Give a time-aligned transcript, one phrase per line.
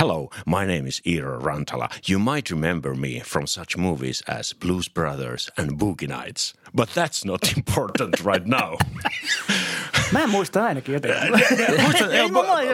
[0.00, 1.90] Hello, my name is Eero Rantala.
[2.08, 6.54] You might remember me from such movies as Blues Brothers and Boogie Nights.
[6.72, 8.78] But that's not important right now.
[10.12, 11.34] Mä en muista ainakin jotenkin.
[12.12, 12.30] Ei,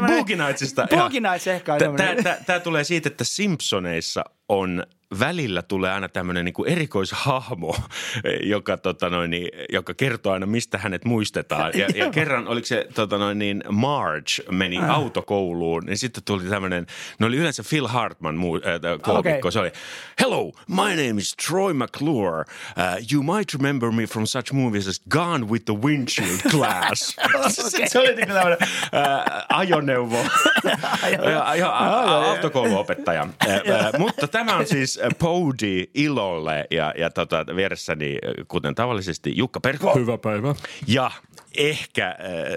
[0.06, 0.86] Boogie Nightsista.
[0.90, 1.80] Boogie Nights ehkä on.
[2.46, 4.84] Tämä tulee siitä, että Simpsoneissa on
[5.20, 7.76] välillä tulee aina tämmöinen niin kuin erikoishahmo,
[8.54, 11.72] joka, tota noin, niin, joka kertoo aina, mistä hänet muistetaan.
[11.74, 14.90] Ja, ja kerran, oliko se tota noin, niin Marge meni Ah.
[14.90, 16.86] autokouluun, niin sitten tuli tämmöinen,
[17.18, 19.38] ne oli yleensä Phil Hartman muu, äh, koomikko.
[19.48, 19.52] Okei.
[19.52, 19.72] Se oli,
[20.20, 22.40] hello, my name is Troy McClure.
[22.40, 27.16] Uh, you might remember me from such movies as Gone with the Windshield Class.
[27.48, 30.18] Sitten se oli niin tämmöinen äh, ajoneuvo,
[31.12, 33.26] ja, ja, a- autokouluopettaja.
[33.48, 38.74] Äh, äh, mutta tämä on siis äh, Podi Ilolle ja, ja tota, vieressäni, äh, kuten
[38.74, 39.94] tavallisesti, Jukka Perko.
[39.94, 40.54] Hyvä päivä.
[40.86, 41.10] Ja
[41.56, 42.16] ehkä äh,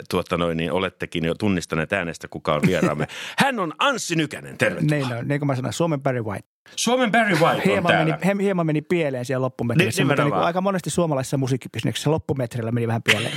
[0.10, 3.08] tuota noin, niin olettekin jo tunnistaneet äänestä, kuka on vieraamme.
[3.44, 4.98] Hän on Anssi Nykänen, tervetuloa.
[4.98, 6.48] Niin, no, niin kuin mä sanoin, Suomen Barry White.
[6.76, 8.26] Suomen Barry White on Hieman meni, täällä.
[8.26, 12.88] he- hieman meni pieleen siellä loppumetrissä, Niin, mutta niin aika monesti suomalaisessa musiikkibisneksessä loppumetrillä meni
[12.88, 13.32] vähän pieleen.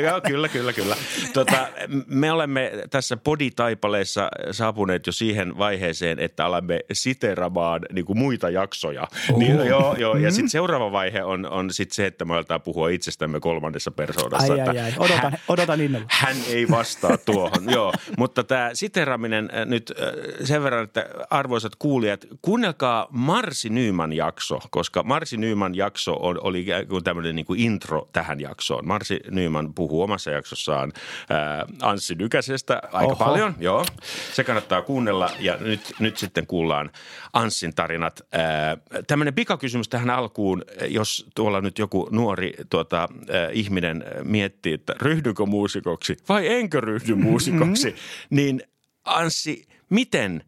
[0.04, 0.96] Joo, kyllä, kyllä, kyllä.
[1.32, 1.68] Tota,
[2.06, 9.08] me olemme tässä poditaipaleessa saapuneet jo siihen vaiheeseen, että alamme siteramaan niin kuin muita jaksoja.
[9.36, 10.16] Niin, joo, joo.
[10.16, 14.52] Ja sitten seuraava vaihe on, on sit se, että me aletaan puhua itsestämme kolmannessa persoonassa.
[14.52, 14.92] Ai, että ai, ai.
[14.98, 16.06] Odotan, hän- odotan innolla.
[16.10, 17.92] hän ei vastaa tuohon, joo.
[18.18, 20.06] Mutta tämä siteraaminen äh, nyt äh,
[20.44, 22.24] sen verran, että arvoisat kuulijat,
[22.68, 26.66] kuunnelkaa Marsi Nyyman jakso, koska Marsi Nyyman jakso on, oli
[27.04, 28.86] tämmöinen niin kuin intro tähän jaksoon.
[28.86, 30.92] Marsi Nyyman puhuu omassa jaksossaan
[31.30, 33.24] äh, Anssi Nykäsestä aika Oho.
[33.24, 33.84] paljon, joo.
[34.32, 36.90] Se kannattaa kuunnella ja nyt, nyt sitten kuullaan
[37.32, 38.20] Anssin tarinat.
[38.34, 43.08] Äh, tämmöinen pikakysymys tähän alkuun, jos tuolla nyt joku nuori tuota, äh,
[43.52, 47.94] ihminen miettii, että ryhdynkö muusikoksi vai enkö ryhdy muusikoksi,
[48.30, 48.62] niin
[49.04, 50.44] Anssi, miten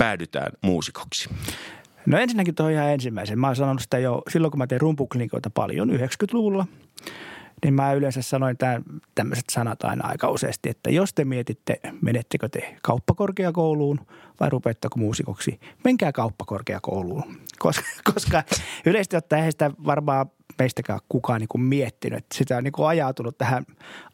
[0.00, 1.30] päädytään muusikoksi?
[2.06, 3.38] No ensinnäkin toi ihan ensimmäisen.
[3.38, 6.66] Mä oon sanonut sitä jo silloin, kun mä tein rumpuklinikoita paljon 90-luvulla.
[7.64, 12.48] Niin mä yleensä sanoin tämän, tämmöiset sanat aina aika useasti, että jos te mietitte, menettekö
[12.48, 14.00] te kauppakorkeakouluun
[14.40, 17.22] vai rupeatteko muusikoksi, menkää kauppakorkeakouluun.
[17.58, 18.42] Koska, koska
[18.86, 20.26] yleisesti ottaen eihän sitä varmaan
[20.58, 22.18] meistäkään kukaan niin kuin miettinyt.
[22.18, 23.64] Että sitä on niin kuin ajautunut tähän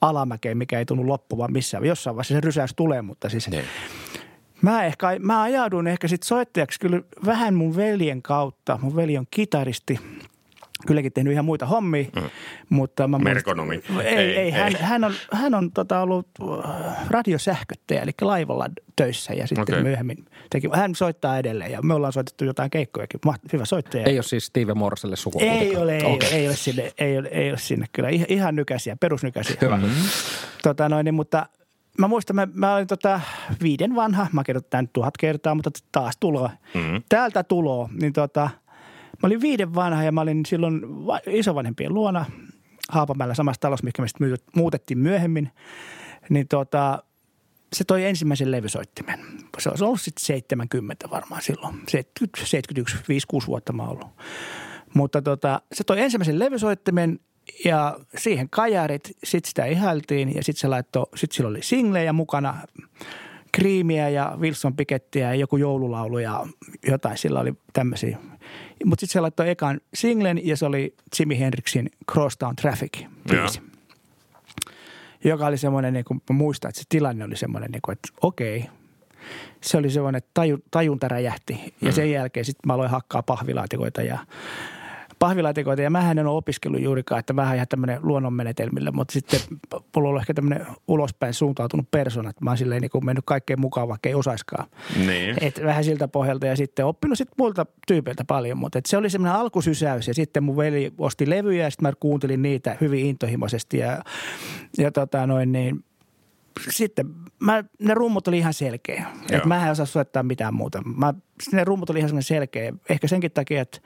[0.01, 1.85] alamäkeen, mikä ei tunnu loppuvan missään.
[1.85, 3.65] Jossain vaiheessa se rysäys tulee, mutta siis Niin.
[4.63, 8.79] Mä, ehkä, mä ajauduin ehkä sit soittajaksi kyllä vähän mun veljen kautta.
[8.83, 9.99] Mun veli on kitaristi,
[10.87, 12.23] kylläkin tehnyt ihan muita hommia, mm.
[12.69, 13.75] mutta mä Merkonomi.
[13.75, 14.51] Ei, Ei, ei, ei.
[14.51, 14.83] Hän, ei.
[14.83, 16.29] hän on, hän on tota, ollut
[16.65, 19.83] äh, radiosähköttäjä, eli laivalla töissä ja sitten okay.
[19.83, 20.69] myöhemmin teki.
[20.75, 23.21] Hän soittaa edelleen ja me ollaan soitettu jotain keikkojakin.
[23.53, 24.05] Hyvä soittaja.
[24.05, 25.39] Ei ole siis Steve Morriselle suku.
[25.41, 26.29] Ei ole, ei, okay.
[26.33, 28.09] ei, ole sinne, ei, ole, ei ole sinne kyllä.
[28.09, 29.57] Ihan, ihan nykäisiä, perusnykäisiä.
[29.61, 29.81] Hyvä.
[30.63, 31.47] Tota noin, niin, mutta
[31.99, 33.21] mä muistan, mä, mä olin tota
[33.63, 36.51] viiden vanha, mä kerron tämän tuhat kertaa, mutta taas tuloa.
[36.75, 37.03] Mm-hmm.
[37.09, 38.51] Täältä tuloa, niin tota,
[39.23, 42.25] mä olin viiden vanha ja mä olin silloin va- isovanhempien luona
[42.89, 45.51] Haapamäellä samassa talossa, mikä me sitten muutettiin myöhemmin.
[46.29, 47.03] Niin tota,
[47.73, 49.21] se toi ensimmäisen levysoittimen.
[49.59, 51.75] Se olisi ollut sitten 70 varmaan silloin.
[51.89, 52.97] 70, 71,
[53.43, 54.09] 5-6 vuotta mä ollut.
[54.95, 57.21] Mutta tota, se toi ensimmäisen levysoittimen
[57.65, 62.55] ja siihen kajarit, sitten sitä ihailtiin ja sitten se laittoi, sitten sillä oli singlejä mukana,
[63.53, 66.47] Kriimiä ja Wilson Pikettiä ja joku joululaulu ja
[66.87, 68.19] jotain, sillä oli tämmöisiä.
[68.85, 73.63] Mutta sitten se laittoi ekan singlen ja se oli Jimi Hendrixin Crosstown Traffic biisi.
[75.25, 78.65] Joka oli semmoinen, niin kuin muistan, että se tilanne oli semmoinen, niin kuin, että okei,
[79.61, 81.75] se oli semmoinen, että taju, tajunta räjähti.
[81.83, 84.19] Ja sen jälkeen sitten mä aloin hakkaa pahvilaatikoita ja
[85.19, 85.83] pahvilaatikoita.
[85.83, 89.41] Ja mähän en ole opiskellut juurikaan, että vähän ihan tämmöinen luonnonmenetelmillä, mutta sitten
[89.97, 93.61] mulla on ehkä tämmöinen ulospäin suuntautunut persona, että mä oon silleen niin kuin mennyt kaikkeen
[93.61, 94.69] mukaan, vaikka ei osaiskaan.
[95.07, 95.37] Niin.
[95.41, 99.11] Et vähän siltä pohjalta ja sitten oppinut sitten muilta tyypeiltä paljon, mutta et se oli
[99.11, 103.79] semmoinen alkusysäys ja sitten mun veli osti levyjä ja sitten mä kuuntelin niitä hyvin intohimoisesti
[103.79, 104.03] ja,
[104.79, 105.85] ja tota noin niin,
[106.71, 107.07] sitten
[107.41, 109.07] mä, ne rummut oli ihan selkeä.
[109.31, 109.39] Joo.
[109.39, 110.83] Et mä en osaa soittaa mitään muuta.
[110.97, 111.15] Mä,
[111.53, 112.73] ne rummut oli ihan selkeä.
[112.89, 113.79] Ehkä senkin takia, että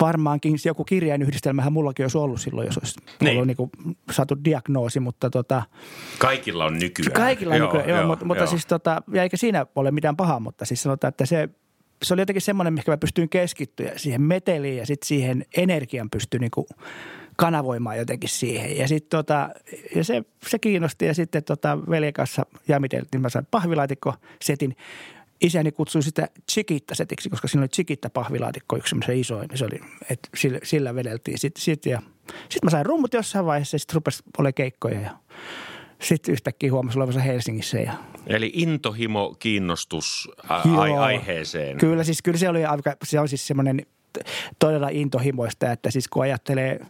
[0.00, 3.32] varmaankin joku kirjainyhdistelmähän mullakin olisi ollut silloin, jos olisi Niin.
[3.32, 3.70] ollut niin kuin
[4.10, 5.62] saatu diagnoosi, mutta tota,
[6.18, 7.12] Kaikilla on nykyään.
[7.12, 10.40] Kaikilla joo, nykyään, joo, joo, mutta, mutta siis tota, ja eikä siinä ole mitään pahaa,
[10.40, 11.48] mutta siis sanotaan, että se,
[12.02, 16.40] se oli jotenkin semmoinen, mikä mä pystyin keskittyä siihen meteliin ja sitten siihen energian pystyi
[16.40, 16.66] niinku
[17.36, 18.76] kanavoimaan jotenkin siihen.
[18.78, 19.50] Ja sitten tota,
[19.94, 24.76] ja se, se kiinnosti ja sitten tota veljen kanssa jamiteltiin, mä sain pahvilaatikko-setin.
[25.40, 29.48] Isäni kutsui sitä Chikitta-setiksi, koska siinä oli Chikitta-pahvilaatikko, yksi semmoisen isoin.
[29.54, 29.80] Se oli,
[30.10, 31.62] että sillä, sillä vedeltiin sitten.
[31.62, 35.10] Sit, ja sitten mä sain rummut jossain vaiheessa ja sitten rupesi olemaan keikkoja ja
[36.02, 37.78] sitten yhtäkkiä huomasi olevansa Helsingissä.
[37.78, 37.92] Ja...
[38.26, 41.00] Eli intohimo, kiinnostus a- Joo.
[41.00, 41.78] aiheeseen.
[41.78, 43.86] Kyllä, siis, kyllä se oli, aika, se on siis semmoinen
[44.58, 46.86] todella intohimoista, että siis kun ajattelee,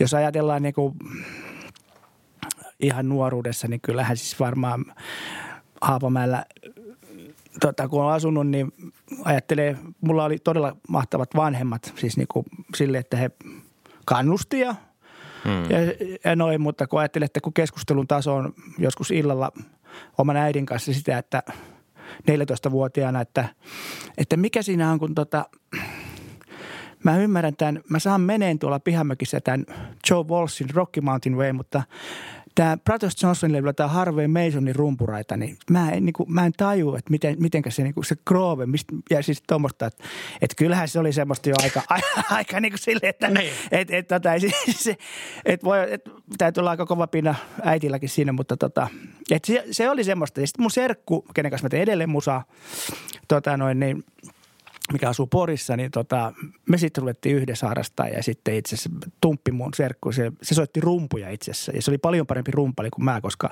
[0.00, 0.94] jos ajatellaan niin kuin
[2.80, 4.84] ihan nuoruudessa, niin kyllähän siis varmaan
[5.80, 6.44] Haapamäellä,
[7.60, 8.72] tota, kun on asunut, niin
[9.24, 12.46] ajattelee, mulla oli todella mahtavat vanhemmat, siis niin kuin
[12.76, 13.30] sille, että he
[14.04, 14.74] kannusti ja
[15.44, 15.70] Hmm.
[15.70, 15.78] Ja,
[16.24, 19.52] ja noin, mutta kun ajattelee, että kun keskustelun taso on joskus illalla
[20.18, 21.42] oman äidin kanssa sitä, että
[22.30, 23.48] 14-vuotiaana, että,
[24.18, 25.44] että mikä siinä on, kun tota,
[27.04, 29.66] mä ymmärrän tämän, mä saan meneen tuolla pihamökissä tämän
[30.10, 31.82] Joe Walshin Rocky Mountain Way, mutta
[32.54, 36.52] tämä Brothers Johnson levyllä tämä Harvey Masonin rumpuraita, niin mä en, niin kuin, mä en
[36.56, 40.04] taju, että miten, mitenkä se, niin kuin, se groove, mistä, ja siis tuommoista, että,
[40.40, 41.82] että kyllähän se oli semmoista jo aika,
[42.30, 43.52] aika niin kuin silleen, että Niin.
[43.70, 44.54] et, et, tota, siis,
[44.84, 44.96] se,
[45.44, 46.04] et voi, et,
[46.38, 48.88] täytyy olla aika kova pinna äitilläkin siinä, mutta tota,
[49.30, 50.40] et se, se, oli semmoista.
[50.40, 52.44] Ja sitten mun serkku, kenen kanssa mä teen edelleen musaa,
[53.28, 54.04] tota noin, niin,
[54.92, 56.32] mikä asuu Porissa, niin tota,
[56.68, 58.90] me sitten ruvettiin yhdessä harrastaa ja sitten itse asiassa
[59.20, 62.90] Tumppi mun serkku, se, se soitti rumpuja itse asiassa ja se oli paljon parempi rumpali
[62.90, 63.50] kuin mä, koska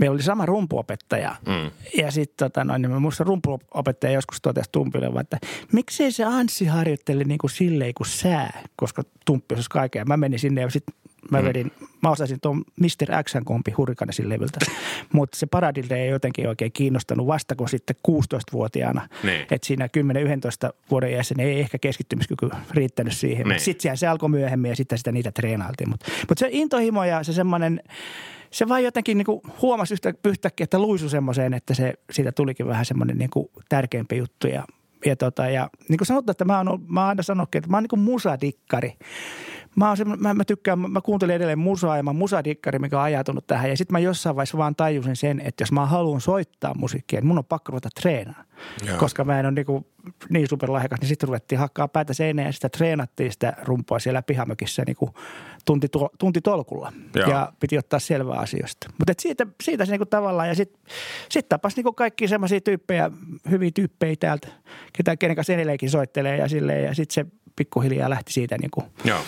[0.00, 1.36] meillä oli sama rumpuopettaja.
[1.46, 1.70] Mm.
[2.02, 5.38] Ja sitten tota, noin, niin mä muistan rumpuopettaja joskus totesi Tumpille, vaan, että
[5.72, 10.04] miksei se Anssi harjoittele niin kuin silleen kuin sä, koska Tumppi osasi kaikkea.
[10.04, 10.94] Mä menin sinne ja sitten
[11.30, 11.86] mä vedin, mm.
[12.02, 13.22] mä osasin tuon Mr.
[13.24, 14.58] X kompi Hurrikanesin levyltä.
[15.12, 19.08] Mutta se Paradilde ei jotenkin oikein kiinnostanut vasta kuin sitten 16-vuotiaana.
[19.22, 19.40] Niin.
[19.40, 19.88] Että siinä
[20.66, 23.48] 10-11 vuoden iässä niin ei ehkä keskittymiskyky riittänyt siihen.
[23.48, 23.60] Niin.
[23.60, 25.88] Sitten se alkoi myöhemmin ja sitten sitä niitä treenailtiin.
[25.90, 27.80] Mutta mut se intohimo ja se semmoinen,
[28.50, 32.84] se vaan jotenkin niinku huomasi yhtä, yhtäkkiä, että luisu semmoiseen, että se, siitä tulikin vähän
[32.84, 34.46] semmoinen niinku tärkeämpi juttu.
[34.46, 34.64] Ja,
[35.06, 37.76] ja, tota, ja niin kuin sanottu, että mä oon, mä oon aina sanonutkin, että mä
[37.76, 38.92] oon niin kuin musadikkari.
[39.78, 43.02] Mä, oon semmo- mä, mä tykkään, mä kuuntelen edelleen musaa ja mä musadikkari, mikä on
[43.04, 43.70] ajatunut tähän.
[43.70, 47.26] Ja sitten mä jossain vaiheessa vaan tajusin sen, että jos mä haluan soittaa musiikkia, niin
[47.26, 48.44] mun on pakko ruveta treenaa.
[48.86, 48.98] Joo.
[48.98, 49.86] Koska mä en ole niin, kuin
[50.30, 54.82] niin superlahjakas, niin sitten ruvettiin hakkaa päätä seinään ja sitä treenattiin sitä rumpua siellä pihamökissä
[54.86, 55.10] niin kuin
[55.64, 56.92] tunti, tuo- tunti tolkulla.
[57.14, 57.30] Joo.
[57.30, 58.90] Ja piti ottaa selvää asioista.
[58.98, 60.80] Mutta siitä, siitä se niinku tavallaan, ja sitten
[61.28, 63.10] sit tapas niinku kaikki semmoisia tyyppejä,
[63.50, 64.48] hyviä tyyppejä täältä,
[64.92, 67.26] ketä, kenen kanssa edelleenkin soittelee ja silleen, ja sitten se
[67.56, 69.20] pikkuhiljaa lähti siitä niinku Joo.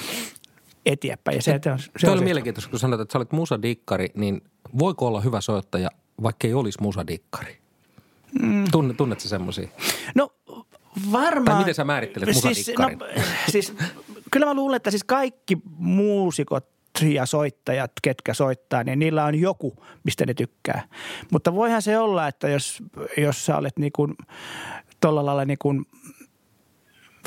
[0.86, 1.36] Eteenpäin.
[1.36, 4.42] Ja se, se on, se on oli mielenkiintoista, kun sanoit, että sä olet musadikkari, niin
[4.78, 5.90] voiko olla hyvä soittaja,
[6.22, 7.58] vaikka ei olisi musadikkari?
[8.42, 8.64] Mm.
[8.70, 9.68] Tunnet, tunnetko semmoisia?
[10.14, 10.32] No
[11.12, 11.44] varmaan.
[11.44, 12.98] Tai miten sä määrittelet siis, musadikkarin?
[12.98, 13.06] no,
[13.48, 13.74] siis,
[14.30, 16.66] kyllä mä luulen, että siis kaikki muusikot
[17.02, 20.82] ja soittajat, ketkä soittaa, niin niillä on joku, mistä ne tykkää.
[21.32, 22.82] Mutta voihan se olla, että jos,
[23.16, 24.14] jos sä olet niin kuin,
[25.00, 25.86] tuolla lailla niin kuin,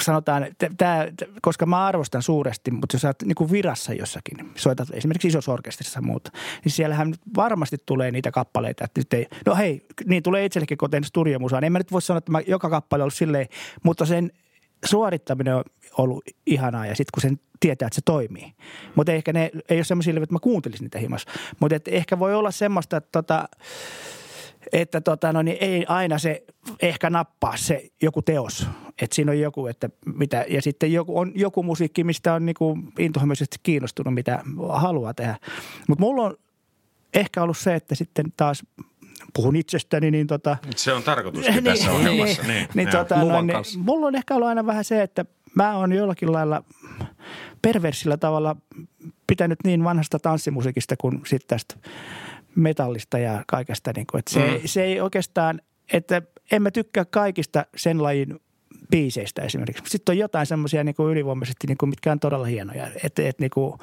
[0.02, 4.88] sanotaan, että tää, t- koska mä arvostan suuresti, mutta jos oot niin virassa jossakin, soitat
[4.94, 6.32] esimerkiksi isossa orkesterissa muuta,
[6.64, 10.90] niin siellähän varmasti tulee niitä kappaleita, että nyt ei, no hei, niin tulee itsellekin, kun
[10.90, 13.48] teen studiomusaa, niin en mä nyt voi sanoa, että mä joka kappale on ollut silleen,
[13.84, 14.32] mutta sen
[14.86, 15.64] suorittaminen on
[15.98, 18.54] ollut ihanaa ja sitten kun sen tietää, että se toimii.
[18.96, 21.32] Mutta ehkä ne ei ole semmoisia, että mä kuuntelisin niitä himassa.
[21.60, 23.50] Mutta ehkä voi olla semmoista, että tota,
[24.72, 26.44] että tota, no niin ei aina se
[26.82, 28.68] ehkä nappaa se joku teos.
[29.02, 32.78] Että siinä on joku, että mitä, ja sitten joku, on joku musiikki, mistä on niinku
[33.00, 35.36] intohimoisesti kiinnostunut, mitä haluaa tehdä.
[35.88, 36.38] Mutta mulla on
[37.14, 38.64] ehkä ollut se, että sitten taas
[39.34, 42.42] puhun itsestäni, niin tota, Se on tarkoituskin tässä ohjelmassa.
[42.42, 45.78] Niin, niin, niin tota, noin, niin, mulla on ehkä ollut aina vähän se, että mä
[45.78, 46.64] oon jollakin lailla
[47.62, 48.56] perversillä tavalla
[49.28, 51.76] pitänyt niin vanhasta tanssimusiikista kuin sitten tästä
[52.56, 53.92] metallista ja kaikesta.
[53.96, 54.60] Niin kuin, että se, Mm.
[54.66, 55.62] se ei oikeastaan,
[55.94, 58.40] että en mä tykkää kaikista sen lajin
[58.92, 59.84] biiseistä esimerkiksi.
[59.88, 62.88] Sitten on jotain semmoisia niin ylivoimaisesti, niin kuin, mitkä on todella hienoja.
[63.04, 63.74] Että et, niin kuin,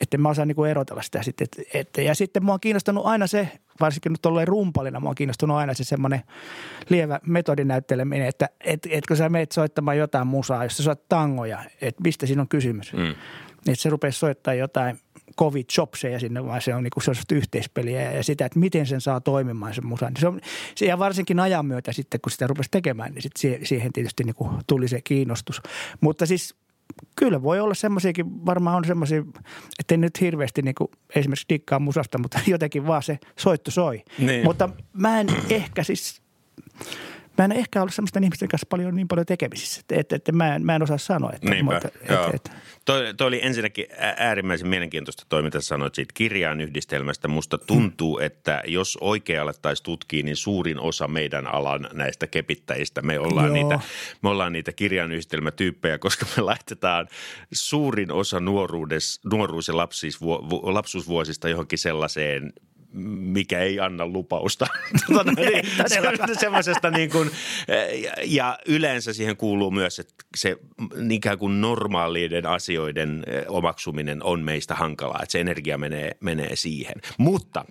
[0.00, 1.44] että mä osaan niin kuin erotella sitä sitten.
[1.44, 3.48] Et, et, ja sitten mua on kiinnostanut aina se,
[3.80, 6.20] varsinkin nyt olleen rumpalina, mua on kiinnostunut aina se semmoinen
[6.88, 11.58] lievä metodinäytteleminen, että et, et kun sä meet soittamaan jotain musaa, jos sä soit tangoja,
[11.80, 12.92] että mistä siinä on kysymys.
[12.92, 13.10] Mm.
[13.10, 14.98] Että se rupeaa soittaa jotain
[15.36, 19.20] kovit chopseja sinne, vaan se on, niin sellaista yhteispeliä ja sitä, että miten sen saa
[19.20, 20.12] toimimaan sen musan.
[20.18, 20.40] Se on,
[20.74, 24.34] se, ja varsinkin ajan myötä sitten, kun sitä rupesi tekemään, niin sit siihen, tietysti niin
[24.34, 25.60] kuin tuli se kiinnostus.
[26.00, 26.54] Mutta siis
[27.16, 29.24] kyllä voi olla semmoisiakin, varmaan on semmoisia,
[29.78, 34.02] että nyt hirveästi niin kuin esimerkiksi dikkaa musasta, mutta jotenkin vaan se soitto soi.
[34.18, 34.44] Niin.
[34.44, 36.22] Mutta mä en ehkä siis,
[37.38, 40.54] mä en ehkä ollut semmoisten ihmisten kanssa paljon niin paljon tekemisissä, että, että, että mä,
[40.54, 41.30] en, mä en osaa sanoa.
[41.32, 42.24] Että, Niinpä, mutta, joo.
[42.24, 42.50] että, että,
[42.84, 43.86] Toi, toi oli ensinnäkin
[44.16, 47.28] äärimmäisen mielenkiintoista toi, mitä sanoit siitä kirjaan yhdistelmästä.
[47.28, 53.18] Musta tuntuu, että jos oikein alettaisiin tutkia, niin suurin osa meidän alan näistä kepittäjistä, me
[53.18, 53.54] ollaan, Joo.
[53.54, 53.80] niitä,
[54.22, 57.08] me ollaan niitä kirjaan yhdistelmätyyppejä, koska me laitetaan
[57.52, 59.74] suurin osa nuoruudes, nuoruus- ja
[60.50, 62.52] vu- lapsuusvuosista johonkin sellaiseen
[62.92, 64.66] mikä ei anna lupausta.
[65.12, 66.00] Tota, niin, se,
[66.40, 67.30] semmoisesta niin kuin,
[68.24, 70.56] ja yleensä siihen kuuluu myös, että se
[71.10, 76.94] ikään kuin normaalien asioiden omaksuminen on meistä hankalaa, että se energia menee, menee siihen.
[77.18, 77.64] Mutta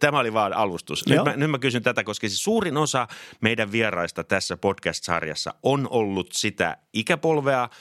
[0.00, 1.06] tämä oli vaan alustus.
[1.06, 3.08] Nyt mä, nyt mä kysyn tätä, koska siis suurin osa
[3.40, 7.68] meidän vieraista tässä podcast-sarjassa on ollut sitä ikäpolvea–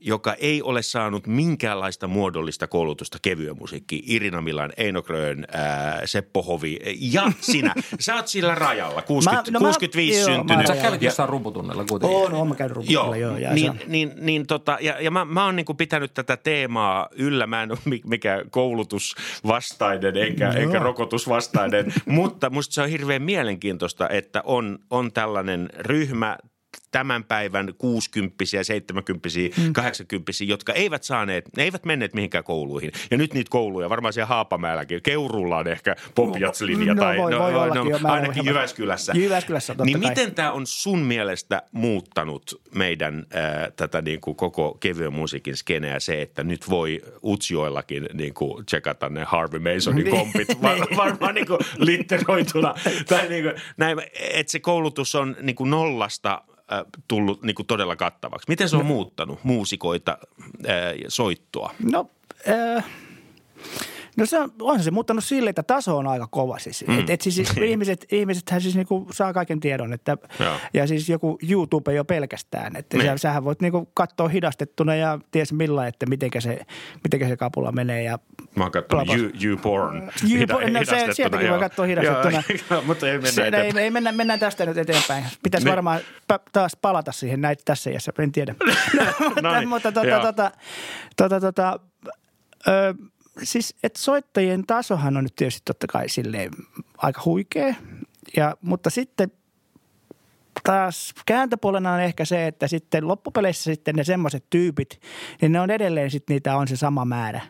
[0.00, 4.04] joka ei ole saanut minkäänlaista muodollista koulutusta kevyen musiikkiin.
[4.06, 5.46] Irina Milan, Eino Grön,
[6.04, 7.74] Seppo Hovi ja sinä.
[8.00, 10.66] Sä oot sillä rajalla, 60, mä, no 65 mä, syntynyt.
[10.66, 12.18] Sä kävit jossain rumputunnella kuitenkin.
[12.18, 13.38] On, on mä käynyt rumputunnella, joo.
[13.38, 17.46] joo niin, niin, niin, tota, ja, ja mä, mä oon niinku pitänyt tätä teemaa yllä.
[17.46, 20.60] Mä en ole mikään koulutusvastainen enkä, no.
[20.60, 26.38] enkä rokotusvastainen, mutta musta se on hirveän mielenkiintoista, että on, on tällainen ryhmä–
[26.90, 29.72] tämän päivän 60 70 mm.
[29.72, 32.92] 80 jotka eivät saaneet, ne eivät menneet mihinkään kouluihin.
[33.10, 37.38] Ja nyt niitä kouluja, varmaan siellä Haapamäelläkin, Keurulla on ehkä popjatslinja no, tai voi, no,
[37.38, 39.12] voi no, no, ainakin Jyväskylässä.
[39.16, 40.10] Jyväskylässä Niin kai.
[40.10, 46.00] miten tämä on sun mielestä muuttanut meidän äh, tätä niin kuin koko kevyen musiikin skeneä
[46.00, 50.16] se, että nyt voi Utsjoellakin niin kuin tsekata ne Harvey Masonin niin.
[50.16, 52.74] kompit var, varmaan niin kuin litteroituna.
[53.08, 53.98] tai niin kuin, näin,
[54.32, 56.42] että se koulutus on niin kuin nollasta–
[56.72, 56.77] Äh,
[57.08, 58.48] tullut niin kuin todella kattavaksi.
[58.48, 60.18] Miten se on no, muuttanut muusikoita
[61.08, 61.74] soittoa?
[61.92, 62.10] No,
[62.48, 62.84] äh,
[64.16, 66.84] No se on, on se muuttanut sille, että taso on aika kova siis.
[66.86, 66.98] Mm.
[66.98, 70.16] Et, et siis ihmiset, ihmisethän siis niinku saa kaiken tiedon, että,
[70.74, 72.76] ja siis joku YouTube jo pelkästään.
[72.76, 73.06] Että niin.
[73.06, 76.60] sä, sähän voit niinku katsoa hidastettuna ja ties millä, että mitenkä se,
[77.04, 78.02] mitenkä se kapula menee.
[78.02, 78.18] Ja
[78.54, 82.42] Mä oon katsonut YouPorn you, no, se, Sieltäkin voi katsoa hidastettuna.
[82.70, 85.24] Joo, mutta ei mennä se, ei, ei mennä, mennään tästä nyt eteenpäin.
[85.42, 85.70] Pitäisi niin.
[85.70, 86.00] varmaan
[86.52, 88.54] taas palata siihen näitä tässä iässä, en tiedä.
[89.42, 89.68] no, niin.
[89.68, 90.50] mutta tota, tota,
[91.16, 91.80] tota, tota,
[92.68, 92.94] ö,
[93.42, 96.50] siis, että soittajien tasohan on nyt tietysti totta kai silleen
[96.96, 97.74] aika huikea,
[98.36, 99.32] ja, mutta sitten
[100.64, 105.00] taas kääntöpuolena on ehkä se, että sitten loppupeleissä sitten ne semmoiset tyypit,
[105.40, 107.40] niin ne on edelleen sitten niitä on se sama määrä,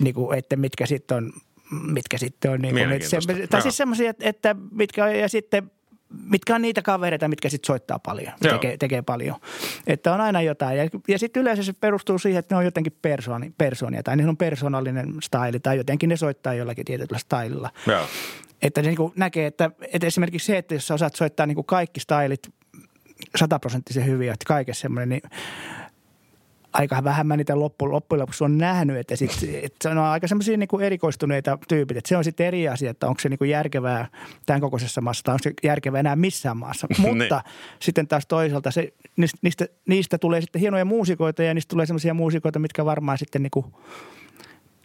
[0.00, 1.32] niin kuin, että mitkä sitten on
[1.70, 3.18] mitkä sitten on niin kuin, että se,
[3.50, 5.70] tai siis semmoisia, että, että mitkä on, ja sitten
[6.24, 9.36] mitkä on niitä kavereita, mitkä sitten soittaa paljon, tekee, tekee paljon.
[9.86, 10.78] Että on aina jotain.
[10.78, 14.28] Ja, ja sitten yleensä se perustuu siihen, että ne on jotenkin persooni, persoonia tai ne
[14.28, 17.70] on persoonallinen style tai jotenkin ne soittaa jollakin tietyllä stylella.
[17.86, 18.06] Joo.
[18.62, 21.66] Että se niin näkee, että, että esimerkiksi se, että jos sä osaat soittaa niin kuin
[21.66, 22.48] kaikki stylit
[23.36, 25.22] sataprosenttisen hyvin, että kaikessa semmoinen, niin
[26.72, 29.30] aika vähän mä niitä loppu, loppujen lopuksi on nähnyt, että, sit,
[29.62, 33.08] että se on aika semmoisia niin erikoistuneita tyypit, että se on sitten eri asia, että
[33.08, 34.08] onko se niin kuin järkevää
[34.46, 36.86] tämän kokoisessa maassa tai onko se järkevää enää missään maassa.
[37.00, 37.18] Niin.
[37.18, 37.42] Mutta
[37.80, 38.92] sitten taas toisaalta se,
[39.42, 43.50] niistä, niistä tulee sitten hienoja muusikoita ja niistä tulee semmoisia muusikoita, mitkä varmaan sitten niin
[43.50, 43.66] kuin,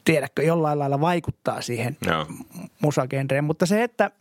[0.05, 2.27] tiedätkö, jollain lailla vaikuttaa siihen no.
[2.81, 3.43] musagenreen.
[3.43, 4.11] Mutta se, että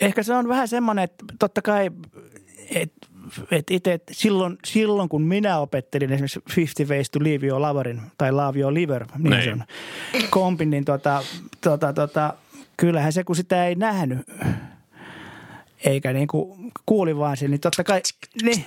[0.00, 1.90] ehkä se on vähän semmoinen, että totta kai,
[2.74, 3.07] että
[3.50, 8.32] et itse silloin, silloin, kun minä opettelin esimerkiksi 50 Ways to Leave Your Loverin tai
[8.32, 9.42] Love Your Liver, niin, niin.
[9.42, 9.64] se on
[10.30, 11.22] kompin, niin tota,
[11.60, 12.34] tota, tota,
[12.76, 14.18] kyllähän se, kun sitä ei nähnyt,
[15.84, 18.00] eikä niin kuin kuuli vaan sen, niin totta kai,
[18.42, 18.64] niin,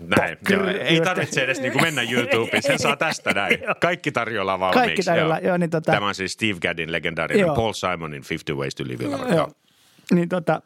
[0.00, 0.38] näin.
[0.48, 3.58] Joo, ei tarvitse edes niin kuin mennä YouTubeen, sen saa tästä näin.
[3.80, 4.86] Kaikki tarjolla valmiiksi.
[4.86, 5.46] Kaikki tarjolla, joo.
[5.48, 9.04] joo niin tota, Tämä on siis Steve Gaddin legendaarinen Paul Simonin 50 Ways to Live
[9.04, 9.46] Your Life.
[10.12, 10.62] Niin tota,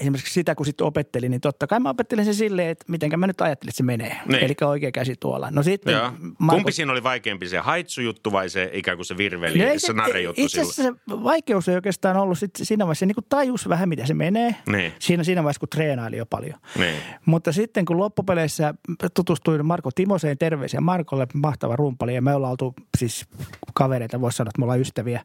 [0.00, 3.26] esimerkiksi sitä, kun sitten opettelin, niin totta kai mä opettelin sen silleen, että miten mä
[3.26, 4.16] nyt ajattelin, että se menee.
[4.26, 4.44] Niin.
[4.44, 5.50] Eli oikea käsi tuolla.
[5.50, 5.94] No sitten
[6.38, 6.56] Marko...
[6.56, 10.42] Kumpi siinä oli vaikeampi, se haitsujuttu vai se ikään kuin se virveli, no se narejuttu
[10.42, 14.06] Itse asiassa se vaikeus ei oikeastaan ollut sit siinä vaiheessa, niin kuin tajus vähän, miten
[14.06, 14.54] se menee.
[14.66, 14.92] Niin.
[14.98, 16.58] Siinä, siinä vaiheessa, kun treenaili jo paljon.
[16.78, 16.94] Niin.
[17.26, 18.74] Mutta sitten, kun loppupeleissä
[19.14, 23.26] tutustuin Marko Timoseen, terveisiä Markolle, mahtava rumpali, ja me ollaan oltu siis
[23.74, 25.20] kavereita, voisi sanoa, että me ollaan ystäviä.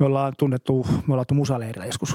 [0.00, 2.14] Me ollaan tunnettu, me ollaan musaleirillä joskus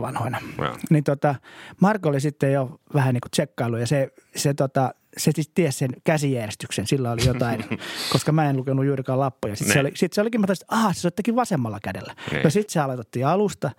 [0.00, 0.38] vanhoina.
[0.58, 0.76] Ja.
[0.90, 1.34] Niin tota,
[1.80, 5.78] Marko oli sitten jo vähän niin kuin tsekkailu ja se, se tota, se siis tiesi
[5.78, 7.64] sen käsijärjestyksen, sillä oli jotain,
[8.12, 9.56] koska mä en lukenut juurikaan lappuja.
[9.56, 12.14] Sitten se, oli, sit se olikin, mä taisin, että aha, se soittakin vasemmalla kädellä.
[12.32, 12.42] Ne.
[12.42, 13.70] No sitten se aloitettiin alusta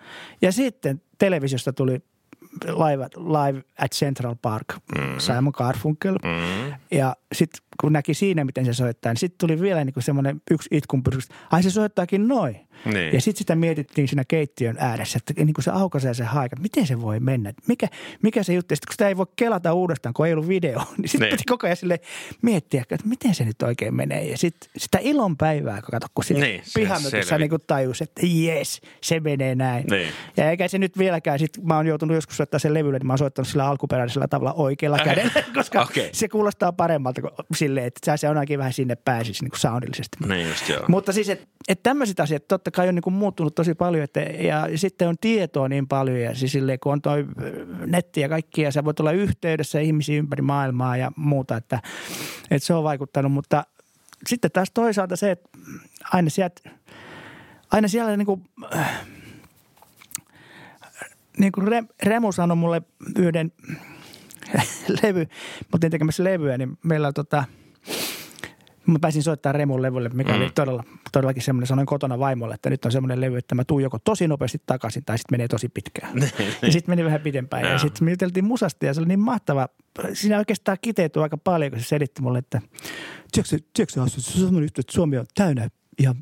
[0.41, 2.01] ja sitten televisiosta tuli
[2.65, 4.65] live, live at Central Park,
[4.97, 5.19] mm.
[5.19, 6.17] Simon Garfunkel.
[6.23, 6.73] Mm.
[6.91, 10.69] Ja sitten kun näki siinä, miten se soittaa, niin sitten tuli vielä niin semmoinen yksi
[10.71, 12.68] itkun pyrkys, ai se soittaakin noin.
[12.85, 13.13] Niin.
[13.13, 16.87] Ja sitten sitä mietittiin siinä keittiön ääressä, että niin kuin se aukaisee se haika, miten
[16.87, 17.87] se voi mennä, mikä,
[18.23, 18.75] mikä se juttu.
[18.75, 21.31] Sitten kun sitä ei voi kelata uudestaan, kun ei ollut video, niin sitten niin.
[21.31, 21.99] piti koko ajan sille
[22.41, 24.23] miettiä, että miten se nyt oikein menee.
[24.23, 28.81] Ja sitten sitä ilon päivää, kun kato, kun sitten niin, pihamökissä niin tajus, että jes,
[29.01, 29.85] se menee näin.
[29.89, 30.07] Niin.
[30.37, 33.13] Ja eikä se nyt vieläkään, sit mä oon joutunut joskus soittaa sen levylle, niin mä
[33.13, 36.09] oon soittanut sillä alkuperäisellä tavalla oikealla kädellä, koska Okei.
[36.13, 40.17] se kuulostaa paremmalta kuin silleen, että se ainakin vähän sinne pääsisi niin kuin soundillisesti.
[40.27, 40.85] Niin just joo.
[40.87, 44.19] Mutta siis, että et tämmöiset asiat totta kai on niin kuin muuttunut tosi paljon että,
[44.19, 47.25] ja sitten on tietoa niin paljon ja siis silleen, kun on toi
[47.85, 51.79] netti ja kaikki ja sä voit olla yhteydessä ihmisiin ympäri maailmaa ja muuta, että,
[52.51, 53.63] että se on vaikuttanut, mutta
[54.27, 55.49] sitten taas toisaalta se, että
[56.13, 56.69] aina sieltä,
[57.71, 58.49] aina siellä niin kuin,
[61.37, 61.67] niin kuin
[62.03, 62.81] Remu sanoi mulle
[63.17, 63.51] yhden
[65.03, 67.43] levy, mä oltiin tekemässä levyä, niin meillä on tota,
[68.91, 70.37] mä pääsin soittamaan Remun levylle, mikä mm.
[70.37, 73.83] oli todella, todellakin semmoinen, sanoin kotona vaimolle, että nyt on semmoinen levy, että mä tuun
[73.83, 76.19] joko tosi nopeasti takaisin tai sitten menee tosi pitkään.
[76.61, 79.67] ja sitten meni vähän pidempään ja sitten me juteltiin musasta ja se oli niin mahtava.
[80.13, 82.61] Siinä oikeastaan kiteytyi aika paljon, kun se selitti mulle, että
[83.31, 86.15] tiedätkö, se on semmoinen juttu, että Suomi on täynnä ihan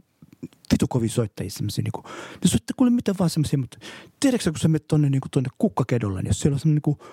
[0.71, 2.03] vitu kovin soittajia semmoisia niinku,
[2.43, 3.77] ne soittaa kuule mitä vaan semmoisia, mutta
[4.19, 7.05] tiedätkö kun sä menet tonne niinku tonne kukkakedolle, niin jos siellä on semmoinen niinku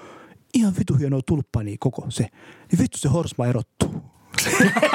[0.54, 2.22] ihan vitu hienoa tulppania koko se,
[2.70, 4.02] niin vittu se horsma erottuu.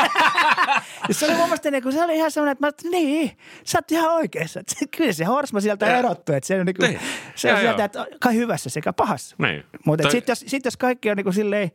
[1.11, 3.31] se oli mun mielestä niin kuin, se oli ihan semmoinen, että mä että niin,
[3.63, 4.59] sä oot ihan oikeassa.
[4.59, 5.97] Että kyllä se horsma sieltä Ja.
[5.97, 6.99] erottuu, että se on, niin kuin, Niin.
[7.35, 7.85] se on sieltä, joo.
[7.85, 9.35] että kai hyvässä sekä pahassa.
[9.39, 9.63] Niin.
[9.85, 11.71] Mutta Toi- sitten jos, sit jos kaikki on niin kuin silleen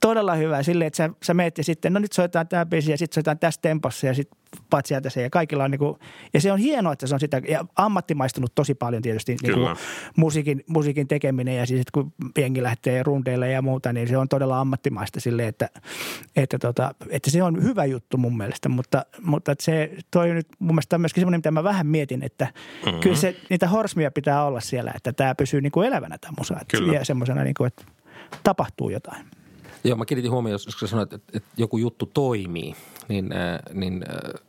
[0.00, 2.98] todella hyvä silleen, että sä, sä meet ja sitten, no nyt soitetaan tämä biisi ja
[2.98, 4.40] sitten soitetaan tässä tempossa ja sitten
[4.70, 5.98] paat sieltä se ja kaikilla on niin kuin,
[6.34, 9.76] ja se on hienoa, että se on sitä, ja ammattimaistunut tosi paljon tietysti niin kuin
[10.16, 14.28] musiikin, musiikin tekeminen ja siis, että kun jengi lähtee rundeille ja muuta, niin se on
[14.28, 15.68] todella ammattimaista silleen, että,
[16.36, 20.48] että, tota, että se on hyvä juttu mun mielestä, mutta, mutta että se toi nyt
[20.58, 22.48] mun mielestä on myöskin semmoinen, mitä mä vähän mietin, että
[22.86, 23.00] mm-hmm.
[23.00, 26.54] kyllä se, niitä horsmia pitää olla siellä, että tämä pysyy niin kuin elävänä tämä musa,
[26.54, 26.92] että, Kyllä.
[26.92, 27.84] ja semmoisena niin kuin, että
[28.42, 29.39] tapahtuu jotain.
[29.84, 32.74] Joo, mä kiinnitin huomioon, jos sä sanoit, että, että joku juttu toimii,
[33.08, 34.40] niin, äh, niin äh,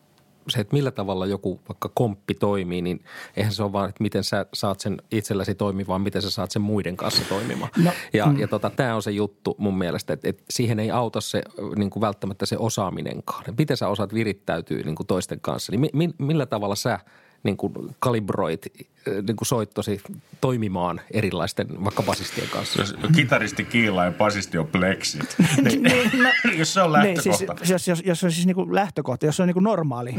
[0.49, 3.03] se, että millä tavalla joku vaikka komppi toimii, niin
[3.37, 6.51] eihän se ole vaan, että miten sä saat sen itselläsi toimimaan, vaan miten sä saat
[6.51, 7.71] sen muiden kanssa toimimaan.
[7.83, 8.39] No, ja mm.
[8.39, 11.41] ja tota, tämä on se juttu mun mielestä, että, että siihen ei auta se
[11.75, 13.43] niin kuin välttämättä se osaaminenkaan.
[13.57, 16.99] Miten sä osaat virittäytyä niin kuin toisten kanssa, niin mi, mi, millä tavalla sä
[17.43, 20.01] niin kuin kalibroit äh, niin kuin soittosi
[20.41, 22.81] toimimaan erilaisten vaikka basistien kanssa?
[22.81, 25.35] Jos kitaristi kiilaa ja basisti on pleksit.
[25.63, 27.55] niin, Niin, no, jos se on niin, lähtökohta.
[27.65, 30.11] siis, jos, jos, jos on siis niin kuin lähtökohta, jos on niin kuin normaali.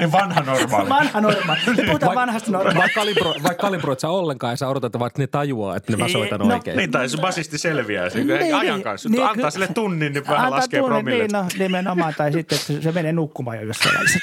[0.00, 0.88] niin vanha normaali.
[0.88, 1.60] Vanha normaali.
[1.76, 3.00] Me puhutaan vanhasta Vai, normaalista.
[3.00, 6.08] kalibro, vai kalibroit sä ollenkaan ja sä odotat, että vaikka ne tajuaa, että ne mä
[6.08, 6.76] soitan No, oikein.
[6.76, 8.34] Niin, tai se basisti selviää siinä.
[8.34, 9.08] Niin, Niin, ajan niin, kanssa.
[9.08, 11.32] niin, Antaa sille tunnin, niin vähän Antaa laskee tunnin, promillet.
[11.32, 12.14] Niin, no nimenomaan.
[12.16, 14.18] Tai sitten, että se menee nukkumaan jo jossain välissä.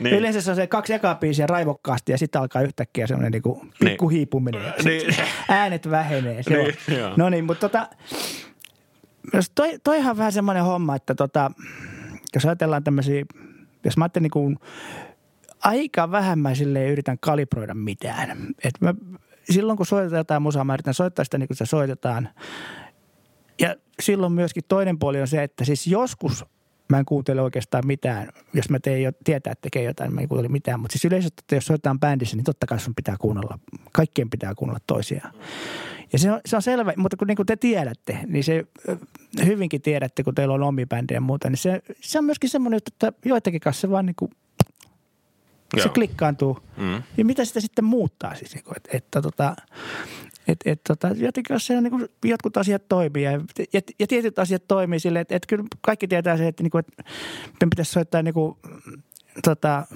[0.00, 0.14] Niin.
[0.16, 4.08] Yleensä se on se kaksi ekaa biisiä raivokkaasti ja sitten alkaa yhtäkkiä semmoinen niinku pikku
[4.08, 4.16] Niin.
[4.16, 4.62] hiipuminen.
[4.64, 5.14] Ja Niin.
[5.48, 6.42] Äänet vähenee.
[6.42, 6.50] Se
[6.88, 7.12] Niin, on.
[7.16, 7.88] No niin, mutta tota,
[9.32, 11.50] jos toi, toihan vähän semmoinen homma, että tota,
[12.34, 13.24] jos ajatellaan tämmöisiä,
[13.84, 14.58] jos mä ajattelin niin
[15.64, 18.30] aika vähän mä silleen yritän kalibroida mitään.
[18.64, 18.94] Et mä,
[19.50, 22.28] silloin kun soitetaan jotain musaa, mä yritän soittaa sitä niin kuin se soitetaan.
[23.60, 26.44] Ja silloin myöskin toinen puoli on se, että siis joskus
[26.90, 28.28] mä en kuuntele oikeastaan mitään.
[28.54, 30.80] Jos mä teen jo, tietää, että tekee jotain, mä en kuuntele mitään.
[30.80, 33.58] Mutta siis yleisesti, että jos soitetaan bändissä, niin totta kai sun pitää kuunnella.
[33.92, 35.34] Kaikkien pitää kuunnella toisiaan.
[36.12, 38.64] Ja se on, se on selvä, mutta kun niin kuin te tiedätte, niin se
[39.46, 42.76] hyvinkin tiedätte, kun teillä on omi bändejä ja muuta, niin se, se on myöskin semmoinen
[42.76, 44.30] juttu, että joitakin kanssa se vaan niin kuin,
[45.76, 45.92] se Joo.
[45.94, 46.58] klikkaantuu.
[46.76, 47.02] Mm.
[47.16, 49.56] Ja mitä sitä sitten muuttaa siis, niin kuin, että, että tota,
[50.48, 53.30] et, et, tota, jotenkin jos se on, niin kuin, jotkut asiat toimii ja,
[53.72, 56.80] ja, ja, tietyt asiat toimii silleen, että, että kyllä kaikki tietää se, että, niin kuin,
[56.88, 57.02] että
[57.42, 58.56] meidän pitäisi soittaa niin kuin,
[59.44, 59.86] tota,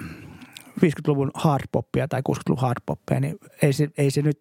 [0.81, 4.39] 50-luvun hardpoppia tai 60-luvun hardpoppia, niin ei se, ei se nyt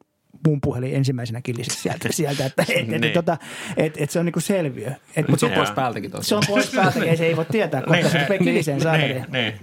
[0.47, 3.13] mun puhelin ensimmäisenä kilisi sieltä, sieltä että et, et, Niin.
[3.13, 3.37] tota,
[3.77, 4.91] et, et se on niinku selviö.
[5.15, 6.43] Et, Mutta se on pois päältäkin tosiaan.
[6.43, 9.13] se on pois päältä, ei se ei voi tietää, koska Niin, se rupeaa kiliseen saameli.
[9.13, 9.53] niin, niin.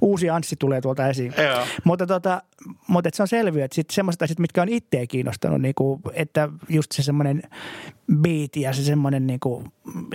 [0.00, 1.34] Uusi Anssi tulee tuolta esiin.
[1.38, 1.66] Joo.
[1.84, 2.42] Mutta, tota,
[2.88, 6.92] mutta se on selviö, että sitten semmoiset asiat, mitkä on itseä kiinnostanut, niinku, että just
[6.92, 7.42] se semmoinen
[8.12, 9.64] beat ja se semmoinen, niinku,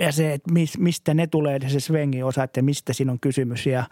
[0.00, 3.66] ja se, että mis, mistä ne tulee, se swingin osa, että mistä siinä on kysymys
[3.66, 3.84] ja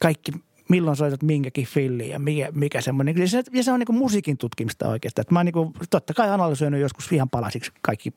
[0.00, 0.32] kaikki,
[0.68, 3.18] milloin soitat minkäkin filliin ja mikä, mikä semmoinen.
[3.18, 5.22] Ja se, ja se on niinku musiikin tutkimista oikeastaan.
[5.22, 8.12] Että mä oon niinku, totta kai analysoinut joskus ihan palasiksi kaikki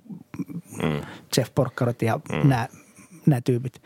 [0.82, 1.02] Mm.
[1.38, 2.49] Jeff Porcarot ja mm.
[2.49, 2.67] nämä
[3.25, 3.81] nämä tyypit.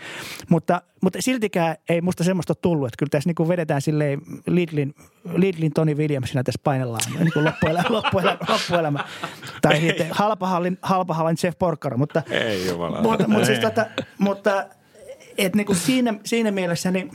[0.49, 4.95] Mutta, mutta siltikään ei musta semmoista ole tullut, että kyllä tässä niin vedetään silleen Lidlin,
[5.35, 8.99] Lidlin Tony Williamsina tässä painellaan niin kuin loppuelämä, loppuelämä, loppuelämä.
[9.61, 13.01] Tai sitten halpahallin, halpahallin Jeff Porcaro, mutta, Ei jumala.
[13.01, 13.85] mutta, mutta, siis, tota,
[14.17, 14.65] mutta
[15.37, 17.11] et niin kuin siinä, siinä mielessä niin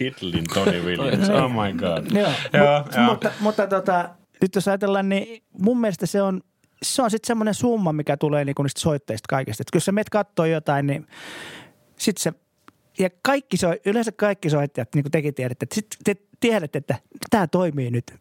[0.00, 1.30] Lidlin Tony Williams.
[1.30, 2.06] Oh my god.
[2.12, 3.04] Joo, Joo, mut, joo.
[3.04, 4.08] mutta, mutta tota,
[4.42, 6.40] nyt jos ajatellaan, niin mun mielestä se on,
[6.82, 9.62] se on sitten semmoinen summa, mikä tulee niinku niistä soitteista kaikesta.
[9.62, 11.06] Et kun sä menet kattoo jotain, niin
[11.98, 12.32] sitten se,
[12.98, 16.94] ja kaikki soi, yleensä kaikki soittajat, niin kuin tekin tiedätte, että sit te tiedätte, että
[17.30, 18.14] tämä toimii nyt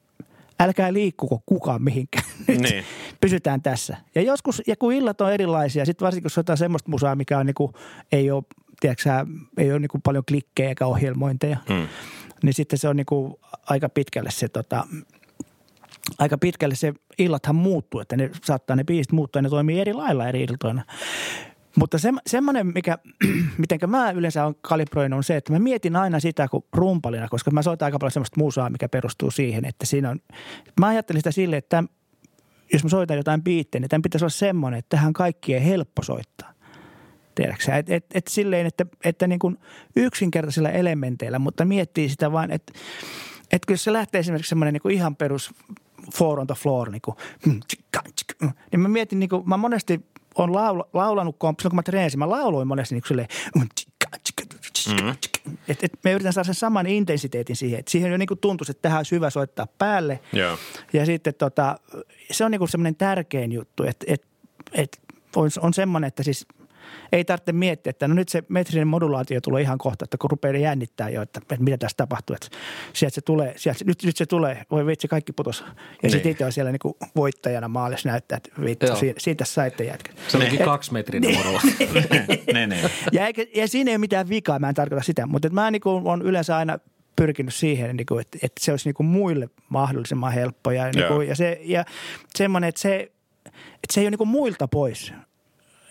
[0.59, 2.25] älkää liikkuko kukaan mihinkään.
[2.47, 2.83] Nyt Niin.
[3.21, 3.97] Pysytään tässä.
[4.15, 7.45] Ja joskus, ja kun illat on erilaisia, sitten varsinkin jos jotain semmoista musaa, mikä on
[7.45, 7.73] niinku,
[8.11, 8.43] ei ole,
[8.79, 9.09] tiedätkö,
[9.57, 11.87] ei ole niinku paljon klikkejä eikä ohjelmointeja, Mm.
[12.43, 14.87] niin sitten se on niinku aika pitkälle se tota,
[16.19, 19.93] aika pitkälle se illathan muuttuu, että ne saattaa ne biisit muuttua ja ne toimii eri
[19.93, 20.83] lailla eri iltoina.
[21.75, 22.97] Mutta se, semmoinen, mikä,
[23.57, 27.51] miten mä yleensä on kalibroinut, on se, että mä mietin aina sitä kun rumpalina, koska
[27.51, 30.19] mä soitan aika paljon semmoista musaa, mikä perustuu siihen, että siinä on,
[30.79, 31.83] mä ajattelin sitä silleen, että
[32.73, 36.53] jos mä soitan jotain biittejä, niin tämän pitäisi olla semmoinen, että tähän kaikkien helppo soittaa.
[37.35, 39.57] Tiedätkö että et, et silleen, että, että niin kuin
[39.95, 42.73] yksinkertaisilla elementeillä, mutta miettii sitä vain, että
[43.51, 45.53] et kyllä se lähtee esimerkiksi semmoinen niin ihan perus
[46.13, 47.15] four on the floor, niin, kuin,
[48.71, 52.19] niin mä mietin, niin kuin, mä monesti on laula, laulanut, kun, silloin kun mä treensin,
[52.19, 55.15] mä lauloin monesti niin kuin silleen, mm-hmm.
[55.67, 58.81] että et me yritän saada sen saman intensiteetin siihen, että siihen jo niin tuntuisi, että
[58.81, 60.19] tähän olisi hyvä soittaa päälle.
[60.33, 60.57] Joo.
[60.93, 61.79] Ja sitten tota,
[62.31, 64.27] se on niin semmoinen tärkein juttu, että, että,
[64.71, 64.97] että
[65.35, 66.45] on, on semmoinen, että siis
[67.11, 70.57] ei tarvitse miettiä, että no nyt se metrinen modulaatio tulee ihan kohta, että kun rupeaa
[70.57, 72.35] jännittää jo, että, että mitä tässä tapahtuu.
[72.35, 72.47] Että
[72.93, 75.59] sieltä se tulee, sieltä, nyt, nyt se tulee, voi vitsi, kaikki putos.
[75.67, 75.73] Ja
[76.03, 76.11] Niin.
[76.11, 80.15] sitten itse on siellä niin kuin voittajana maalissa näyttää, että vittu, siitä, siitä saitte jätkät.
[80.27, 81.61] Se olikin kaksi metrinen morolla.
[82.53, 82.77] ne, ne.
[83.11, 85.81] Ja, eikä, ja siinä ei ole mitään vikaa, mä en tarkoita sitä, mutta mä niin
[85.81, 86.79] kuin, on yleensä aina
[87.15, 90.71] pyrkinyt siihen, niin kuin, että, että se olisi niin kuin muille mahdollisimman helppo.
[90.71, 91.85] Ja, niin kuin, ja, se, ja
[92.35, 93.11] semmoinen, että se,
[93.45, 95.13] että se ei ole niin kuin muilta pois.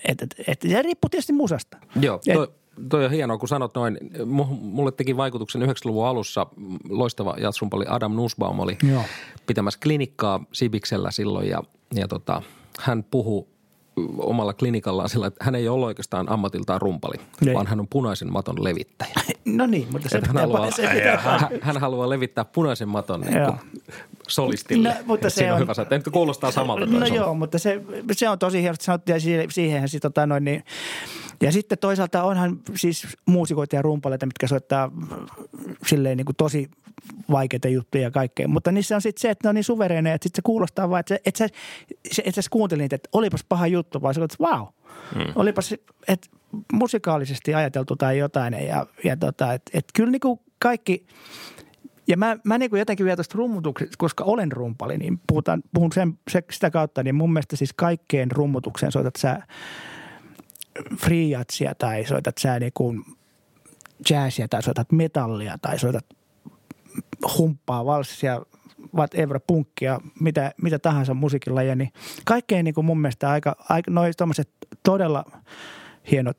[0.08, 1.76] Et, et, et, se riippuu tietysti musasta.
[2.00, 2.50] Joo, Et-
[2.88, 3.98] toi, on hienoa, kun sanot noin.
[4.18, 6.46] Mu- Mulle teki vaikutuksen 90-luvun alussa
[6.88, 9.02] loistava jatsrumpali Adam Nussbaum oli Joo.
[9.46, 11.62] pitämässä klinikkaa Sibiksellä silloin ja,
[11.94, 12.42] ja tota,
[12.80, 13.46] hän puhui
[14.18, 17.54] omalla klinikallaan sillä, että hän ei ole oikeastaan ammatiltaan rumpali, Ei.
[17.54, 19.10] vaan hän on punaisen maton levittäjä.
[19.44, 23.32] No niin, mutta se hän, haluaa, se pitää hän, hän haluaa levittää punaisen maton niin
[23.44, 23.56] kuin
[24.28, 24.88] solistille.
[24.88, 25.96] No, mutta se siinä on on- hyvä.
[25.96, 27.82] Nyt kuulostaa samalta No joo, mutta se,
[28.12, 30.64] se on tosi hienosti sanottu ja siihen, siihen sit, tota, noin, niin,
[31.42, 35.06] ja sitten toisaalta onhan siis muusikoita ja rumpaleita, mitkä soittaa mm,
[35.86, 36.70] silleen niin kuin tosi
[37.30, 38.48] vaikeita juttuja ja kaikkea.
[38.48, 41.00] Mutta niissä on sitten se, että ne on niin suvereineja, että sitten se kuulostaa vaan,
[41.00, 41.48] että, se, että, sä,
[42.12, 44.66] se, että sä kuuntelit että olipas paha juttu, vaan sä olet, että vau.
[45.14, 45.32] Hmm.
[45.34, 45.74] Olipas,
[46.08, 46.28] että
[46.72, 48.54] musikaalisesti ajateltu tai jotain.
[48.54, 51.06] Ja, ja tota, että et kyllä niin kuin kaikki,
[52.08, 55.92] ja mä, mä niin kuin jotenkin vielä tuosta rummutuksesta, koska olen rumpali, niin puhutaan, puhun
[55.92, 59.42] sen, se, sitä kautta, niin mun mielestä siis kaikkeen rummutukseen soitat sä
[60.96, 63.04] freejatsia tai soitat sä niin kuin
[64.10, 66.06] jazzia tai soitat metallia tai soitat
[67.38, 68.42] humppaa, valssia,
[68.94, 71.60] whatever, punkkia, mitä, mitä tahansa musiikilla.
[71.74, 71.92] Niin
[72.24, 74.50] kaikkein niin kuin mun mielestä aika, aika tommoset
[74.82, 75.24] todella
[76.10, 76.36] hienot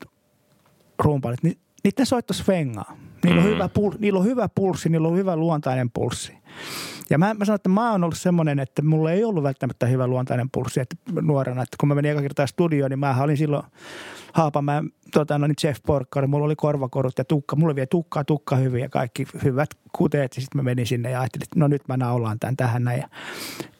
[0.98, 2.96] rumpalit, niin niiden soitto svengaa.
[3.24, 6.32] Niillä, on hyvä, pul, niillä on hyvä pulssi, niillä on hyvä luontainen pulssi.
[7.10, 10.06] Ja mä, mä sanon, että mä oon ollut semmoinen, että mulla ei ollut välttämättä hyvä
[10.06, 11.62] luontainen pulssi että nuorena.
[11.62, 13.62] Että kun mä menin eka kertaa studioon, niin mä olin silloin
[14.32, 16.26] Haapamäen tota, no, niin Jeff Porkkari.
[16.26, 17.56] Mulla oli korvakorut ja tukka.
[17.56, 20.36] Mulla vielä tukkaa, tukka hyvin ja kaikki hyvät kuteet.
[20.36, 23.00] Ja sitten mä menin sinne ja ajattelin, että no nyt mä naulaan tämän tähän näin.
[23.00, 23.08] Ja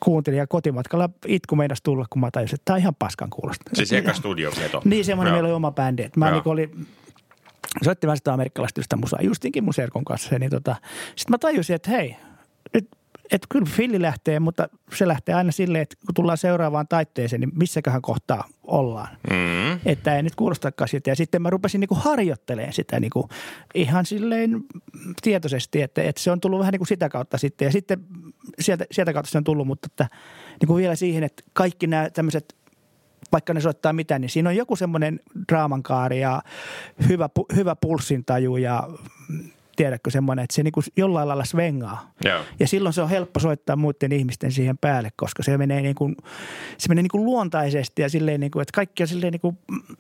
[0.01, 3.71] kuuntelin ja kotimatkalla itku meinas tulla, kun mä tajusin, että tämä on ihan paskan kuulosta.
[3.75, 4.83] Siis eka studioveto.
[4.85, 6.03] Niin, semmoinen meillä oli oma bändi.
[6.03, 6.71] Että mä niin oli,
[7.83, 10.39] soitti vähän sitä amerikkalaista musaa, justinkin mun serkon kanssa.
[10.39, 10.77] Niin tota,
[11.17, 12.17] sitten mä tajusin, että hei,
[13.33, 17.53] että kyllä filli lähtee, mutta se lähtee aina silleen, että kun tullaan seuraavaan taitteeseen, niin
[17.55, 19.09] missäköhän kohtaa ollaan.
[19.31, 19.81] Mm.
[19.87, 21.11] Että ei nyt kuulostakaan sitä.
[21.11, 23.29] Ja sitten mä rupesin niinku harjoittelemaan sitä niinku
[23.75, 24.65] ihan silleen
[25.23, 27.67] tietoisesti, että, että se on tullut vähän niin kuin sitä kautta sitten.
[27.67, 28.05] Ja sitten
[28.61, 30.09] sieltä, sieltä kautta se on tullut, mutta että,
[30.61, 32.59] niin kuin vielä siihen, että kaikki nämä tämmöiset
[33.33, 35.21] vaikka ne soittaa mitä, niin siinä on joku semmoinen
[35.53, 36.43] draamankaari ja
[37.09, 38.89] hyvä, hyvä pulssintaju ja
[39.79, 42.13] tiedätkö semmoinen, että se niinku jollain lailla svengaa.
[42.25, 42.43] Joo.
[42.61, 46.17] Ja silloin se on helppo soittaa muiden ihmisten siihen päälle, koska se menee, niin kuin,
[46.79, 49.59] se menee niin kuin luontaisesti ja silleen, niin kuin, että kaikki on silleen, niin kuin,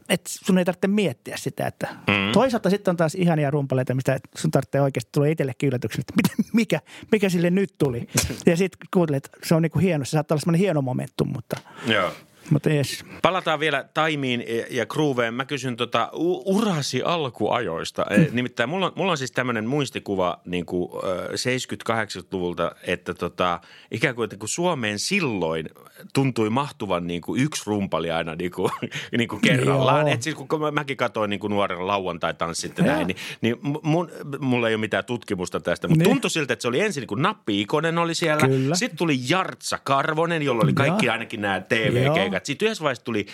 [0.09, 1.67] että sun ei tarvitse miettiä sitä.
[1.67, 2.33] Että mm.
[2.33, 6.51] Toisaalta sitten on taas ihania rumpaleita, mistä sun tarvitsee oikeasti tulla itsellekin yllätyksen, että miten-
[6.53, 6.81] mikä,
[7.12, 8.09] mikä sille nyt tuli.
[8.47, 11.29] Ja sitten kuuntelet, että se on niin kuin hieno, se saattaa olla semmoinen hieno momentum,
[11.29, 12.12] mutta, Joo.
[12.51, 13.05] Mutta yes.
[13.23, 15.35] Palataan vielä taimiin ja grooveen.
[15.35, 16.11] Mä kysyn tota
[16.45, 18.07] urasi alkuajoista.
[18.11, 23.61] Eh, Nimittäin mulla on, mulla on siis tämmöinen muistikuva niin kuin, ö, 70-80-luvulta, että tota,
[23.91, 25.69] ikään kuin, että kun Suomeen silloin
[26.15, 28.71] tuntui mahtuvan niin kuin yksi rumpali aina niin kuin,
[29.19, 30.01] niin kuin kerrallaan.
[30.07, 30.15] Joo.
[30.15, 34.11] Et siis kun mä- mäkin katsoin niin kuin nuorena lauantai-tanssit ja näin, niin, niin mun,
[34.39, 36.11] mulla ei ole mitään tutkimusta tästä, mutta Niin.
[36.13, 38.49] tuntui siltä, että se oli ensin niin kuin Nappi Ikonen oli siellä.
[38.49, 38.75] Kyllä.
[38.75, 41.13] Sitten tuli Jartsa Karvonen, jolla oli kaikki Joo.
[41.13, 42.46] ainakin nämä TV-keikat päivät.
[42.46, 43.27] Sitten yhdessä vaiheessa tuli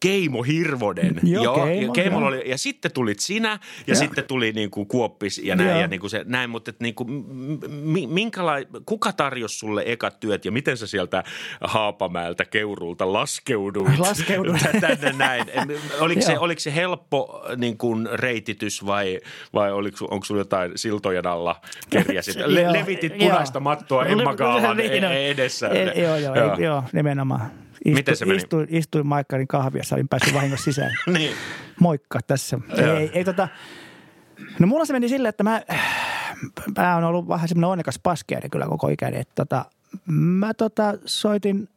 [0.00, 1.20] Keimo Hirvonen.
[1.32, 2.40] Joo, ja Keimo, Keimolla joo.
[2.40, 3.94] oli, ja sitten tulit sinä ja Joo.
[3.94, 5.70] sitten tuli niin kuin Kuoppis ja näin.
[5.70, 5.80] Joo.
[5.80, 7.10] Ja niin kuin se, näin mutta että niin kuin,
[7.70, 11.24] mi, minkälai, kuka tarjosi sulle ekat työt ja miten sä sieltä
[11.60, 14.60] Haapamäeltä Keurulta laskeuduit Laskeuduin.
[14.80, 15.44] tänne näin?
[16.00, 16.42] Oliko se, Joo.
[16.44, 19.20] oliko se helppo niin kuin reititys vai,
[19.54, 21.60] vai oliko, onko sulla jotain siltojen alla
[21.90, 22.36] kerjäsit?
[22.46, 23.28] Le, Joo, levitit joo.
[23.30, 25.68] punaista mattoa Emma Gaalan Niin e- edessä.
[25.68, 26.56] E- joo, joo, joo.
[26.58, 27.61] joo, nimenomaan.
[27.84, 28.36] Istu, Miten se meni?
[28.36, 30.90] Istuin, istuin Maikkarin kahviassa, olin päässyt vahingossa sisään.
[31.12, 31.32] Niin.
[31.80, 32.58] Moikka tässä.
[32.76, 32.96] Joo.
[32.96, 33.48] Ei, ei tota,
[34.58, 35.62] no mulla se meni silleen, että mä,
[36.78, 39.18] mä oon ollut vähän semmoinen onnekas paskeeri kyllä koko ikäni.
[39.18, 39.64] Että tota,
[40.06, 41.68] mä tota soitin,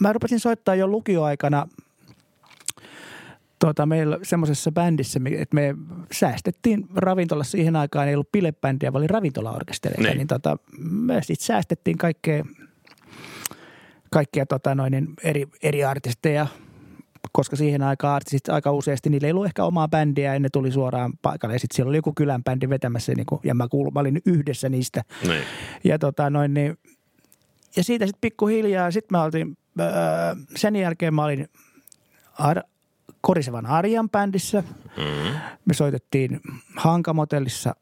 [0.00, 1.66] mä rupesin soittaa jo lukioaikana
[3.58, 5.74] tota, meillä semmoisessa bändissä, että me
[6.12, 10.02] säästettiin ravintolassa siihen aikaan, ei ollut bilebändiä, vaan oli ravintolaorkestereita.
[10.02, 10.08] Niin.
[10.08, 10.56] Niin, niin tota,
[10.90, 12.44] me sitten säästettiin kaikkea,
[14.12, 16.46] kaikkia tota, noin, niin eri, eri artisteja,
[17.32, 20.72] koska siihen aikaan artistit aika useasti, niillä ei ollut ehkä omaa bändiä ja ne tuli
[20.72, 21.54] suoraan paikalle.
[21.54, 24.22] Ja sitten siellä oli joku kylän bändi vetämässä niin kuin, ja mä, kuulun, mä olin
[24.26, 25.04] yhdessä niistä.
[25.28, 25.44] Niin.
[25.84, 26.78] Ja, tota, noin, niin,
[27.76, 29.86] ja siitä sitten pikkuhiljaa, sitten mä oltiin, öö,
[30.56, 31.48] sen jälkeen mä olin
[32.38, 32.62] Ar-
[33.20, 34.64] Korisevan Arjan bändissä.
[34.96, 35.34] Mm.
[35.64, 36.40] Me soitettiin
[36.76, 37.74] Hankamotellissa,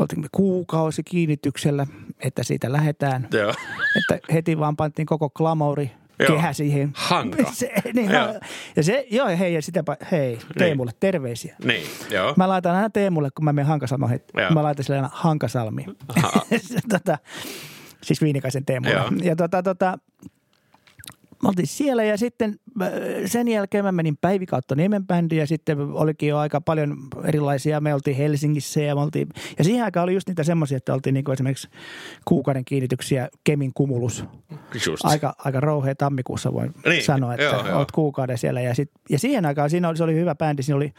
[0.00, 1.86] oltiin me kuukausi kiinnityksellä,
[2.20, 3.28] että siitä lähdetään.
[3.32, 3.54] Joo.
[3.96, 6.36] Että heti vaan pantiin koko glamouri Joo.
[6.36, 6.90] kehä siihen.
[6.94, 7.50] Hanka.
[7.52, 8.40] Se, niin, Joo.
[8.76, 11.56] ja se, joo, hei, ja sitä, hei, Teemulle terveisiä.
[11.64, 12.34] Niin, joo.
[12.36, 14.06] Mä laitan aina Teemulle, kun mä menen Hankasalmi,
[14.36, 14.50] Joo.
[14.50, 15.84] mä laitan sille aina Hankasalmi.
[16.16, 16.42] Aha.
[16.92, 17.18] tota,
[18.02, 18.94] siis Viinikaisen Teemulle.
[18.94, 19.10] Joo.
[19.22, 19.98] Ja tota, tota,
[21.42, 22.90] me oltiin siellä ja sitten äh,
[23.26, 27.80] sen jälkeen mä menin Päivi kautta Niemen bändiin ja sitten olikin jo aika paljon erilaisia.
[27.80, 31.14] Me oltiin Helsingissä ja me oltiin, ja siihen aikaan oli just niitä semmoisia, että oltiin
[31.14, 31.68] niin kuin esimerkiksi
[32.24, 34.24] kuukauden kiinnityksiä Kemin kumulus.
[34.86, 35.04] Just.
[35.04, 38.60] Aika, aika rouhea tammikuussa voin Niin, sanoa, että joo, joo, olet kuukauden siellä.
[38.60, 40.62] Ja, sit, ja siihen aikaan siinä oli, se oli hyvä bändi.
[40.62, 40.92] Siinä oli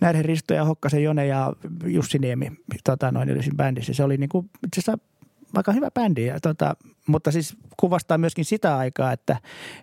[0.00, 1.52] Närhen Risto ja Hokkasen Jone ja
[1.84, 2.52] Jussi Niemi
[2.84, 3.94] tota, noin, oli siinä bändissä.
[3.94, 5.11] Se oli niin kuin, itse asiassa
[5.56, 6.26] aika hyvä bändi.
[6.26, 9.36] Ja, tota, mutta siis kuvastaa myöskin sitä aikaa, että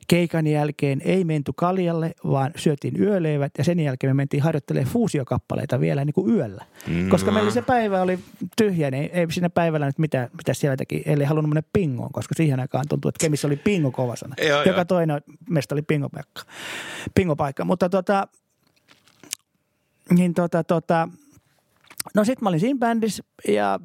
[0.08, 5.80] keikan jälkeen ei menty kaljalle, vaan syötiin yöleivät ja sen jälkeen me mentiin harjoittelemaan fuusiokappaleita
[5.80, 6.66] vielä niin kuin yöllä.
[6.88, 7.10] Mm.
[7.10, 8.20] Koska meillä se päivä oli
[8.58, 11.04] tyhjä, niin ei siinä päivällä nyt mitään, mitä siellä teki.
[11.06, 14.36] Eli halunnut mennä pingoon, koska siihen aikaan tuntui, että Kemissä oli pingo kovasana.
[14.48, 14.86] Joo, Joka joo.
[14.86, 16.42] toinen meistä oli pingopaikka.
[17.16, 17.66] pingopaikka.
[17.66, 18.28] Mutta tota,
[20.16, 21.10] niin tota, tota,
[22.16, 23.80] no sitten mä olin siinä bändissä ja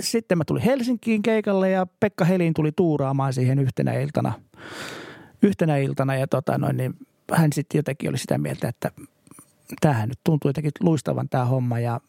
[0.00, 4.32] sitten mä tulin Helsinkiin keikalle ja Pekka Helin tuli tuuraamaan siihen yhtenä iltana.
[5.42, 6.94] Yhtenä iltana ja tota noin, niin
[7.32, 8.90] hän sitten jotenkin oli sitä mieltä, että
[9.80, 12.00] tämähän nyt tuntuu jotenkin luistavan tämä homma ja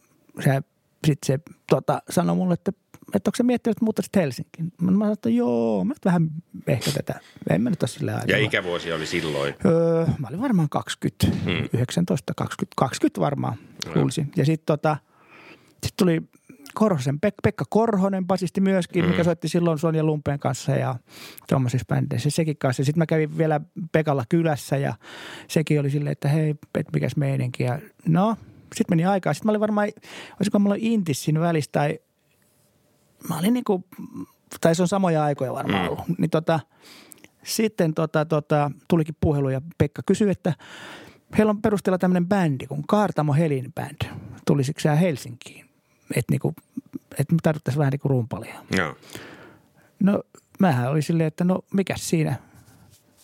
[0.44, 0.62] se,
[1.08, 2.72] sitten se tota, sanoi mulle, että,
[3.16, 4.74] että onko se miettinyt, että muuttaisit Helsinkiin.
[4.82, 6.30] Mä sanoin, että joo, mä nyt vähän
[6.68, 7.20] ehkä tätä,
[7.50, 8.46] en mä nyt ole sillä Ja ajatella.
[8.48, 9.56] ikävuosi oli silloin.
[9.66, 11.70] Öö, mä olin varmaan 20, Hmm.
[11.80, 13.96] 19, 20, 20 varmaan Joo.
[13.96, 14.32] luulisin.
[14.36, 14.98] Ja sitten tota,
[15.86, 16.22] sit tuli
[16.74, 19.12] Korhosen, Pek- Pekka Korhonen basisti myöskin, Mm.
[19.12, 20.96] mikä soitti silloin Sonja Lumpeen kanssa ja
[21.50, 22.84] tuommoisissa bändeissä sekin kanssa.
[22.84, 23.62] Sitten mä kävin vielä
[23.92, 24.94] Pekalla kylässä ja
[25.48, 27.64] sekin oli silleen, että hei, et mikäs meininki.
[27.64, 28.36] Ja no,
[28.76, 29.34] sitten meni aikaa.
[29.34, 29.88] Sitten mä olin varmaan,
[30.40, 32.00] olisiko mulla intis siinä välissä tai
[33.30, 33.84] mä olin niinku,
[34.62, 35.90] tai se on samoja aikoja varmaan Mm.
[35.90, 36.18] ollut.
[36.18, 36.60] Niin tota,
[37.44, 40.54] sitten tota, tota, tulikin puhelu ja Pekka kysyi, että
[41.38, 44.12] heillä on perusteella tämmöinen bändi kuin Kaartamo Helin Band.
[44.48, 45.69] Tulisiko sä Helsinkiin?
[46.16, 46.54] Että niinku,
[47.20, 48.56] et me tarvittaisiin vähän niin kuin rumpalia.
[48.78, 48.96] Joo.
[50.00, 50.24] No
[50.60, 52.36] mähän oli silleen, että no mikäs siinä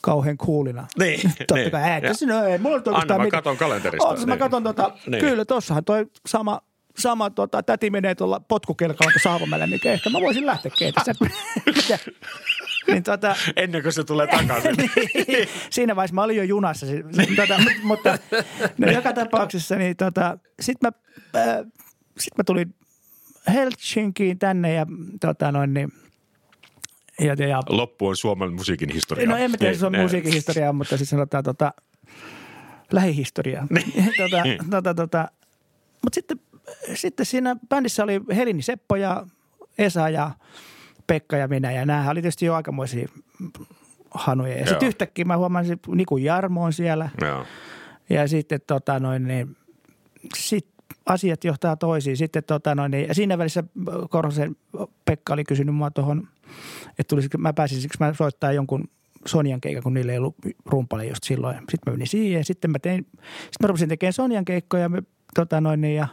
[0.01, 0.87] kauhean kuulina.
[0.99, 1.71] Niin, Totta niin.
[1.71, 3.29] kai, Ja- siinä ei, mulla on Anna mä mitään.
[3.43, 4.13] katon kalenterista.
[4.19, 4.39] Mä Niin.
[4.39, 5.19] katon tota, Niin.
[5.25, 6.61] kyllä tossahan toi sama,
[6.97, 11.11] sama tota, täti menee tuolla potkukelkalla tuossa Haapamäellä, niin ehkä mä voisin lähteä keitessä.
[11.75, 11.99] Mitä?
[12.87, 14.75] niin tota, Ennen kuin se tulee takaisin.
[15.27, 16.85] niin, siinä vaiheessa mä olin jo junassa.
[17.35, 18.17] Tota, mut- mutta
[18.77, 20.91] no, joka tapauksessa, niin tota, sitten
[21.33, 21.57] mä, äh,
[22.17, 22.75] sit mä tulin
[23.53, 24.85] Helsinkiin tänne ja
[25.21, 25.91] tota noin niin,
[27.19, 29.27] ja, ja, Loppu on Suomen musiikin historia.
[29.27, 30.01] No en mä tiedä, niin.
[30.01, 31.73] musiikin historiaa, mutta siis sanotaan tota,
[32.91, 33.67] lähihistoriaa.
[34.21, 34.69] tota, Niin.
[34.69, 35.27] tota, tota,
[36.03, 36.39] mutta sitten,
[36.93, 39.27] sitten siinä bändissä oli Helini Seppo ja
[39.77, 40.31] Esa ja
[41.07, 41.71] Pekka ja minä.
[41.71, 43.07] Ja nämä oli tietysti jo aikamoisia
[44.11, 44.57] hanuja.
[44.57, 47.09] Ja sitten yhtäkkiä mä huomasin, että Niku Jarmo on siellä.
[47.21, 47.45] Joo.
[48.09, 49.57] Ja sitten tota noin, niin,
[50.35, 50.67] sit
[51.05, 52.17] asiat johtaa toisiin.
[52.17, 53.63] Sitten tota noin, niin, ja siinä välissä
[54.09, 54.55] Korhosen
[55.05, 56.27] Pekka oli kysynyt mua tuohon,
[56.89, 58.87] että tulisikö, mä pääsisikö mä soittaa jonkun
[59.25, 61.55] Sonjan keikan, kun niillä ei ollut rumpale just silloin.
[61.57, 65.03] Sitten mä menin siihen sitten mä tein, sitten mä rupesin tekemään Sonjan keikkoja me,
[65.35, 66.07] tota noin, niin, ja,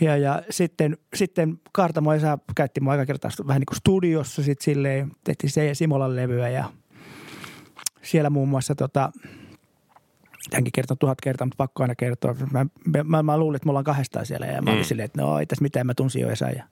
[0.00, 4.64] ja, ja sitten, sitten Kaartamo Esa käytti mua aika kertaa vähän niin kuin studiossa sitten
[4.64, 6.64] silleen, tehtiin se ja Simolan levyä ja
[8.02, 9.12] siellä muun muassa tota,
[10.54, 12.34] tämänkin kertonut tuhat kertaa, mutta pakko aina kertoa.
[12.52, 12.66] Mä,
[13.04, 14.84] mä, mä luulin, että me ollaan kahdestaan siellä ja mä olin mm.
[14.84, 16.50] silleen, että no ei tässä mitään, mä tunsin jo Esa.
[16.50, 16.64] Ja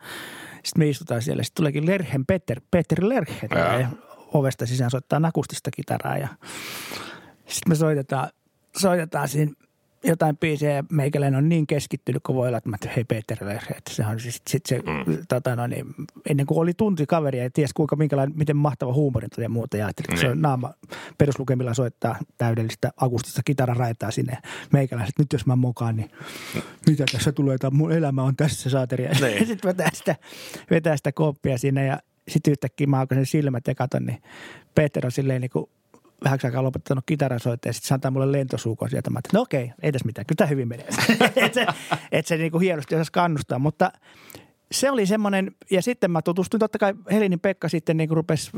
[0.64, 1.42] sitten me istutaan siellä.
[1.42, 3.48] Sitten tuleekin Lerhen Peter, Peter Lerhe
[3.80, 3.88] ja.
[4.34, 6.28] ovesta sisään soittaa nakustista kitaraa ja
[7.46, 8.28] sitten me soitetaan,
[8.76, 9.52] soitetaan siinä
[10.04, 13.90] jotain biisejä ja meikäläinen on niin keskittynyt kuin voi olla, että mä hei Peter että
[13.90, 15.16] se on siis sit se, mm.
[15.28, 15.86] tota, no niin,
[16.30, 19.86] ennen kuin oli tunti kaveria ja ties kuinka minkälainen, miten mahtava huumorin ja muuta ja
[19.86, 20.42] ajattelin, että se on niin.
[20.42, 20.74] naama
[21.18, 24.38] peruslukemilla soittaa täydellistä akustista kitararaitaa sinne
[24.72, 26.10] meikäläinen, että nyt jos mä mukaan, niin
[26.86, 29.08] mitä tässä tulee, että mun elämä on tässä saateri.
[29.08, 29.46] Niin.
[29.46, 30.16] sitten vetää sitä,
[30.70, 34.22] vetää sitä koppia sinne ja sitten yhtäkkiä mä sen silmät ja katon, niin
[34.74, 35.70] Peter on silleen niin kuin
[36.24, 39.10] vähäksi aikaa lopettanut kitarasoitteen ja sitten se antaa mulle lentosuukon sieltä.
[39.10, 40.86] Mä että no okei, ei tässä mitään, kyllä tämä hyvin menee.
[41.36, 41.66] että se,
[42.12, 43.92] et se niin kuin hienosti osasi kannustaa, mutta
[44.72, 48.50] se oli semmoinen, ja sitten mä tutustuin, totta kai Helinin Pekka sitten niin rupesi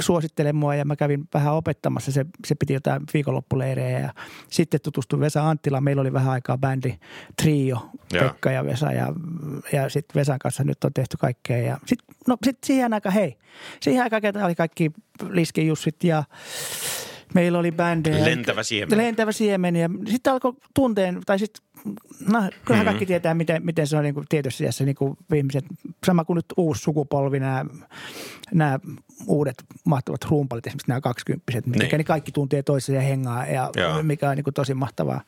[0.00, 4.14] suosittelemaan mua ja mä kävin vähän opettamassa, se, se piti jotain viikonloppuleirejä ja
[4.50, 6.98] sitten tutustuin Vesa Anttila, meillä oli vähän aikaa bändi
[7.42, 9.12] Trio, Pekka ja, ja Vesa ja,
[9.72, 13.36] ja sitten Vesan kanssa nyt on tehty kaikkea ja sitten no sit siihen aikaan, hei,
[13.80, 14.92] siihen aikaan oli kaikki
[15.28, 16.24] Liske Jussit ja
[17.34, 18.24] meillä oli bändejä.
[18.24, 18.98] Lentävä siemen.
[18.98, 21.94] Lentävä siemen ja sitten alkoi tunteen, tai sitten No,
[22.28, 22.84] kyllähän mm-hmm.
[22.84, 25.64] kaikki tietää, miten, miten se on niin kuin tietysti tässä niin kuin ihmiset,
[26.06, 27.64] sama kuin nyt uusi sukupolvi, nämä,
[28.54, 28.78] nämä
[29.26, 31.98] uudet mahtavat ruumpalit, esimerkiksi nämä kaksikymppiset, mikä niin.
[31.98, 34.02] ne kaikki tuntee toisensa ja hengaa ja Joo.
[34.02, 35.20] mikä on niin kuin tosi mahtavaa.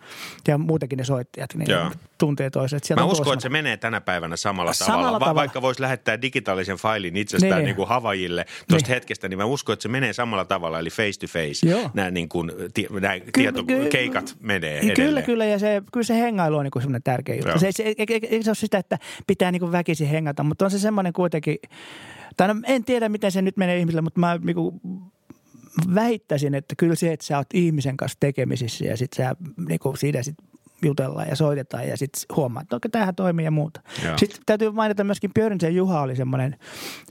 [0.49, 1.91] Ja muutenkin ne soittajat niin Joo.
[2.19, 2.95] tuntee toisensa.
[2.95, 5.19] Mä uskon, että se menee tänä päivänä samalla, samalla tavalla.
[5.19, 5.35] tavalla.
[5.35, 7.65] Vaikka voisi lähettää digitaalisen failin itsestään niin.
[7.65, 8.95] Niin kuin Havajille tuosta niin.
[8.95, 11.69] hetkestä, niin mä uskon, että se menee samalla tavalla, eli face to face.
[11.69, 11.91] Joo.
[11.95, 12.53] Nämä, niin kuin,
[13.01, 15.27] nämä Ky- tietokeikat menee Kyllä, edelleen.
[15.27, 16.15] kyllä, ja se, kyllä se
[16.45, 17.59] hengailu on niin semmoinen tärkeä juttu.
[17.59, 17.95] Se, se, ei,
[18.31, 21.57] ei, se ole sitä, että pitää niin väkisin hengata, mutta on se semmoinen kuitenkin,
[22.37, 24.81] tai no, en tiedä miten se nyt menee ihmisille, mutta mä niin kuin,
[25.95, 29.37] väittäisin, että kyllä se, että sä oot ihmisen kanssa tekemisissä ja sitten sä
[29.69, 30.37] niin kuin siitä sit
[30.83, 33.81] jutellaan ja soitetaan ja sitten huomaa, että okei, tämähän toimii ja muuta.
[34.05, 34.19] Joo.
[34.19, 36.57] Sitten täytyy mainita myöskin Björnsen Juha oli semmoinen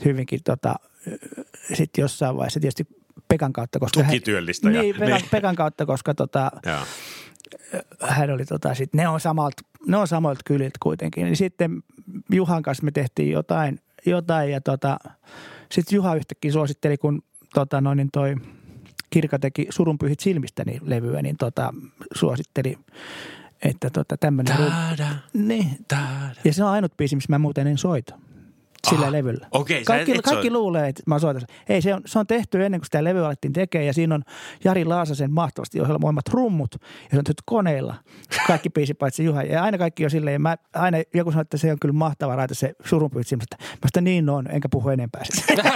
[0.06, 0.76] hyvinkin tota,
[1.74, 2.88] sitten jossain vaiheessa tietysti
[3.28, 4.04] Pekan kautta, koska...
[4.04, 4.82] Tukityöllistäjä.
[4.82, 5.30] Niin, Pekan, niin.
[5.32, 6.52] Pekan kautta, koska tota,
[8.02, 11.26] hän oli tota, sit, ne on samalta, ne on samoilta kyliltä kuitenkin.
[11.26, 11.84] Niin sitten
[12.32, 14.98] Juhan kanssa me tehtiin jotain, jotain ja tota,
[15.72, 18.36] sitten Juha yhtäkkiä suositteli, kun tota, noin, niin toi
[19.10, 21.74] Kirka teki Surunpyhit silmistä niin levyä, niin tota,
[22.16, 22.78] suositteli,
[23.64, 24.58] että tota, tämmöinen...
[25.34, 25.86] Niin.
[26.44, 28.16] Ja se on ainut biisi, missä mä muuten en soita
[28.90, 29.48] sillä ah, levyllä.
[29.52, 31.42] Okay, kaikki, kaikki luulee, että mä soitan.
[31.70, 34.24] Ei, se on, se on tehty ennen kuin sitä levyä alettiin tekemään ja siinä on
[34.64, 37.96] Jari Laasasen mahtavasti ohjelmoimat rummut ja se on tehty koneilla.
[38.48, 39.44] Kaikki biisi paitsi Juha.
[39.44, 42.56] Ja aina kaikki on silleen, mä aina joku sanoo, että se on kyllä mahtava raita
[42.56, 45.64] se surunpyytsi, mutta mä sitä niin on, enkä puhu enempää sitä.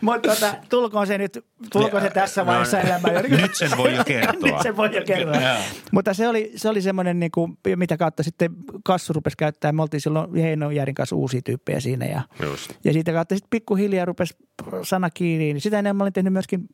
[0.00, 3.22] Mutta tota, tulkoon se nyt, tulkoon se tässä no, vaiheessa no, elämää.
[3.22, 4.50] Nyt sen voi jo kertoa.
[4.50, 5.56] nyt sen voi jo kertoa.
[5.92, 8.50] Mutta se oli, se oli semmoinen, niin kuin, mitä kautta sitten
[8.84, 9.72] Kassu rupesi käyttää.
[9.72, 12.06] Me oltiin silloin Heinon kanssa uusia tyyppejä siinä.
[12.06, 12.70] Ja, Just.
[12.84, 14.36] ja siitä kautta sitten pikkuhiljaa rupesi
[14.82, 15.44] sana kiinni.
[15.44, 16.68] Niin sitä ennen mä olin tehnyt myöskin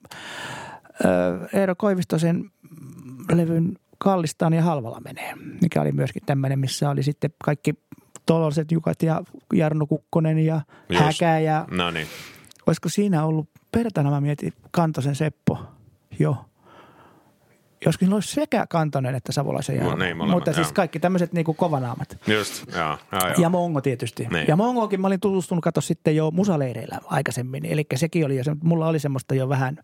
[1.04, 2.50] äh, Eero Koivistosen
[3.32, 7.74] levyn Kallistaan ja Halvalla menee, mikä oli myöskin tämmöinen, missä oli sitten kaikki
[8.26, 9.22] Toloset Jukat ja
[9.54, 11.04] Jarno Kukkonen ja Just.
[11.04, 12.06] Häkä ja no niin.
[12.66, 15.58] olisiko siinä ollut pertana, mä mietin Kantosen Seppo,
[16.18, 16.36] joo
[17.84, 19.90] joskin olisi sekä Kantonen että Savolaisen Jarmo.
[19.90, 22.18] No, niin, molemmat, Mutta siis kaikki tämmöiset niinku kovanaamat.
[22.26, 23.34] Just, joo, joo, joo.
[23.38, 24.26] Ja Mongo tietysti.
[24.30, 24.48] Niin.
[24.48, 27.66] Ja Mongokin mä olin tutustunut, kato sitten jo musaleireillä aikaisemmin.
[27.66, 29.78] Eli sekin oli jo, mulla oli semmoista jo vähän,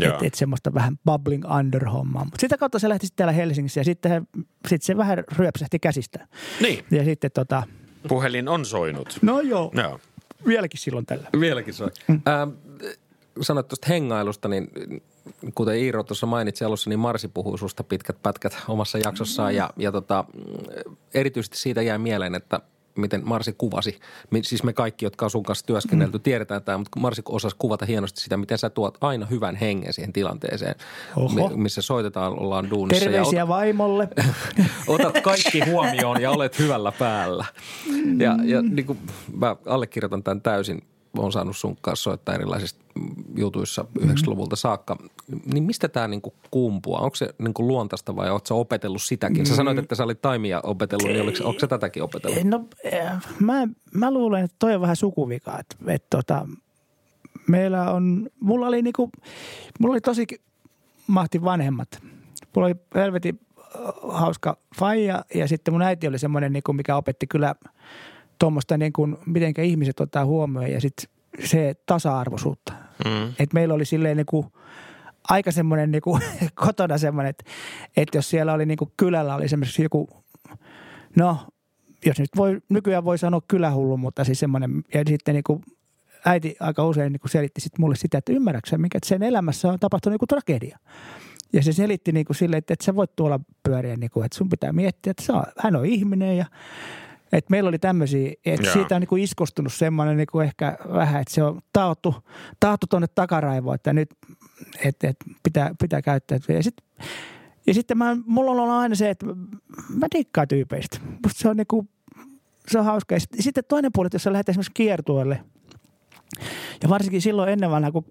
[0.00, 2.24] että et semmoista vähän bubbling under hommaa.
[2.24, 4.26] Mutta sitä kautta se lähti sitten täällä Helsingissä ja sitten
[4.68, 6.26] sit se vähän ryöpsähti käsistä.
[6.60, 6.84] Niin.
[6.90, 7.62] Ja sitten tota...
[8.08, 9.18] Puhelin on soinut.
[9.22, 9.72] No joo.
[9.74, 10.00] joo.
[10.46, 11.28] Vieläkin silloin tällä.
[11.40, 11.90] Vieläkin soi.
[12.08, 12.20] Mm.
[12.28, 12.50] Ähm,
[13.40, 14.70] sanoit tuosta hengailusta, niin
[15.54, 19.92] kuten Iiro tuossa mainitsi alussa, niin Marsi puhui susta pitkät pätkät omassa jaksossaan ja, ja
[19.92, 20.24] tota,
[21.14, 22.60] erityisesti siitä jää mieleen, että
[22.96, 23.98] miten Marsi kuvasi.
[24.42, 26.22] Siis me kaikki, jotka on sun kanssa työskennelty, mm.
[26.22, 30.12] tiedetään tämä, mutta Marsi osasi kuvata hienosti sitä, miten sä tuot aina hyvän hengen siihen
[30.12, 30.74] tilanteeseen,
[31.16, 31.48] Oho.
[31.48, 33.04] missä soitetaan, ollaan duunissa.
[33.04, 34.08] Terveisiä ja ot- vaimolle.
[34.88, 37.44] otat kaikki huomioon ja olet hyvällä päällä.
[38.18, 38.98] Ja, ja niin kuin
[39.36, 40.82] mä allekirjoitan tämän täysin–
[41.18, 42.84] olen saanut sun kanssa soittaa erilaisista
[43.36, 44.96] jutuissa 90-luvulta saakka.
[45.52, 47.00] Niin mistä tämä niinku kumpuaa?
[47.00, 49.46] Onko se niinku luontaista vai oletko opetellut sitäkin?
[49.46, 52.44] Sä sanoit, että sä olit taimia opetellut, niin oliko, onko se tätäkin opetellut?
[52.44, 52.64] No
[53.40, 55.58] mä, mä luulen, että toi on vähän sukuvika.
[55.58, 56.48] Että, että tota,
[57.48, 59.10] meillä on, mulla oli niinku,
[59.78, 60.26] mulla oli tosi
[61.06, 61.88] mahti vanhemmat.
[62.54, 63.40] Mulla oli helvetin
[64.08, 67.54] hauska faija ja sitten mun äiti oli semmoinen, niinku, mikä opetti kyllä–
[68.38, 71.08] tuommoista niin kuin, miten ihmiset ottaa huomioon ja sitten
[71.44, 72.72] se tasa-arvoisuutta.
[73.04, 73.32] Mm.
[73.38, 74.46] Et meillä oli silleen niin kuin,
[75.28, 76.22] aika semmoinen niin kuin,
[76.54, 77.44] kotona semmoinen, että,
[77.96, 80.08] että jos siellä oli niin kuin kylällä oli esimerkiksi joku,
[81.16, 81.38] no
[82.06, 85.62] jos nyt voi, nykyään voi sanoa kylähullu, mutta siis semmoinen, ja sitten niin kuin
[86.24, 89.68] äiti aika usein niin kuin selitti sit mulle sitä, että ymmärrätkö mikä että sen elämässä
[89.68, 90.78] on tapahtunut niin kuin tragedia.
[91.52, 94.38] Ja se selitti niin kuin silleen, että, että sä voit tuolla pyöriä, niin kuin, että
[94.38, 96.46] sun pitää miettiä, että saa, hän on ihminen ja
[97.32, 101.20] että meillä oli tämmöisiä, että siitä on niin kuin iskostunut semmoinen niin kuin ehkä vähän,
[101.20, 102.14] että se on taottu,
[102.60, 104.10] taottu tuonne takaraivoon, että nyt
[104.84, 106.38] että, että pitää, pitää käyttää.
[106.48, 106.86] Ja sitten
[107.66, 109.26] ja sitten mä, mulla on aina se, että
[109.88, 110.98] mä dikkaan tyypeistä.
[111.24, 111.88] Musta se on niinku,
[112.68, 113.14] se on hauska.
[113.14, 115.40] Ja sitten toinen puoli, että jos sä lähdet esimerkiksi kiertueelle,
[116.82, 118.04] ja varsinkin silloin ennen vanhaa, kun,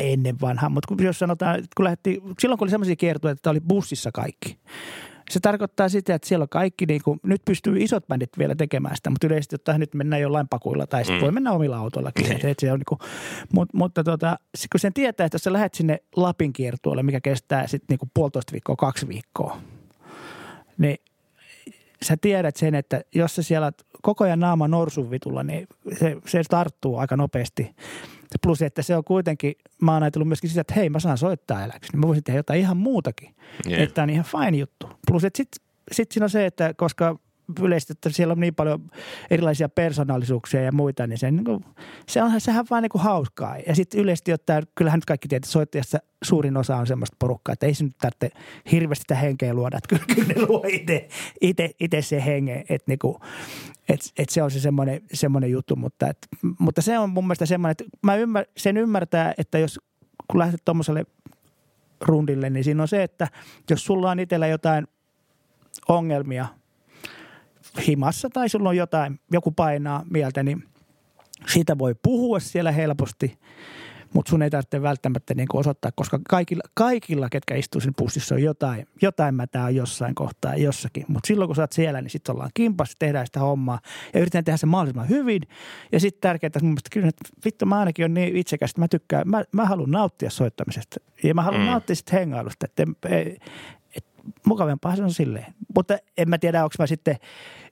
[0.00, 3.60] ennen vanhaa, mutta kun, jos sanotaan, kun lähti, silloin kun oli sellaisia kiertueita, että oli
[3.60, 4.58] bussissa kaikki.
[5.30, 8.96] Se tarkoittaa sitä, että siellä on kaikki, niin kuin, nyt pystyy isot bändit vielä tekemään
[8.96, 11.22] sitä, mutta yleisesti ottaen nyt mennään jollain pakuilla tai sitten mm.
[11.22, 12.28] voi mennä omilla autoillakin.
[12.28, 12.54] Niin.
[12.58, 12.98] se on niin kuin,
[13.52, 14.38] mutta, mutta tota,
[14.72, 18.52] kun sen tietää, että jos sä lähdet sinne Lapin kiertueelle, mikä kestää sitten niin puolitoista
[18.52, 19.56] viikkoa, kaksi viikkoa,
[20.78, 20.98] niin
[22.02, 23.72] sä tiedät sen, että jos sä siellä
[24.02, 25.66] koko ajan naama norsun vitulla, niin
[25.98, 27.74] se, se tarttuu aika nopeasti.
[28.42, 31.64] Plus, että se on kuitenkin, mä oon ajatellut myöskin sitä, että hei mä saan soittaa
[31.64, 33.34] eläksi, niin mä voisin tehdä jotain ihan muutakin.
[33.68, 33.82] Yeah.
[33.82, 34.90] Että on ihan fine juttu.
[35.06, 37.18] Plus, että sitten sit siinä on se, että koska
[37.60, 38.90] yleisesti, siellä on niin paljon
[39.30, 41.64] erilaisia persoonallisuuksia ja muita, niin se, niin kuin,
[42.08, 43.56] se onhan sehän vaan niin kuin hauskaa.
[43.66, 47.66] Ja sitten yleisesti ottaen, kyllähän nyt kaikki tietää, soittajassa suurin osa on semmoista porukkaa, että
[47.66, 48.30] ei se nyt tarvitse
[48.72, 50.64] hirveästi sitä henkeä luoda, että kyllä, kyllä ne luo
[51.80, 53.20] itse se hengen, että niinku,
[53.88, 56.18] et, et se on se semmoinen, semmoinen juttu, mutta, et,
[56.58, 59.80] mutta se on mun mielestä semmoinen, että mä ymmär, sen ymmärtää, että jos
[60.28, 61.06] kun lähdet tuommoiselle
[62.00, 63.28] rundille, niin siinä on se, että
[63.70, 64.86] jos sulla on itsellä jotain
[65.88, 66.46] ongelmia–
[67.86, 70.64] himassa tai sulla on jotain, joku painaa mieltä, niin
[71.46, 73.38] siitä voi puhua siellä helposti,
[74.14, 78.42] mutta sun ei tarvitse välttämättä niin osoittaa, koska kaikilla, kaikilla, ketkä istuu siinä pussissa on
[78.42, 81.04] jotain, jotain mätää on jossain kohtaa jossakin.
[81.08, 83.80] Mutta silloin kun sä oot siellä, niin sitten ollaan kimpassa, tehdään sitä hommaa
[84.14, 85.42] ja yritetään tehdä se mahdollisimman hyvin.
[85.92, 88.88] Ja sitten tärkeää mun mielestä kyllä, että vittu mä ainakin on niin itsekäs, että mä
[88.88, 91.66] tykkään, mä, mä haluan nauttia soittamisesta ja mä haluan mm.
[91.68, 92.66] nauttia sitä hengailusta.
[92.66, 93.38] Että ei,
[94.46, 95.54] mukavampaa se on silleen.
[95.74, 97.16] Mutta en mä tiedä, onko mä sitten,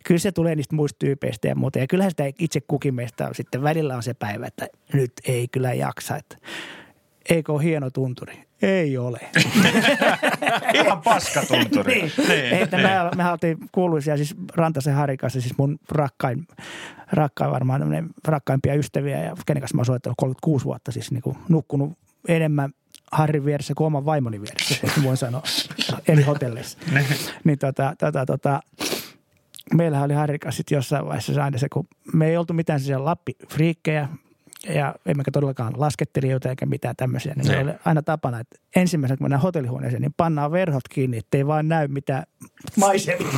[0.05, 1.78] kyllä se tulee niistä muista tyypeistä ja muuta.
[1.78, 5.48] Ja kyllähän sitä itse kukin meistä on sitten välillä on se päivä, että nyt ei
[5.48, 6.16] kyllä jaksa.
[6.16, 6.36] Että
[7.30, 8.44] eikö ole hieno tunturi?
[8.62, 9.20] Ei ole.
[10.74, 11.94] Ihan paska tunturi.
[11.94, 12.12] niin.
[12.28, 12.88] niin, että niin.
[12.88, 16.46] Me, me oltiin kuuluisia siis Rantasen Harri kanssa, siis mun rakkain,
[17.12, 21.36] rakkain varmaan rakkaimpia ystäviä ja kenen kanssa mä oon soittanut 36 vuotta siis niin kuin
[21.48, 21.92] nukkunut
[22.28, 22.72] enemmän
[23.12, 25.42] Harrin vieressä kuin oman vaimoni vieressä, että voin sanoa,
[26.08, 26.78] eli hotellissa.
[27.44, 28.60] niin tota, tota, tota,
[29.74, 34.08] meillähän oli Harri kanssa jossain vaiheessa aina se, kun me ei oltu mitään siellä Lappi-friikkejä,
[34.68, 37.34] ja emmekä todellakaan laskettelijoita eikä mitään tämmöisiä.
[37.34, 41.46] Niin meillä oli aina tapana, että ensimmäisenä kun mennään hotellihuoneeseen, niin pannaan verhot kiinni, ettei
[41.46, 42.26] vaan näy mitä
[42.76, 43.28] maisemia.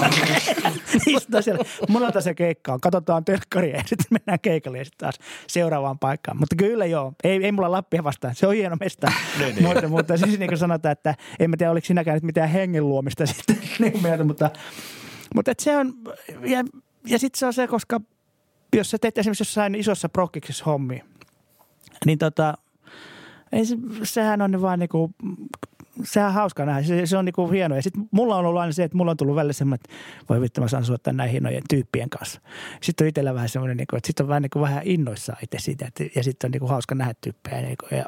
[1.07, 5.19] Istutaan siellä, monelta se keikka on, katsotaan telkkaria ja sitten mennään keikalle ja sitten taas
[5.47, 6.39] seuraavaan paikkaan.
[6.39, 9.07] Mutta kyllä joo, ei, ei mulla Lappia vastaan, se on hieno mesta.
[9.39, 9.67] niin, niin.
[9.67, 12.89] mutta, mutta siis niin kuin sanotaan, että en mä tiedä oliko sinäkään nyt mitään hengen
[12.89, 14.51] luomista sitten, niin mieltä, mutta,
[15.35, 15.95] mutta et se on,
[16.41, 16.65] ja,
[17.07, 18.01] ja sitten se on se, koska
[18.77, 21.05] jos sä teet esimerkiksi jossain isossa prokkiksessa hommia,
[22.07, 22.55] niin tota,
[23.53, 25.11] ei se, sehän on vaan niinku,
[26.03, 26.83] sehän on hauska nähdä.
[26.83, 27.79] Se, se on niinku hienoa.
[27.79, 29.97] Ja sitten mulla on ollut aina se, että mulla on tullut välillä semmoinen, että
[30.29, 32.41] voi vittu mä saan suottaa näin hienojen tyyppien kanssa.
[32.83, 35.87] Sitten on itsellä vähän semmoinen, niinku, että sitten on vähän, niinku, vähän innoissaan itse siitä.
[35.87, 37.61] Että, ja sitten on niinku hauska nähdä tyyppejä.
[37.61, 38.05] Niinku, ja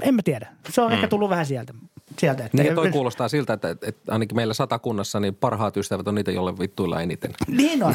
[0.00, 0.48] en mä tiedä.
[0.68, 0.94] Se on mm.
[0.94, 1.74] ehkä tullut vähän sieltä
[2.18, 2.44] sieltä.
[2.44, 6.30] Että niin, toi kuulostaa siltä, että, että ainakin meillä satakunnassa niin parhaat ystävät on niitä,
[6.30, 7.30] jolle vittuilla eniten.
[7.46, 7.94] Niin on.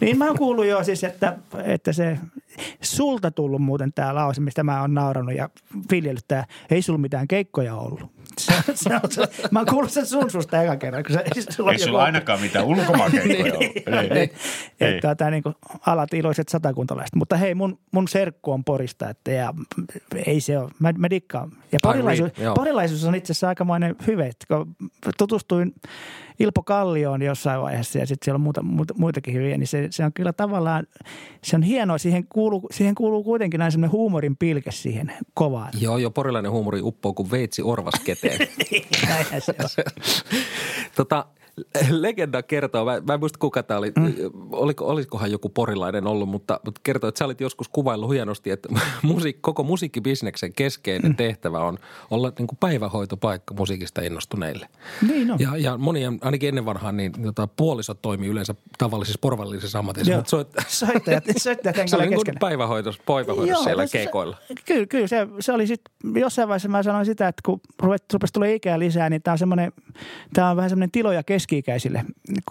[0.00, 2.18] niin mä oon kuullut jo siis, että, että se
[2.80, 5.50] sulta tullut muuten tämä lause, mistä mä oon naurannut ja
[5.90, 8.15] viljellyt tämä, ei sulla mitään keikkoja ollut.
[8.40, 11.04] Se, se on, se, mä oon kuullut sen sun susta eka kerran.
[11.04, 13.76] Kun se, sulla ei sulla ainakaan mitään ulkomaankeikkoja ollut.
[13.76, 14.30] ei, ei,
[14.80, 15.00] ei.
[15.12, 15.54] Että niin kuin
[15.86, 17.14] alat iloiset satakuntalaiset.
[17.14, 19.54] Mutta hei, mun, mun serkku on Porista, että ja,
[20.26, 20.70] ei se ole.
[20.78, 21.52] Mä, mä dikkaan.
[21.72, 24.30] Ja porilaisuus, porilaisuus on itse asiassa aikamoinen hyve.
[24.48, 24.76] Kun
[25.18, 25.74] tutustuin
[26.38, 30.04] Ilpo Kallioon jossain vaiheessa ja sitten siellä on muuta, muuta, muitakin hyviä, niin se, se
[30.04, 30.86] on kyllä tavallaan,
[31.42, 31.98] se on hienoa.
[31.98, 35.72] Siihen kuuluu, siihen kuuluu kuitenkin näin semmoinen huumorin pilke siihen kovaan.
[35.80, 38.48] Joo, jo porilainen huumori uppoo kuin veitsi orvas keteen.
[38.70, 39.84] niin, näinhän se on.
[40.96, 41.26] tota,
[41.90, 44.12] legenda kertoo, mä, mä en muista kuka tämä oli, mm.
[44.50, 48.68] oliko, olisikohan joku porilainen ollut, mutta, mutta kertoo, että sä olit joskus kuvaillut hienosti, että
[49.02, 51.16] musiik, koko musiikkibisneksen keskeinen mm.
[51.16, 51.78] tehtävä on
[52.10, 54.68] olla niin kuin päivähoitopaikka musiikista innostuneille.
[55.08, 55.40] Niin on.
[55.40, 60.10] Ja, ja monien, ainakin ennen vanhaan, niin tota, puolisot toimii yleensä tavallisissa porvallisissa ammatissa.
[60.10, 60.18] Joo.
[60.18, 64.36] Mutta soit, Soittajat, soittajat se oli niin kuin päivähoidossa, päivähoidossa siellä se- keikoilla.
[64.64, 68.32] Kyllä, kyllä se, se oli sitten, jossain vaiheessa mä sanoin sitä, että kun ruvet, rupesi
[68.32, 69.72] tulla ikää lisää, niin tämä on semmoinen,
[70.32, 72.04] tämä on vähän semmoinen tiloja keski-ikäisille,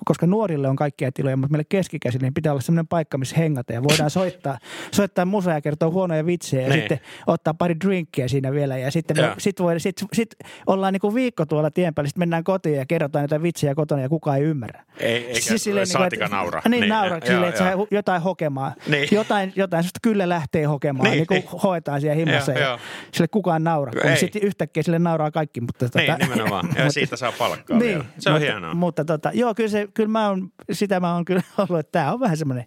[0.06, 3.74] koska nuorille on kaikkia tiloja, mutta meille keski-ikäisille niin pitää olla semmoinen paikka, missä hengata
[3.74, 4.58] ja voidaan soittaa,
[4.92, 6.80] soittaa musaa ja kertoa huonoja vitsejä ja Niin.
[6.80, 10.36] sitten ottaa pari drinkkiä siinä vielä ja sitten me, sit, voi, sit, sit
[10.68, 14.10] ollaan niinku viikko tuolla tien päällä, sitten mennään kotiin ja kerrotaan jotain vitsejä kotona ja
[14.10, 14.84] kukaan ei ymmärrä.
[15.00, 16.62] Ei- eikä silleen saatika että- naura.
[16.66, 17.88] Niin, Niin, niin naura, joo, silleen, että joo.
[17.92, 18.74] jotain hokemaa.
[18.88, 19.08] Niin.
[19.12, 21.50] Jotain, jotain sellaista kyllä lähtee hokemaan, Niin, niin, niin niin.
[21.50, 22.52] kuin hoetaan siellä himmassa.
[22.52, 22.80] Joo, ja joo.
[23.14, 24.18] Sille kukaan naura, kun Ei.
[24.18, 25.62] sitten yhtäkkiä sille nauraa kaikki.
[25.62, 26.70] Mutta, Niin, tota, nimenomaan.
[26.78, 28.06] Ja siitä saa palkkaa niin, vielä.
[28.20, 28.74] Se on mutta, hienoa.
[28.86, 32.14] Mutta tota, joo, kyllä, se, kyllä mä oon, sitä mä oon kyllä ollut, että tämä
[32.14, 32.66] on vähän semmoinen,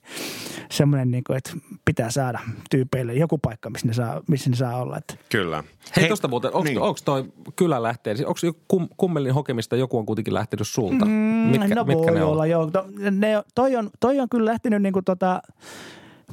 [0.70, 1.50] semmoinen niin kuin, että
[1.84, 2.38] pitää saada
[2.70, 4.96] tyypeille joku paikka, missä ne saa, missä ne saa olla.
[4.96, 5.14] Että.
[5.28, 5.64] Kyllä.
[5.96, 6.78] Hei, tuosta muuten, onko niin.
[7.04, 11.04] toi kylä lähtee, onko kum, kummelin hokemista joku on kuitenkin lähtenyt sulta?
[11.50, 12.50] Mitkä, no mitkä voi ne olla, on?
[12.50, 12.70] joo.
[12.70, 15.42] To, ne, toi, on, toi on kyllä lähtenyt niin kuin tota,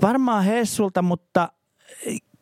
[0.02, 1.50] varmaan Hessulta, mutta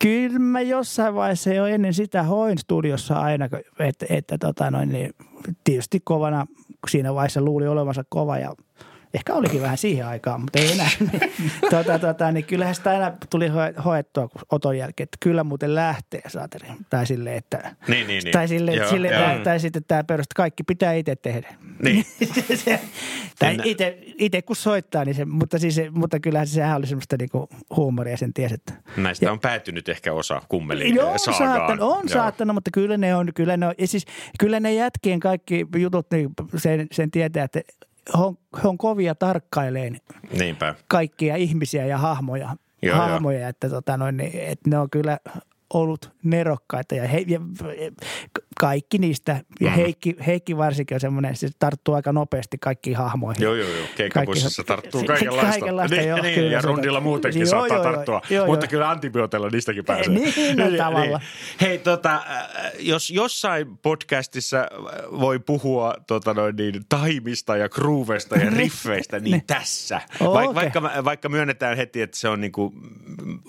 [0.03, 3.49] kyllä mä jossain vaiheessa jo ennen sitä hoin studiossa aina,
[3.79, 5.13] että, että tota noin, niin
[5.63, 6.45] tietysti kovana
[6.89, 8.55] siinä vaiheessa luuli olevansa kova ja
[9.13, 10.89] ehkä olikin vähän siihen aikaan, mutta ei enää.
[11.71, 16.21] tota, tota, niin kyllähän sitä aina tuli hoe- hoettua oton jälkeen, että kyllä muuten lähtee,
[16.27, 16.67] saateri.
[16.89, 17.75] Tai silleen, että...
[17.87, 18.31] Niin, niin, niin.
[18.31, 19.21] Tai, sille, Joo, sille, joo.
[19.21, 21.55] tai, tai sitten tämä perusta, kaikki pitää itse tehdä.
[21.83, 22.05] Niin.
[22.65, 22.79] Se-
[23.39, 27.49] tai itse, itse kun soittaa, niin se, mutta, siis, mutta kyllähän sehän oli semmoista niinku
[27.75, 31.57] huumoria, sen tiesi, että Näistä on päätynyt ehkä osa kummelin Joo, on saagaan.
[31.57, 32.13] saattanut, on Joo.
[32.13, 34.05] saattanut, mutta kyllä ne on, kyllä ne on, ja siis,
[34.39, 37.61] kyllä ne jätkien kaikki jutut, niin sen, sen tietää, että
[38.63, 39.97] he on, kovia tarkkaileen
[40.39, 40.75] Niinpä.
[40.87, 45.17] kaikkia ihmisiä ja hahmoja, Joo, hahmoja että, tota noin, niin, että ne on kyllä
[45.73, 47.39] ollut nerokkaita ja, he, ja
[48.59, 49.75] kaikki niistä, ja Mm.
[49.75, 53.43] Heikki, Heikki varsinkin on semmoinen, se tarttuu aika nopeasti kaikkiin hahmoihin.
[53.43, 53.87] Joo, joo, joo.
[53.95, 55.51] Keikkapussissa tarttuu kaikenlaista.
[55.51, 58.21] kaikenlaista, niin, joo, niin, kyllä ja rundilla muutenkin joo, saattaa joo, joo, tarttua.
[58.29, 58.69] joo, mutta joo.
[58.69, 60.13] kyllä antibiootilla niistäkin pääsee.
[60.13, 61.21] Niin, no tavalla.
[61.61, 64.67] Hei, tota, äh, jos jossain podcastissa äh,
[65.19, 70.01] voi puhua tota noin, niin, taimista ja groovesta ja riffeistä, niin tässä.
[70.19, 70.33] Okei.
[70.33, 73.39] Vaik, vaikka, mä- vaikka myönnetään heti, että se on niinku mm,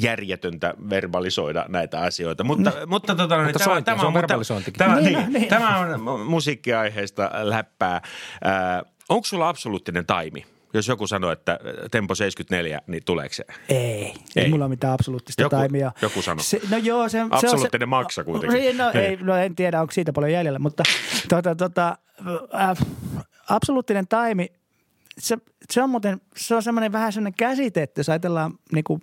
[0.00, 2.44] järjetöntä verbalisoida näitä asioita.
[2.44, 4.78] Mutta, mutta, tota, noin, Mutta tämä, tämä, on verbalisointikin.
[4.78, 5.48] Tämä, Niin, niin, no, niin.
[5.48, 7.94] tämä on mu- musiikkiaiheista läppää.
[7.96, 10.46] Äh, onko sulla absoluuttinen taimi?
[10.74, 11.58] Jos joku sanoo, että
[11.90, 13.44] tempo 74, niin tuleeko se?
[13.68, 15.92] Ei, ei, mulla ole mitään absoluuttista Joku- taimia.
[16.02, 16.42] joku sanoo.
[16.42, 18.60] Se, no joo, se, se on Absoluuttinen se, maksa kuitenkin.
[18.60, 19.04] Niin, No, Niin.
[19.04, 20.82] ei, no en tiedä, onko siitä paljon jäljellä, mutta
[21.28, 21.96] tota, tota,
[22.54, 22.78] äh,
[23.48, 24.48] absoluuttinen taimi,
[25.18, 25.36] se,
[25.70, 29.00] se on muuten, se on semmoinen vähän semmoinen käsite, että jos ajatellaan niinku,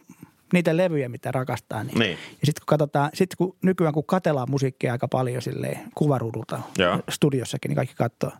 [0.53, 1.83] niitä levyjä, mitä rakastaa.
[1.83, 1.99] Niin.
[1.99, 2.11] Niin.
[2.11, 6.99] Ja sitten kun katsotaan, sit kun nykyään kun katellaan musiikkia aika paljon silleen kuvaruudulta Joo.
[7.09, 8.31] studiossakin, niin kaikki katsoo,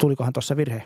[0.00, 0.82] tulikohan tuossa virhe.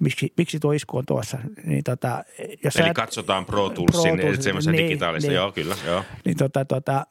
[0.00, 1.38] Miksi, miksi tuo isku on tuossa?
[1.64, 2.24] Niin tota,
[2.64, 5.28] jos Eli sä- katsotaan Pro Toolsin, Pro Tools, semmoisen niin, digitaalista.
[5.30, 5.36] niin.
[5.36, 5.76] Joo, kyllä.
[5.86, 6.04] Joo.
[6.24, 7.06] Niin tota, tota,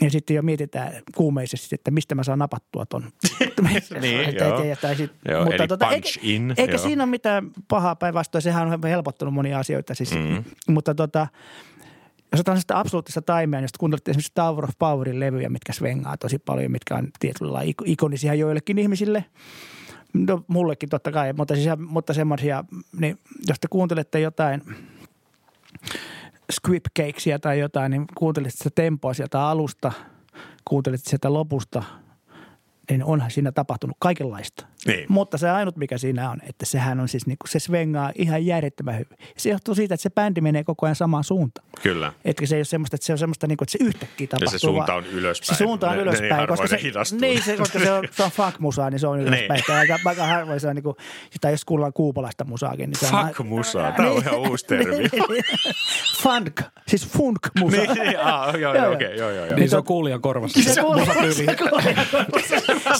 [0.00, 3.02] ja sitten jo mietitään kuumeisesti, että mistä mä saan napattua ton.
[4.00, 4.62] Niin, Että- joo.
[4.62, 6.78] että- tai sit- Joo, eli punch eikä, in, Eikä joo.
[6.82, 9.94] siinä ole mitään pahaa päinvastoin, sehän on helpottanut monia asioita.
[9.94, 10.44] Siis, Mm.
[10.68, 11.26] Mutta tota,
[12.32, 16.16] jos otetaan sitä absoluuttista taimea, niin jos kuuntelet esimerkiksi Tower of Powerin levyjä, mitkä svengaa
[16.16, 19.24] tosi paljon, mitkä on tietyllä lailla ik- ikonisia joillekin ihmisille.
[20.12, 22.64] No mullekin totta kai, mutta, siis, mutta semmoisia,
[23.00, 24.62] niin jos te kuuntelette jotain
[26.50, 29.92] squib cakesia tai jotain, niin kuuntelit sitä tempoa sieltä alusta,
[30.64, 31.82] kuuntelit sieltä lopusta,
[32.90, 34.66] niin onhan siinä tapahtunut kaikenlaista.
[34.86, 35.06] Niin.
[35.08, 38.46] Mutta se ainut, mikä siinä on, että sehän on siis, niin kuin, se svengaa ihan
[38.46, 39.18] järjettömän hyvin.
[39.36, 41.68] Se johtuu siitä, että se bändi menee koko ajan samaan suuntaan.
[41.82, 42.12] Kyllä.
[42.24, 44.58] Että se ei ole semmoista, että se on semmoista, niin kuin, että se yhtäkkiä tapahtuu.
[44.58, 45.56] suunta vaan- on ylöspäin.
[45.58, 46.22] Se suunta on Ne- ne ylöspäin.
[46.36, 47.18] niin koska harvoin se, ne hidastuu.
[47.20, 49.48] niin, se, koska se on, se on funk-musaa, niin se on ylöspäin.
[49.48, 49.64] Niin.
[49.68, 49.78] Niin.
[49.78, 50.96] Aika, aika harvoin se on niin kuin,
[51.40, 52.90] tai jos kuullaan kuupalaista musaakin.
[52.90, 53.92] Niin se on, Fuck musaa.
[53.92, 55.08] Tämä on ihan uusi termi.
[56.22, 57.76] Funk, siis funk-musa.
[57.76, 59.56] niin, niin, aa, joo, joo, okei, joo, joo, joo.
[59.56, 60.62] Niin se on kuulijan korvassa.
[60.62, 61.06] Se se kuuluu.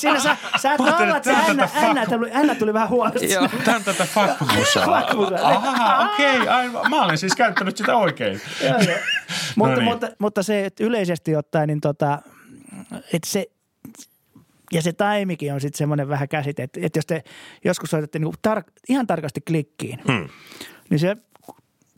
[0.00, 3.32] Siinä sä, sä et Mä ännä, tuli, ännä tuli vähän huonosti.
[3.32, 4.84] Joo, tämä on tätä fuck-musaa.
[4.84, 5.48] Fuck-musaa.
[5.48, 6.40] Aha, okei.
[6.40, 6.68] Okay.
[6.90, 8.40] Mä olen siis käyttänyt sitä oikein.
[8.62, 8.98] Joo, joo.
[9.56, 9.84] mutta, niin.
[9.84, 12.18] mutta, mutta se, että yleisesti ottaen, niin tota,
[12.92, 13.46] että se,
[14.72, 17.22] ja se taimikin on sitten semmoinen vähän käsite, että, että jos te
[17.64, 20.28] joskus soitatte niin tar- ihan tarkasti klikkiin, Hmm.
[20.90, 21.16] niin se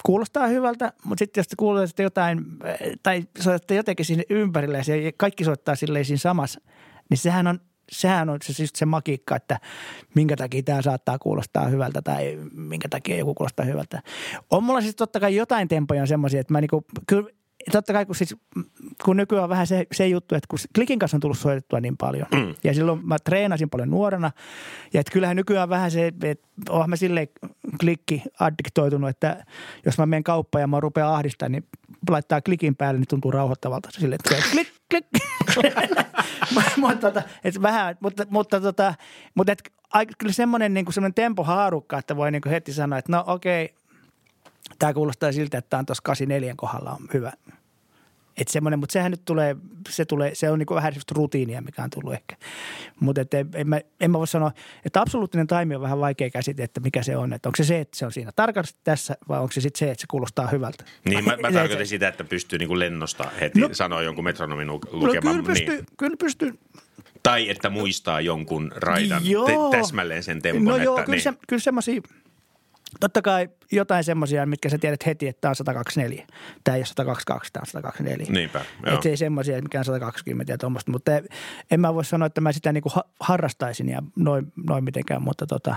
[0.03, 2.45] kuulostaa hyvältä, mutta sitten jos te kuulette jotain,
[3.03, 6.61] tai soitatte jotenkin sinne ympärille ja se- kaikki soittaa silleen siinä samassa,
[7.11, 7.61] niin sehän on
[7.91, 9.61] sehän on se, siis se magiikka, että
[10.15, 14.03] minkä takia tämä saattaa kuulostaa hyvältä tai minkä takia joku kuulostaa hyvältä.
[14.51, 17.31] On mulla siis totta kai jotain tempoja on semmoisia, että mä niinku, kyllä
[17.73, 18.37] totta kai kun, siis,
[19.05, 21.97] kun nykyään on vähän se, se juttu, että kun klikin kanssa on tullut soitettua niin
[21.97, 22.55] paljon mm.
[22.65, 24.31] ja silloin mä treenasin paljon nuorena
[24.95, 27.29] ja että kyllähän nykyään vähän se, että oonhan mä silleen
[27.81, 29.45] klikki addiktoitunut, että
[29.87, 31.65] jos mä menen kauppaan ja mä rupean ahdistaa, niin
[32.11, 33.89] laittaa klikin päälle, niin tuntuu rauhoittavalta.
[33.93, 35.05] Silleen, että klik, klik.
[36.77, 38.95] mutta, tota, et vähän, mutta, mutta, tota,
[39.35, 39.63] mutta et,
[40.19, 43.77] kyllä semmoinen, niin semmoinen tempohaarukka, että voi niin heti sanoa, että no okei, okay,
[44.79, 47.33] Tämä kuulostaa siltä, että tämä on tuossa 84 kohdalla on hyvä.
[48.37, 49.57] Et semmoinen, mutta sehän nyt tulee,
[49.89, 52.37] se, tulee, se on niin vähän sellaista rutiinia, mikä on tullut ehkä.
[53.01, 54.53] Mutta en, en, mä, en mä voi sanoa,
[54.85, 57.33] että absoluuttinen taimi on vähän vaikea käsite, että mikä se on.
[57.33, 59.91] Että onko se se, että se on siinä tarkasti tässä vai onko se sitten se,
[59.91, 60.85] että se kuulostaa hyvältä?
[61.05, 64.69] Niin, mä, mä tarkoitan sitä, että pystyy niin kuin lennosta heti no, sanoa jonkun metronomin
[64.71, 65.15] lukemaan.
[65.15, 65.87] No, kyllä pystyy, niin.
[65.99, 66.59] kyllä pystyy.
[67.23, 70.65] Tai että muistaa jonkun raidan te, täsmälleen sen tempon.
[70.65, 71.23] No joo, että, kyllä, niin.
[71.23, 72.01] se, kyllä semmoisia–
[73.01, 76.27] Totta kai jotain semmoisia, mitkä sä tiedät heti, että tämä on 124.
[76.65, 78.27] Tämä ei ole 122, tämä on 124.
[78.33, 78.95] Niinpä, joo.
[78.95, 80.91] Että ei semmoisia, mikä on 120 ja tuommoista.
[80.91, 81.13] Mutta
[81.71, 82.91] en mä voi sanoa, että mä sitä niinku
[83.21, 85.77] harrastaisin ja noin, noin mitenkään, mutta tota,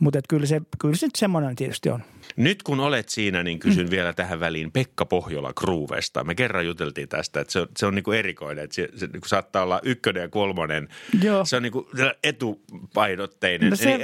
[0.00, 2.02] mutta kyllä se, kyllä se semmoinen tietysti on.
[2.36, 3.90] Nyt kun olet siinä, niin kysyn mm.
[3.90, 6.24] vielä tähän väliin Pekka Pohjola Kruuvesta.
[6.24, 9.06] Me kerran juteltiin tästä, että se on, se on niin kuin erikoinen, että se, se
[9.06, 10.88] niin kuin saattaa olla ykkönen ja kolmonen.
[11.22, 11.44] Joo.
[11.44, 11.86] Se on niin kuin
[12.24, 13.70] etupainotteinen.
[13.70, 13.94] No se...
[13.94, 14.02] Eli,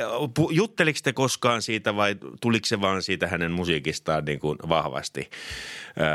[0.51, 5.31] jutteliko te koskaan siitä vai tuliko se vaan siitä hänen musiikistaan niin kuin vahvasti?
[6.01, 6.07] Öö,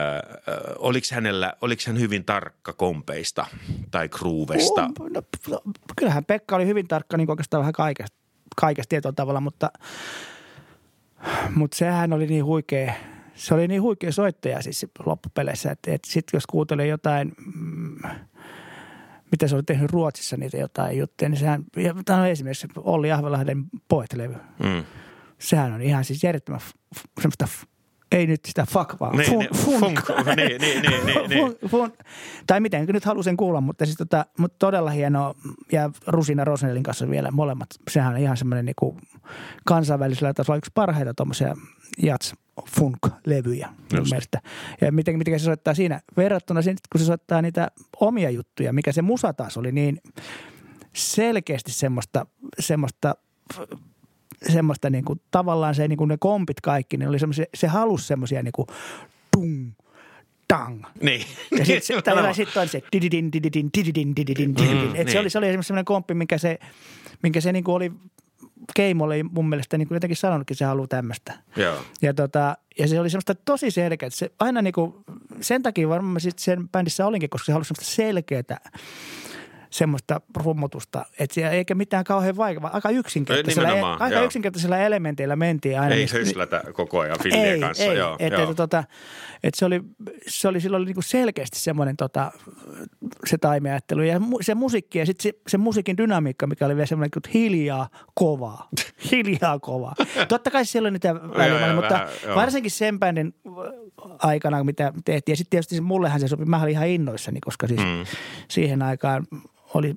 [0.78, 3.46] oliko, hänellä, oliko hän hyvin tarkka kompeista
[3.92, 4.90] tai Kruuvesta?
[5.00, 5.62] Oh, no, no,
[5.96, 8.23] kyllähän Pekka oli hyvin tarkka niin oikeastaan vähän kaikesta
[8.56, 9.72] kaikesta tietyllä tavalla, mutta,
[11.56, 12.94] mutta sehän oli niin huikea,
[13.36, 17.98] se oli niin huikea soittaja siis loppupeleissä, että, että sitten jos kuuntelee jotain, mm,
[19.32, 21.66] mitä se oli tehnyt Ruotsissa niitä jotain juttuja, niin sehän,
[22.06, 24.36] tämä on esimerkiksi Olli Ahvelahden poetlevy.
[24.64, 24.84] Mm.
[25.40, 26.62] Sehän on ihan siis järjettömän
[27.22, 27.48] semmoista
[28.14, 31.40] ei nyt sitä fuck vaan, niin, fun, niin, fun, fun, niin, niin, niin, niin, niin.
[31.70, 31.94] Fun, fun,
[32.48, 35.36] tai miten nyt halusin kuulla, mutta siis tota, mutta todella hienoa
[35.72, 37.70] ja Rusina Rosnellin kanssa vielä molemmat.
[37.90, 38.98] Sehän on ihan semmoinen niin
[39.66, 41.56] kansainvälisellä tasolla yksi parhaita tuommoisia
[42.04, 42.34] jats
[42.70, 43.70] funk-levyjä
[44.10, 44.42] mielestä.
[44.82, 48.92] Ja miten, miten se soittaa siinä verrattuna siihen, kun se soittaa niitä omia juttuja, mikä
[48.92, 50.02] se musa taas oli niin
[50.96, 52.26] selkeästi semmoista,
[52.60, 53.16] semmoista
[54.50, 58.08] semmoista niin kuin, tavallaan se, niin kuin ne kompit kaikki, niin oli semmoisia, se halusi
[58.08, 58.68] semmoisia niin kuin
[59.32, 59.72] tung,
[60.48, 60.84] tang.
[61.02, 61.26] Niin.
[61.52, 64.88] Ja sitten sit on se dididin, dididin, dididin, dididin, dididin.
[64.88, 65.12] Mm, niin.
[65.12, 66.60] se oli, se oli semmoinen komppi, minkä se,
[67.24, 67.92] minkä se niin kuin oli
[68.76, 71.34] Keimo oli mun mielestä niin kuin jotenkin sanonutkin, se haluaa tämmöistä.
[71.56, 71.76] Joo.
[72.02, 74.10] Ja, tota, ja se oli semmoista tosi selkeää.
[74.10, 74.94] Se aina niin kuin,
[75.42, 78.60] sen takia varmaan sitten sen bändissä olinkin, koska se halusi semmoista selkeää
[79.74, 81.06] semmoista rummutusta.
[81.20, 84.24] Et siellä, eikä mitään kauhean vaikeaa, aika yksinkertaisilla, ei, aika joo.
[84.24, 85.96] yksinkertaisilla elementeillä mentiin aina.
[85.96, 87.84] Ei höslätä koko ajan filmien kanssa.
[87.84, 88.50] Ei, joo, et, joo.
[88.50, 88.84] Et, tota,
[89.44, 89.82] et se oli,
[90.28, 92.32] se oli silloin niinku selkeästi semmoinen tota,
[93.26, 97.12] se taimiajattelu ja se musiikki ja sitten se, se, musiikin dynamiikka, mikä oli vielä semmoinen
[97.12, 98.70] kuin hiljaa kovaa.
[99.12, 99.96] hiljaa kovaa.
[100.28, 103.36] Totta kai siellä oli niitä väliä, mutta vähän, varsinkin sen bändin
[104.20, 105.34] aikana, mitä tehtiin.
[105.34, 108.06] Ja sitten tietysti mullehan se sopi, mä olin ihan innoissani, koska siis mm.
[108.48, 109.28] siihen aikaan
[109.74, 109.96] oli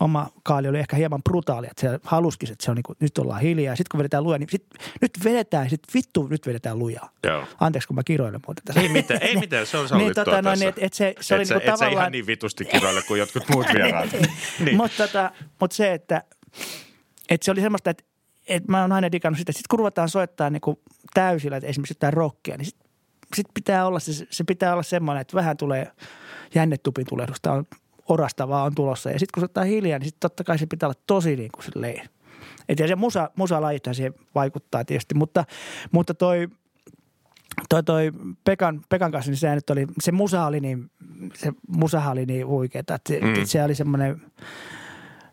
[0.00, 3.18] oma kaali oli ehkä hieman brutaali, että se halusikin, että se on niin kuin, nyt
[3.18, 3.76] ollaan hiljaa.
[3.76, 4.66] Sitten kun vedetään lujaa, niin sit,
[5.00, 7.10] nyt vedetään, sit vittu, nyt vedetään lujaa.
[7.24, 7.44] Joo.
[7.60, 8.80] Anteeksi, kun mä kiroilen muuten tässä.
[8.80, 11.34] Ei mitään, ei mitään, se on sallittua niin, tota, no, niin, et, et se, se
[11.34, 12.02] et oli sä, niin kuin et tavallaan...
[12.02, 14.10] ihan niin vitusti kiroile kuin jotkut muut vieraat.
[14.64, 14.76] niin.
[14.76, 15.30] Mutta tota,
[15.60, 16.22] mut se, että,
[17.30, 18.04] että se oli semmoista, että,
[18.48, 20.76] että mä oon aina digannut sitä, että sitten kun ruvetaan soittaa niin kuin
[21.14, 22.88] täysillä, että esimerkiksi jotain rockia, niin sitten
[23.34, 25.92] sit pitää olla se, se pitää olla semmoinen, että vähän tulee
[26.54, 27.66] jännetupin tulehdusta, on
[28.08, 29.10] orastavaa on tulossa.
[29.10, 31.50] Ja sitten kun se ottaa hiljaa, niin sitten totta kai se pitää olla tosi niin
[31.54, 32.08] kuin silleen.
[32.68, 35.44] Et ja se musa, musalajithan siihen vaikuttaa tietysti, mutta,
[35.92, 36.48] mutta toi,
[37.68, 38.12] toi, toi
[38.44, 40.90] Pekan, Pekan kanssa, niin se nyt oli, se musa oli niin,
[41.34, 43.44] se musa oli niin huikeeta, että se, mm.
[43.44, 44.22] se oli semmoinen,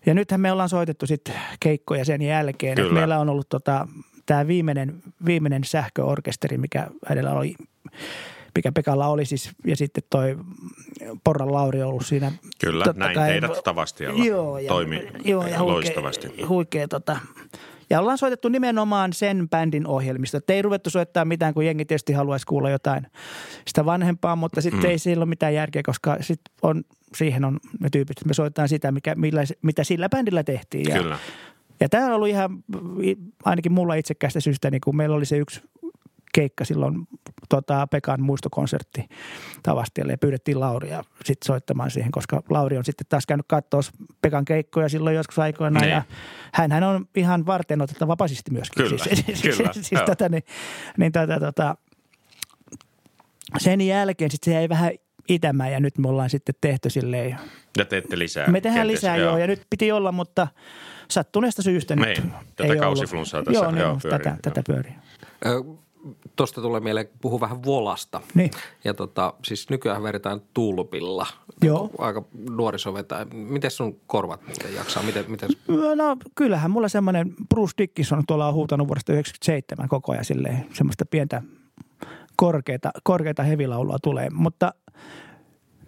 [0.06, 2.76] ja nythän me ollaan soitettu sitten keikkoja sen jälkeen.
[2.76, 2.94] Kyllä.
[2.94, 3.88] Meillä on ollut tota,
[4.26, 7.56] tämä viimeinen, viimeinen sähköorkesteri, mikä hänellä oli
[8.60, 10.38] mikä Pekalla oli siis, ja sitten toi
[11.24, 12.32] Porran Lauri on ollut siinä.
[12.62, 16.42] Kyllä, Totta näin kai, teidät Tavastialla joo, ja, toimi joo, ja huikea, loistavasti.
[16.48, 17.20] Huikea, tota,
[17.90, 20.38] ja ollaan soitettu nimenomaan sen bändin ohjelmista.
[20.38, 23.08] Että ei ruvettu soittaa mitään, kun jengi tietysti haluaisi kuulla jotain
[23.68, 24.90] sitä vanhempaa, mutta sitten mm.
[24.90, 26.84] ei sillä ole mitään järkeä, koska sit on,
[27.16, 28.26] siihen on ne tyypit.
[28.26, 30.90] Me soitetaan sitä, mikä, millä, mitä sillä bändillä tehtiin.
[30.90, 31.18] Ja, Kyllä.
[31.80, 32.64] Ja tämä on ollut ihan,
[33.46, 35.62] ainakin mulla itsekästä syystä, niin kun meillä oli se yksi
[36.34, 37.08] keikka silloin
[37.50, 39.06] tota, Pekan muistokonsertti
[39.64, 43.82] Tavastialle ja pyydettiin Lauria sitten soittamaan siihen, koska Lauri on sitten taas käynyt katsoa
[44.22, 45.90] Pekan keikkoja silloin joskus aikoina Niin.
[45.90, 46.02] ja
[46.54, 48.84] hän on ihan varten otettava basisti myöskin.
[48.84, 50.06] Kyllä, siis, siis, kyllä, siis, joo.
[50.06, 50.44] tota, niin,
[50.98, 51.76] niin tota, tota,
[53.58, 54.92] sen jälkeen sitten se jäi vähän
[55.30, 57.40] itämään ja nyt me ollaan sitten tehty silleen.
[57.78, 58.48] Ja teette lisää.
[58.48, 59.38] Me tehdään kenties, lisää joo.
[59.38, 60.48] ja nyt piti olla, mutta
[61.12, 63.46] sattuneesta syystä nyt Niin, tätä ei kausiflunssaa ollut.
[63.46, 64.38] tässä, Joo, niin, joo, joo pyörii, tätä, joo.
[64.42, 64.96] tätä pyörii.
[66.36, 68.22] Tuosta tulee mieleen, puhu vähän volasta.
[68.34, 68.52] Niin.
[68.84, 71.28] Ja tota, siis nykyään vedetään tulpilla.
[71.62, 71.90] Joo.
[71.98, 73.26] Aika nuoriso vetää.
[73.34, 75.04] Miten sun korvat muuten jaksaa?
[75.04, 75.50] Miten, miten...
[75.96, 81.06] No kyllähän mulla semmoinen Bruce Dickinson tuolla on huutanut vuodesta 97 koko ajan silleen, semmoista
[81.06, 81.42] pientä
[82.36, 84.30] korkeita, korkeita hevilaulua tulee.
[84.30, 84.74] Mutta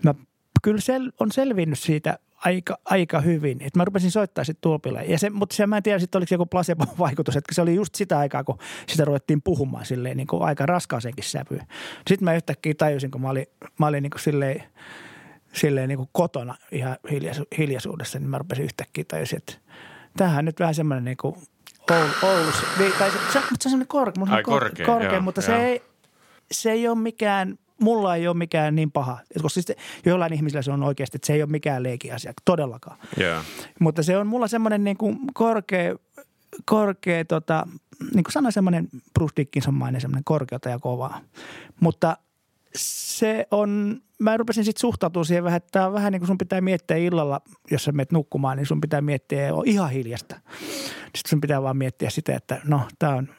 [0.03, 0.16] mä
[0.64, 3.58] kyllä sel, on selvinnyt siitä aika, aika hyvin.
[3.62, 5.04] Et mä rupesin soittaa sitten tulpille.
[5.04, 7.76] Ja se, mutta se mä en tiedä sitten oliko se joku placebo-vaikutus, että se oli
[7.76, 11.68] just sitä aikaa, kun sitä ruvettiin puhumaan silleen niin kuin aika raskaaseenkin sävyyn.
[12.08, 13.46] Sitten mä yhtäkkiä tajusin, kun mä olin,
[13.80, 14.64] mä olin niin kuin silleen,
[15.54, 19.54] silleen niin kuin kotona ihan hiljaisu, hiljaisuudessa, niin mä rupesin yhtäkkiä tajusin, että
[20.18, 21.36] tämähän on nyt vähän semmoinen niin kuin
[21.92, 22.64] Oul- Oulussa.
[23.00, 25.42] Tai se, se, mutta se on semmoinen korkea, on Ai, kor- korkea, korkea joo, mutta
[25.42, 25.46] joo.
[25.46, 25.82] se ei,
[26.52, 29.17] se ei ole mikään, mulla ei ole mikään niin paha.
[29.36, 32.34] Et Koska siis joillain ihmisillä se on oikeasti, että se ei ole mikään leikin asia,
[32.45, 32.97] todellakaan.
[33.17, 33.41] Joo.
[33.79, 35.95] Mutta se on mulla semmoinen niin kuin korkea,
[36.65, 37.67] korkea tota,
[38.13, 41.21] niin kuin sanoin semmoinen Bruce Dickinson-mainen semmoinen korkeata ja kovaa.
[41.79, 42.17] Mutta
[42.75, 46.61] se on, mä rupesin sitten suhtautumaan siihen vähän, että on vähän niin kuin sun pitää
[46.61, 50.36] miettiä illalla, jos sä menet nukkumaan, niin sun pitää miettiä on ihan hiljasta.
[51.01, 53.29] Sitten sun pitää vaan miettiä sitä, että no tämä on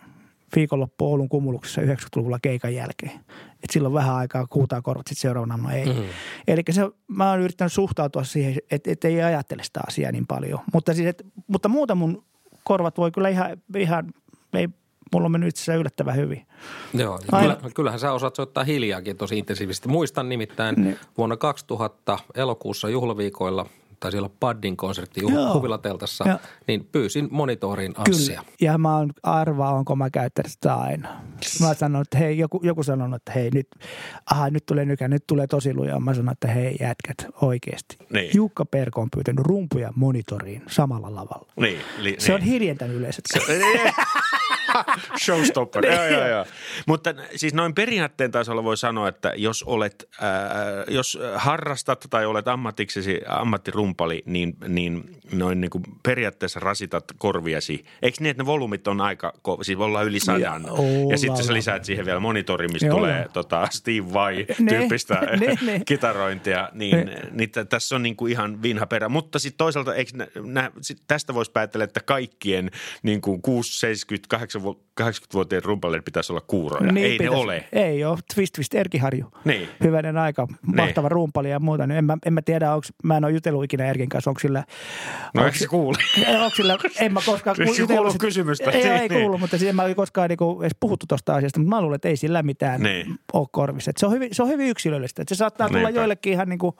[0.57, 3.13] viikonloppu Oulun kumuluksessa 90-luvulla keikan jälkeen.
[3.53, 5.87] Että silloin vähän aikaa kuutaa korvat, sitten seuraavana no ei.
[5.87, 6.05] Mm-hmm.
[6.49, 10.61] Eli se, mä oon yrittänyt suhtautua siihen, että et ei ajattele sitä asiaa niin paljon.
[10.73, 12.25] Mutta, siis, et, mutta muuta mun
[12.65, 14.13] korvat voi kyllä ihan, ihan
[14.55, 14.69] ei,
[15.13, 16.47] mulla on mennyt itse asiassa yllättävän hyvin.
[16.95, 17.57] Joo, ja Aina.
[17.57, 19.89] kyllä, kyllähän sä osaat soittaa hiljaakin tosi intensiivisesti.
[19.89, 20.99] Muistan nimittäin Niin.
[21.19, 23.67] vuonna 2000 elokuussa juhlaviikoilla
[24.03, 25.55] taisi olla Paddin konsertti Joo.
[25.55, 26.39] Huvilateltassa, Joo.
[26.69, 28.41] niin pyysin monitoriin Anssia.
[28.41, 28.57] Kyllä.
[28.61, 31.09] Ja mä oon arvaa, onko mä käyttänyt sitä aina.
[31.61, 33.69] Mä sanon, että hei, joku, joku sanonut, että hei nyt,
[34.31, 36.01] aha, nyt tulee nykä, nyt tulee tosi lujaa.
[36.01, 37.97] Mä sanon, että hei jätkät, oikeesti.
[38.13, 38.31] Niin.
[38.35, 41.53] Jukka Perko on pyytänyt rumpuja monitoriin samalla lavalla.
[41.57, 42.51] Niin, li, Se on niin.
[42.51, 43.25] hiljentänyt yleisöt.
[45.25, 46.45] Showstopper, joo, joo, joo.
[46.87, 50.29] Mutta siis noin periaatteen tasolla voi sanoa, että jos olet, äh,
[50.95, 57.85] jos harrastat tai olet ammatiksesi ammattirumpali, niin, niin noin niin kuin periaatteessa rasitat korviasi.
[58.03, 60.41] Eikö niin, että ne volyymit on aika, ko- siis ollaan yli sadan.
[60.67, 63.29] Ja, ollaan, sitten sä lisäät siihen vielä monitori, mistä Joo, tulee joo.
[63.33, 65.81] tota Steve Vai Ne, tyyppistä ne, ne.
[65.87, 67.21] kitarointia, niin, Ne.
[67.31, 69.09] niin t- tässä on niin kuin ihan vinha perä.
[69.09, 72.71] Mutta sitten toisaalta eikö nä, nä, sit tästä voisi päätellä, että kaikkien
[73.03, 74.29] niin kuin 6, 70,
[75.01, 76.93] 80-vuotiaiden rumpaleiden pitäisi olla kuuroja.
[76.97, 77.23] Ei pitäisi.
[77.23, 77.65] ne ole.
[77.73, 78.19] Ei ole.
[78.35, 79.33] Twist Twist Erkiharju.
[79.45, 79.69] Niin.
[79.85, 80.49] Hyvänen aika.
[80.77, 81.87] Mahtava rumpali ja muuta.
[81.87, 84.41] Niin En mä, en mä tiedä, onko, mä en ole jutellut ikinä Erkin kanssa, onko
[84.41, 84.65] sillä...
[85.35, 85.99] No eikö se kuule?
[86.43, 88.71] Onko sillä, en mä koskaan Eikö se kuulu kysymystä?
[88.71, 89.21] Ei, Niin, ei niin.
[89.23, 92.09] kuulu, mutta siis en mä koskaan niinku edes puhuttu tuosta asiasta, mutta mä luulen, että
[92.09, 93.15] ei sillä mitään Niin.
[93.33, 93.91] ole korvissa.
[93.91, 95.23] Et se, on hyvin, se on hyvin yksilöllistä.
[95.23, 96.01] Et se saattaa tulla Niinpä.
[96.01, 96.77] joillekin ihan niinku,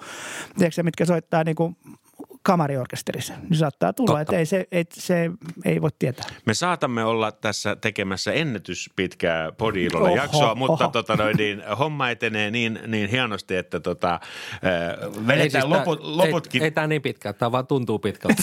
[0.59, 1.75] tiedätkö, sä, mitkä soittaa niinku
[2.43, 3.35] kamariorkesterissa.
[3.43, 4.21] Niin saattaa tulla, Totta.
[4.23, 5.31] että ei se, ei, se
[5.65, 6.27] ei voi tietää.
[6.47, 10.93] Me saatamme olla tässä tekemässä ennätyspitkää podiilolle Oho, jaksoa, mutta oho.
[10.93, 14.21] tota noin, niin, homma etenee niin, niin hienosti, että tota, äh,
[14.61, 16.63] Ei, vedetään siis loput, tää, loputkin.
[16.63, 18.43] Ei, ei tämä niin pitkä, tämä vaan tuntuu pitkältä.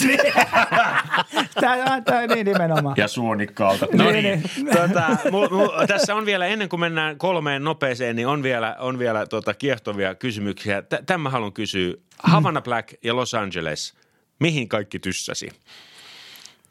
[1.60, 2.94] Tämä, tämä niin nimenomaan.
[2.98, 3.86] ja suonikkaalta.
[3.92, 4.42] No Niin, niin.
[4.56, 4.66] niin.
[4.76, 8.98] Tota, mu, mu, tässä on vielä, ennen kuin mennään kolmeen nopeeseen, niin on vielä, on
[8.98, 10.82] vielä tota, kiehtovia kysymyksiä.
[10.82, 11.94] Tä- Tämän mä haluan kysyä.
[12.22, 13.94] Havana Black ja Los Angeles,
[14.40, 15.48] mihin kaikki tyssäsi?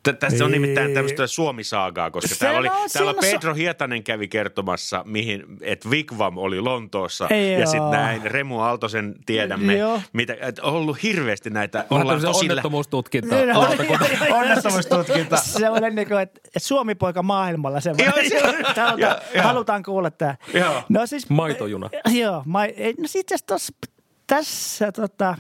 [0.03, 4.27] Tä- Tässä on nimittäin tämmöistä suomisaagaa, koska Se täällä, oli, on täällä Pedro Hietanen kävi
[4.27, 10.01] kertomassa, mihin, että Wigwam oli Lontoossa Ei ja sitten näin Remu Aaltosen tiedämme, Joo.
[10.13, 13.35] mitä, että on ollut hirveästi näitä, Ollaan ollaan tosi onnettomuustutkinta.
[13.35, 13.59] Niin, no,
[14.29, 15.37] onnettomuustutkinta.
[15.59, 18.13] Semmoinen niin kuin, että että Suomi-poika maailmalla semmoinen.
[18.15, 19.43] Joo, se- halutaan, joo, joo.
[19.43, 20.35] halutaan kuulla tämä.
[20.53, 20.83] Joo.
[20.89, 21.89] No siis, Maitojuna.
[22.11, 23.73] Joo, ma, ei, no sit tossa,
[24.27, 25.35] tässä tota...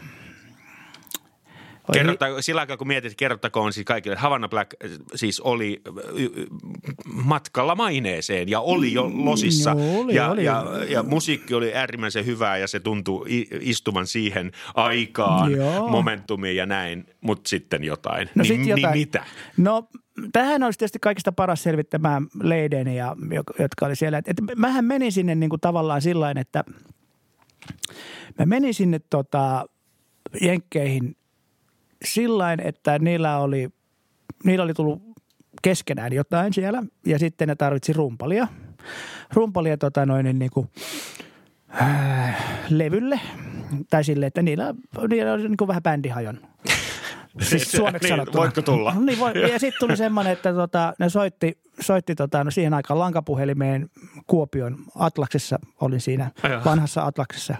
[1.89, 5.81] Oi, Kerrottaako, sillä aikaa kun mietit, kerrottakoon siis kaikille, että Havana Black äh, siis oli
[6.15, 6.47] y-
[7.05, 9.73] matkalla maineeseen ja oli jo losissa.
[9.73, 10.43] Mm, Joo, oli, ja, oli.
[10.45, 15.89] Ja, ja musiikki oli äärimmäisen hyvää ja se tuntui istuvan siihen aikaan, Joo.
[15.89, 18.29] momentumiin ja näin, mutta sitten jotain.
[18.35, 18.93] No niin, sit jotain.
[18.93, 19.23] niin mitä?
[19.57, 19.87] No
[20.31, 23.15] tähän olisi tietysti kaikista paras selvittämään Leiden, ja,
[23.59, 24.17] jotka oli siellä.
[24.17, 26.63] Et, et mähän menin sinne niin kuin tavallaan sillä että
[28.39, 29.65] mä menin sinne tota,
[30.41, 31.15] Jenkkeihin
[32.05, 33.69] sillä että niillä oli,
[34.43, 35.01] niillä oli tullut
[35.61, 38.47] keskenään jotain siellä ja sitten ne tarvitsi rumpalia.
[39.33, 40.69] rumpalia tota noin, niin, kuin,
[41.81, 43.19] äh, levylle.
[43.89, 44.73] Tai silleen, että niillä,
[45.09, 46.48] niillä oli niin kuin vähän bändi hajonnut.
[47.41, 48.41] Siis suomeksi niin, sanottuna.
[48.41, 48.95] voitko tulla?
[48.99, 52.99] Niin voi, ja sitten tuli semmoinen, että tota, ne soitti, soitti tota, no siihen aikaan
[52.99, 53.89] lankapuhelimeen
[54.27, 55.59] Kuopion Atlaksessa.
[55.81, 56.61] Olin siinä Joo.
[56.65, 57.55] vanhassa Atlaksessa.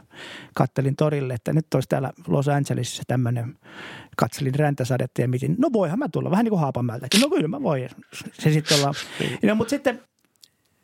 [0.53, 3.57] Kattelin torille, että nyt olisi täällä Los Angelesissa tämmöinen.
[4.17, 6.32] Katselin räntäsadetta ja mietin, no voihan mä tulla.
[6.32, 7.22] Vähän niin kuin Haapamäeltäkin.
[7.22, 7.89] No kyllä mä voin.
[8.34, 8.93] Se sitten ollaan.
[9.43, 10.01] No, mutta sitten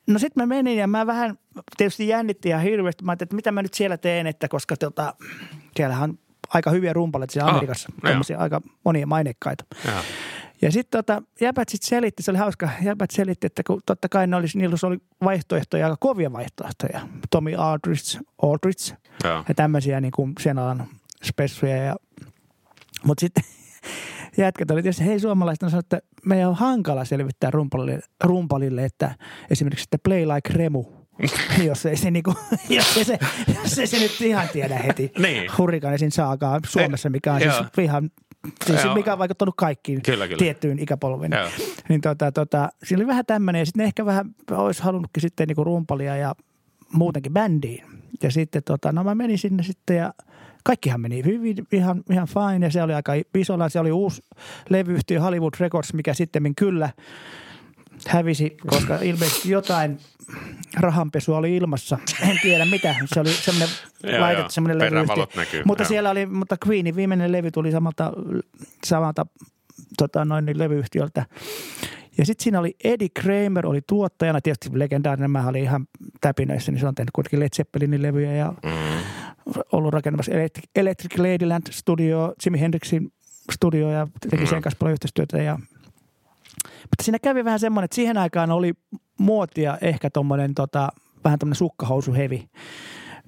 [0.07, 1.37] No sitten mä menin ja mä vähän
[1.77, 3.03] tietysti jännitti ja hirveästi.
[3.03, 5.13] Mä ajattelin, että mitä mä nyt siellä teen, että koska tota,
[5.75, 6.19] siellähän on
[6.49, 7.89] aika hyviä rumpaleita siellä Ah, Amerikassa.
[8.01, 9.65] Tämmöisiä aika monia mainekkaita.
[10.61, 14.27] Ja sitten tota, jäbät sitten selitti, se oli hauska, jäbät selitti, että kun totta kai
[14.27, 17.01] ne olisi, niillä oli vaihtoehtoja, aika kovia vaihtoehtoja.
[17.31, 18.93] Tommy Aldrich, Aldrich
[19.23, 19.43] Joo.
[19.47, 20.87] ja tämmöisiä niin kuin sen alan
[21.23, 21.77] spessuja.
[21.77, 21.95] Ja,
[23.03, 23.43] mutta sitten
[24.37, 29.15] jätkät oli tietysti, hei suomalaiset, on sanonut, että meidän on hankala selvittää rumpalille, rumpalille että
[29.49, 30.83] esimerkiksi että play like Remu,
[31.67, 32.33] jos ei se, niinku,
[32.69, 33.19] jos ei se,
[33.63, 35.51] jos ei se nyt ihan tiedä heti Niin.
[35.57, 38.11] hurrikaanisin saakaa Suomessa, mikä on siis ihan,
[38.65, 38.95] siis Joo.
[38.95, 40.39] mikä on vaikuttanut kaikkiin Kyllä, kyllä.
[40.39, 41.31] tiettyyn ikäpolviin.
[41.31, 41.47] Joo.
[41.89, 45.47] Niin tota, tota, siinä oli vähän tämmöinen ja sitten ne ehkä vähän olisi halunnutkin sitten
[45.47, 46.35] niinku rumpalia ja
[46.93, 47.85] muutenkin bändiin.
[48.23, 50.13] Ja sitten tota, no mä menin sinne sitten ja
[50.63, 53.69] kaikkihan meni hyvin, ihan, ihan fine ja se oli aika isolla.
[53.69, 54.21] Se oli uusi
[54.69, 56.89] levyyhtiö Hollywood Records, mikä sitten kyllä
[58.07, 59.97] hävisi, koska ilmeisesti jotain
[60.77, 61.97] rahanpesua oli ilmassa.
[62.21, 62.95] En tiedä mitä.
[63.05, 63.69] Se oli semmoinen
[64.21, 65.25] laitettu semmoinen levyyhtiö.
[65.35, 65.87] näkyy, Mutta joo.
[65.87, 68.11] siellä oli, mutta Queenin viimeinen levy tuli samalta,
[68.85, 69.25] samalta
[69.97, 71.25] tota, noin, niin levyyhtiöltä.
[72.17, 75.87] Ja sitten siinä oli Eddie Kramer oli tuottajana, tietysti legendaarinen, mä olin ihan
[76.21, 78.99] täpinöissä, niin se on tehnyt kuitenkin Led Zeppelinin levyjä ja Mm.
[79.71, 83.11] ollut rakentamassa Electric, Electric Ladyland studio, Jimi Hendrixin
[83.51, 85.37] studio ja teki sen kanssa paljon yhteistyötä.
[85.37, 85.59] Ja,
[86.81, 88.73] mutta siinä kävi vähän semmoinen, että siihen aikaan oli
[89.19, 90.89] muotia ehkä tuommoinen tota,
[91.23, 92.49] vähän tämmöinen sukkahousuhevi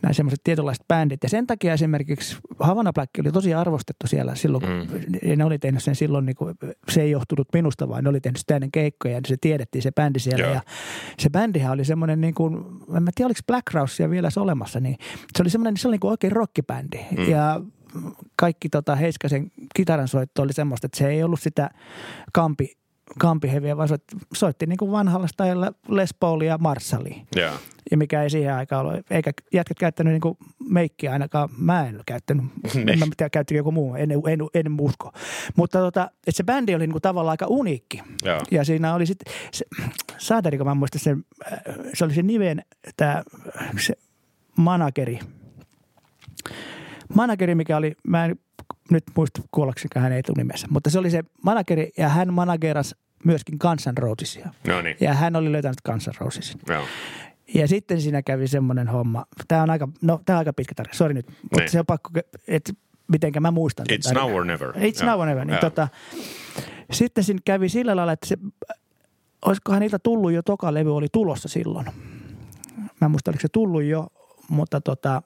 [0.02, 1.24] nämä semmoiset tietynlaiset bändit.
[1.24, 5.30] Ja sen takia esimerkiksi Havana Black oli tosi arvostettu siellä silloin, mm.
[5.30, 6.56] ja ne oli tehnyt sen silloin, niin kuin,
[6.90, 9.92] se ei johtunut minusta, vaan ne oli tehnyt sitä ennen keikkoja, ja se tiedettiin se
[9.92, 10.46] bändi siellä.
[10.46, 10.54] Joo.
[10.54, 10.62] Ja
[11.20, 12.56] se bändihän oli semmoinen, niin kuin,
[12.96, 14.98] en mä tiedä oliko Black Rousea vielä se olemassa, niin
[15.38, 17.00] se oli semmoinen, se oli niin kuin oikein rockibändi.
[17.18, 17.30] Mm.
[17.30, 17.62] Ja
[18.36, 21.70] kaikki tota, Heiskasen kitaransoitto oli semmoista, että se ei ollut sitä
[22.34, 22.78] kampi,
[23.20, 27.54] kampiheviä, vaan soitti, soitti niin kuin vanhalla stylella Les Paulia ja Marshallia Joo.
[27.92, 29.12] ja mikä ei siihen aikaan ollut.
[29.12, 30.38] Eikä jätkät käyttänyt niinku
[30.70, 31.50] meikkiä ainakaan.
[31.58, 32.46] Mä en ole käyttänyt.
[32.74, 32.90] Niin.
[32.90, 33.96] en mä tiedä, käyttikö joku muu.
[33.96, 35.12] En, en, en usko.
[35.56, 38.04] Mutta tota, että se bändi oli niinku tavallaan aika uniikki.
[38.24, 38.42] Joo.
[38.52, 39.66] Ja siinä oli sitten, se,
[40.18, 41.60] Saateriko mä muistan sen, äh,
[41.94, 42.62] se oli se niven,
[42.98, 43.24] tämä
[43.80, 43.94] se
[44.56, 45.20] manageri.
[47.16, 48.40] Manageri, mikä oli, mä en
[48.92, 52.96] nyt muista kuollaksika hänen etunimensä, mutta se oli se manageri ja hän manageras
[53.26, 54.50] myöskin Guns N' Rosesia.
[54.68, 54.98] No niin.
[55.00, 56.60] Ja hän oli löytänyt Guns N' Rosesin.
[56.70, 56.84] Joo.
[57.54, 59.26] Ja sitten siinä kävi semmoinen homma.
[59.48, 61.28] Tämä on aika, no tämä on aika pitkä tarina, sori nyt.
[61.28, 61.70] Mutta Niin.
[61.70, 62.10] se on pakko,
[62.48, 62.74] että
[63.12, 63.86] mitenkä mä muistan.
[63.92, 64.70] It's now or never.
[64.70, 65.12] It's Joo.
[65.12, 65.46] now or never.
[65.46, 65.62] Niin Joo.
[65.62, 65.88] tota,
[66.92, 68.38] sitten siinä kävi sillä lailla, että se,
[69.46, 71.86] olisikohan niiltä tullut jo, toka levy oli tulossa silloin.
[72.78, 74.08] Mä en muista, oliko se tullut jo,
[74.50, 75.22] mutta tota,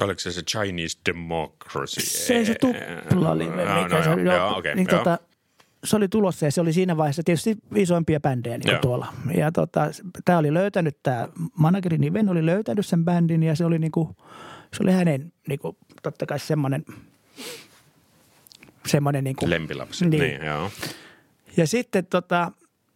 [0.00, 2.00] Oliko se se Chinese Democracy?
[2.00, 4.98] se se tuplalive, Joo, mikä no se joo, okei, niin joo.
[4.98, 5.18] tota,
[5.84, 9.06] se oli tulossa ja se oli siinä vaiheessa tietysti isoimpia bändejä niin kuin tuolla.
[9.36, 9.90] Ja tota,
[10.24, 11.28] tämä oli löytänyt, tämä
[11.58, 14.08] manageri Niven oli löytänyt sen bändin ja se oli, niin kuin,
[14.74, 16.84] se oli hänen niin kuin, totta kai semmoinen,
[18.86, 20.06] semmoinen niin kuin, Lempilapsi.
[20.06, 20.20] Niin.
[20.20, 20.40] Niin.
[20.40, 20.70] niin, joo.
[21.56, 22.52] ja sitten tota,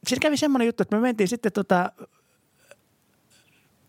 [0.07, 1.93] siinä kävi semmoinen juttu, että me mentiin sitten tota,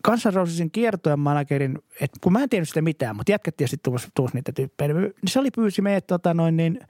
[0.06, 3.76] Guns N' Rosesin kiertojen managerin, että kun mä en tiennyt sitä mitään, mutta jätkät tietysti
[3.82, 6.80] tuossa tuossa niitä tyyppejä, niin se oli pyysi meidät tota, noin niin,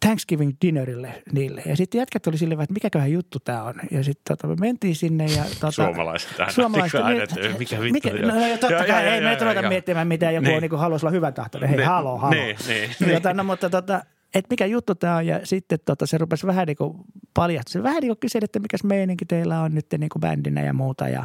[0.00, 1.62] Thanksgiving dinnerille niille.
[1.66, 3.74] Ja sitten jätkät oli silleen, että mikäköhän juttu tämä on.
[3.90, 5.44] Ja sitten tota, me mentiin sinne ja...
[5.44, 6.52] Tota, Suomalaiset aina.
[6.52, 7.00] Suomalaiset.
[7.00, 7.92] Aina, niin- että mikä vittu.
[7.92, 10.56] Mikä, no, no, totta Joo, kai, joo, ei joo, me ruveta miettimään, mitä joku Niin.
[10.56, 11.68] on, niin kuin haluaisi olla hyvä tahtoinen.
[11.68, 12.34] Hei, Niin, halo, halo.
[12.34, 13.12] niin, niin, Niin.
[13.12, 14.02] Tota, no, mutta tota,
[14.34, 15.26] että mikä juttu tämä on.
[15.26, 16.96] Ja sitten tota, se rupesi vähän niin kuin
[17.34, 17.72] paljastua.
[17.72, 20.72] Se vähän niin kuin kyseli, että mikäs meininki teillä on nyt niin kuin bändinä ja
[20.72, 21.08] muuta.
[21.08, 21.24] Ja,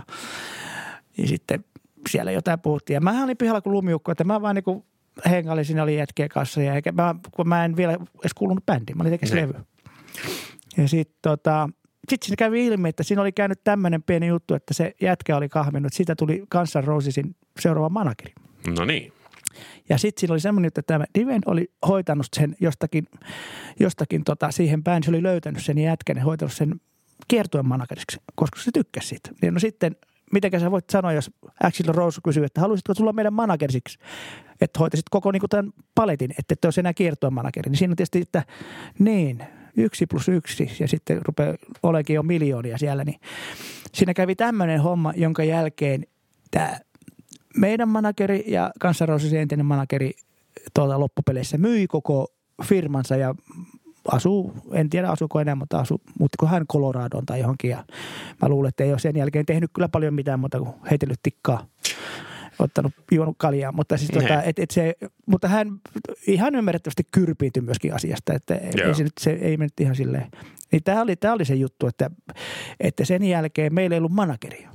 [1.22, 1.66] ja sitten
[2.10, 2.96] siellä jotain puhuttiin.
[2.96, 4.84] Ja mä olin pihalla kuin lumiukko, että mä vaan niin kuin
[5.30, 6.62] hengailin, siinä oli jätkien kanssa.
[6.62, 9.50] Ja eikä, mä, kun mä en vielä edes kuulunut bändiin, mä olin tekemässä Niin.
[9.50, 9.60] levy.
[10.78, 11.70] Ja sitten tota,
[12.10, 15.50] sit siinä kävi ilmi, että siinä oli käynyt tämmöinen pieni juttu, että se jätkä oli
[15.50, 15.94] kahminut.
[15.94, 16.44] Siitä tuli
[16.78, 18.34] N' Rosesin seuraava manageri.
[18.78, 19.14] No niin.
[19.90, 23.08] Ja sitten siinä oli semmoinen juttu, että tämä Diven oli hoitanut sen jostakin,
[23.80, 25.04] jostakin tota, siihen päin.
[25.04, 26.82] Se oli löytänyt sen jätkän ja hoitanut sen
[27.28, 29.32] kiertuen manageriksi, koska se tykkäsi siitä.
[29.42, 29.96] Niin no sitten,
[30.34, 31.32] mitenkä sä voit sanoa, jos
[31.64, 34.00] Axel Rose kysyy, että haluaisitko tulla meidän managersiksi,
[34.62, 37.70] että hoitaisit koko niin tämän paletin, että et olisi enää kiertuen manageri.
[37.70, 38.44] Niin siinä on tietysti, että
[39.00, 39.44] niin,
[39.78, 43.20] yksi plus yksi ja sitten rupeaa olekin jo miljoonia siellä, niin
[43.94, 46.06] siinä kävi tämmöinen homma, jonka jälkeen
[46.52, 46.80] tämä
[47.58, 50.12] meidän manageri ja Kansanrousisen entinen manageri
[50.74, 52.28] tuolta loppupeleissä myi koko
[52.64, 53.36] firmansa ja
[54.12, 57.70] asuu, en tiedä asuuko enää, mutta asuu, mutta hän Coloradoon tai johonkin.
[57.70, 57.84] Ja
[58.42, 61.66] mä luulen, että ei ole sen jälkeen tehnyt kyllä paljon mitään muuta kuin heitellyt tikkaa
[62.60, 64.96] ottanut, juonut kaljaa, mutta, siis tota, et, et se,
[65.26, 65.68] mutta hän
[66.28, 70.32] ihan ymmärrettävästi kyrpiintyi myöskin asiasta, että ei se, nyt, se ei mennyt ihan silleen.
[70.72, 72.12] Niin tämä oli, tämä oli se juttu, että,
[72.80, 74.70] että sen jälkeen meillä ei ollut manageria.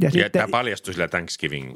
[0.00, 1.72] Ja, ja sitten, tämä paljastui sillä Thanksgiving.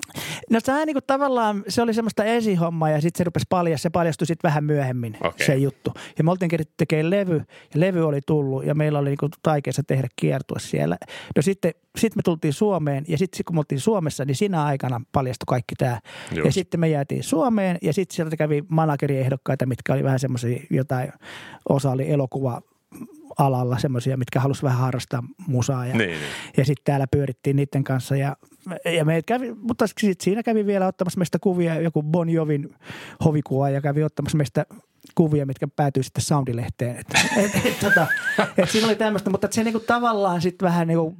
[0.50, 3.90] No tämä niin kuin tavallaan, se oli semmoista esihommaa ja sitten se rupesi paljastua, se
[3.90, 5.46] paljastui sitten vähän myöhemmin okay.
[5.46, 5.92] se juttu.
[6.18, 7.36] Ja me oltiin keritty tekemään levy
[7.74, 10.98] ja levy oli tullut ja meillä oli niin taikeessa tehdä kiertua siellä.
[11.36, 15.00] No sitten sit me tultiin Suomeen ja sitten kun me oltiin Suomessa, niin siinä aikana
[15.12, 16.00] paljastui kaikki tämä.
[16.30, 16.44] Just.
[16.44, 21.12] Ja sitten me jäätiin Suomeen ja sitten sieltä kävi manageriehdokkaita, mitkä oli vähän semmoisia jotain,
[21.68, 22.60] osa oli elokuva
[23.39, 25.86] alalla semmoisia, mitkä halusi vähän harrastaa musaa.
[25.86, 26.20] Ja, niin, niin.
[26.57, 28.36] ja sitten täällä pyörittiin niiden kanssa ja,
[28.84, 32.74] ja me kävi, mutta sit siinä kävi vielä ottamassa meistä kuvia, joku Bon Jovin
[33.24, 34.66] hovikuva ja kävi ottamassa meistä
[35.14, 36.97] kuvia, mitkä päätyi sitten Soundilehteen.
[36.97, 38.07] Et, et, et, tota,
[38.59, 41.16] et siinä oli tämmöistä, mutta se niinku tavallaan sitten vähän niinku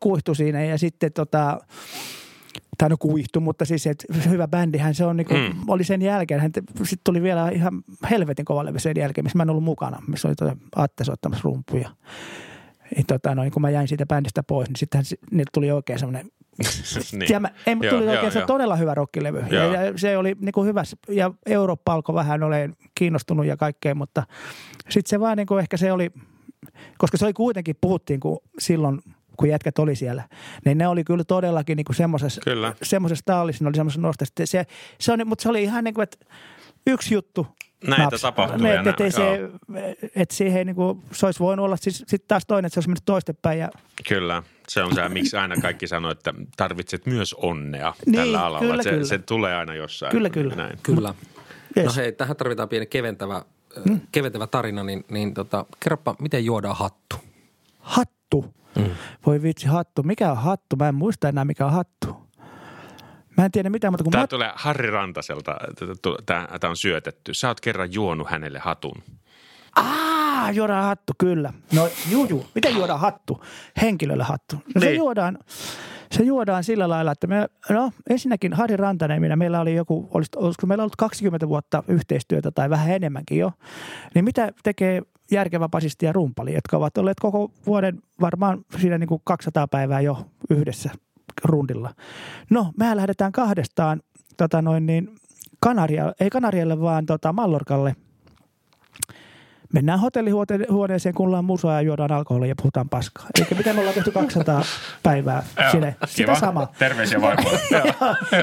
[0.00, 1.60] kuihtui siinä ja sitten tota,
[2.80, 5.68] tai no kuihtu, mutta siis että hyvä bändihän se on, niin kuin, mm.
[5.68, 6.40] oli sen jälkeen.
[6.42, 10.28] Sitten tuli vielä ihan helvetin kova levy sen jälkeen, missä mä en ollut mukana, missä
[10.28, 11.90] oli tuota Atte soittamassa rumpuja.
[12.96, 15.98] Ja tota, no, niin kun mä jäin siitä bändistä pois, niin sitten niiltä tuli oikein
[15.98, 16.26] semmoinen
[17.12, 17.42] niin.
[17.42, 18.30] mä, ei, joo, tuli joo, oikein joo.
[18.30, 19.44] se todella hyvä rockilevy.
[19.50, 20.82] Ja, ja, se oli niin kuin hyvä.
[21.08, 24.22] Ja Eurooppa alkoi vähän olen kiinnostunut ja kaikkea, mutta
[24.88, 26.10] sitten se vaan niin kuin ehkä se oli,
[26.98, 29.00] koska se oli kuitenkin, puhuttiin kun silloin–
[29.40, 30.22] kun jätkät oli siellä,
[30.64, 32.40] niin ne oli kyllä todellakin niin semmoisessa,
[32.82, 34.34] semmoisessa tallissa, ne oli semmoisessa nostessa.
[34.44, 34.66] Se,
[34.98, 36.16] se on, mutta se oli ihan niin kuin, että
[36.86, 37.46] yksi juttu
[37.86, 38.58] Näitä naps, tapahtuu.
[38.58, 39.50] Ne, et, et, se,
[40.16, 42.88] että siihen niin kuin, se olisi voinut olla siis, sitten taas toinen, että se olisi
[42.88, 43.58] mennyt toistepäin.
[43.58, 43.70] Ja...
[44.08, 48.60] Kyllä, se on se, miksi aina kaikki sanoo, että tarvitset myös onnea niin, tällä alalla.
[48.60, 49.04] Kyllä, se, kyllä.
[49.04, 50.12] se tulee aina jossain.
[50.12, 50.54] Kyllä, kyllä.
[50.54, 50.78] Näin.
[50.82, 51.14] Kyllä.
[51.76, 51.86] Yes.
[51.86, 53.42] No hei, tähän tarvitaan pieni keventävä,
[53.88, 54.00] hmm?
[54.12, 57.16] keventävä tarina, niin, niin tota, kerropa, miten juodaan hattu?
[57.78, 58.54] Hattu?
[58.76, 58.90] Mm.
[59.26, 60.02] Voi vitsi, hattu.
[60.02, 60.76] Mikä on hattu?
[60.76, 62.16] Mä en muista enää, mikä on hattu.
[63.36, 64.26] Mä en tiedä mitään, mutta kun Tämä mä...
[64.26, 65.56] tulee Harri Rantaselta,
[66.26, 67.34] tämä on syötetty.
[67.34, 69.02] Sä oot kerran juonut hänelle hatun.
[69.76, 71.52] Aa, juodaan hattu, kyllä.
[71.72, 72.46] No juu.
[72.54, 73.44] Miten juodaan hattu?
[73.82, 74.56] Henkilölle hattu.
[74.56, 74.82] No niin.
[74.82, 75.38] se juodaan,
[76.12, 80.66] se juodaan sillä lailla, että me, no ensinnäkin Harri Rantanen, minä, meillä oli joku, olisiko
[80.66, 83.52] meillä ollut 20 vuotta yhteistyötä tai vähän enemmänkin jo,
[84.14, 89.08] niin mitä tekee järkevä basisti ja rumpali, jotka ovat olleet koko vuoden varmaan siinä niin
[89.08, 90.90] kuin 200 päivää jo yhdessä
[91.44, 91.94] rundilla.
[92.50, 94.02] No, me lähdetään kahdestaan
[94.36, 95.14] tota noin niin,
[95.60, 97.96] Kanaria, ei Kanarialle, vaan tota Mallorkalle–
[99.72, 103.26] mennään hotellihuoneeseen, kuullaan musaa ja juodaan alkoholia ja puhutaan paskaa.
[103.38, 104.62] Eli mitä me ollaan tehty 200
[105.02, 105.96] päivää sinne.
[106.06, 106.68] Sitä sama.
[106.78, 107.60] Terveisiä vaimoille.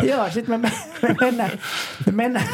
[0.12, 0.72] joo, sitten me,
[1.02, 1.52] me, mennään,
[2.06, 2.48] me mennään.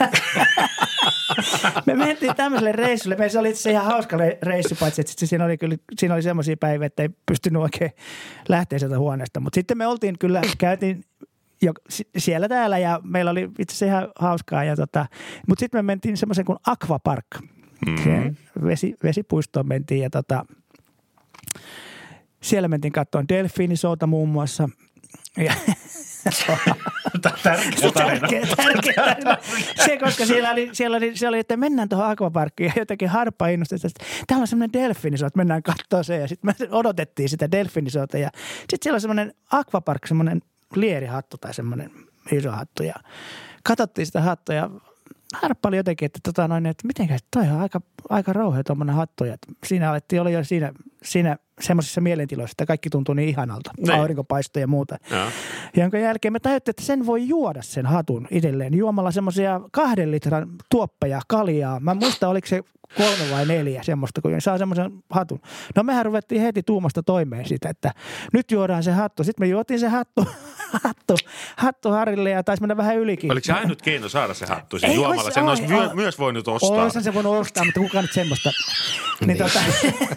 [1.86, 3.16] me mentiin tämmöiselle reissulle.
[3.16, 6.56] Me se oli itse ihan hauska reissu, paitsi että siinä oli, kyllä, siinä oli semmoisia
[6.56, 7.90] päiviä, että ei pystynyt oikein
[8.48, 9.40] lähteä sieltä huoneesta.
[9.40, 11.04] Mutta sitten me oltiin kyllä, käytiin
[11.62, 11.72] jo,
[12.18, 14.64] siellä täällä ja meillä oli itse asiassa ihan hauskaa.
[14.64, 15.06] Ja tota,
[15.48, 17.26] mutta sitten me mentiin semmoisen kuin Aquapark–
[17.86, 18.36] Mm-hmm.
[18.64, 20.44] Vesi, vesipuistoon mentiin ja tota,
[22.40, 24.68] siellä mentiin katsomaan delfiinisouta muun muassa.
[25.36, 25.54] Ja,
[27.42, 28.20] tärkeä tarina.
[28.20, 29.36] Tärkeä, tärkeä tarina.
[29.84, 33.48] Se, koska siellä oli, siellä oli, siellä oli että mennään tuohon akvaparkkiin ja jotenkin harppa
[33.48, 36.16] innosti, että täällä on semmoinen delfiinisouta, että mennään katsoa se.
[36.16, 40.42] Ja sitten me odotettiin sitä delfiinisouta ja sitten siellä on semmoinen akvapark, semmoinen
[40.74, 41.90] lierihattu tai semmoinen
[42.32, 42.94] iso hattu ja
[43.62, 44.70] katsottiin sitä hattua ja
[45.34, 49.24] harppa oli jotenkin, että, tota noin, että mitenkä, toi on aika, aika rauhea tuommoinen hattu.
[49.24, 50.72] Ja siinä alettiin olla jo siinä,
[51.02, 53.70] siinä semmoisissa mielentiloissa, että kaikki tuntuu niin ihanalta.
[53.78, 54.00] Niin.
[54.00, 54.96] Aurinkopaisto ja muuta.
[55.10, 55.30] Ja.
[55.76, 60.48] Jonka jälkeen me tajuttiin, että sen voi juoda sen hatun itselleen juomalla semmoisia kahden litran
[60.70, 61.80] tuoppeja kaljaa.
[61.80, 62.62] Mä muista, oliko se
[62.96, 65.40] kolme vai neljä semmoista, kun saa semmoisen hatun.
[65.76, 67.92] No mehän ruvettiin heti tuumasta toimeen sitä, että
[68.32, 69.24] nyt juodaan se hattu.
[69.24, 70.26] Sitten me juotiin se hattu,
[70.84, 71.16] hattu,
[71.56, 73.32] hattu Harille ja taisi mennä vähän ylikin.
[73.32, 75.30] Oliko se ainut keino saada se hattu siis juomalla?
[75.30, 76.82] Sen olisi myö, myös voinut ostaa.
[76.82, 78.50] Olisihan se voinut ostaa, mutta kukaan nyt semmoista.
[79.20, 79.38] niin, niin.
[79.38, 79.60] Tota,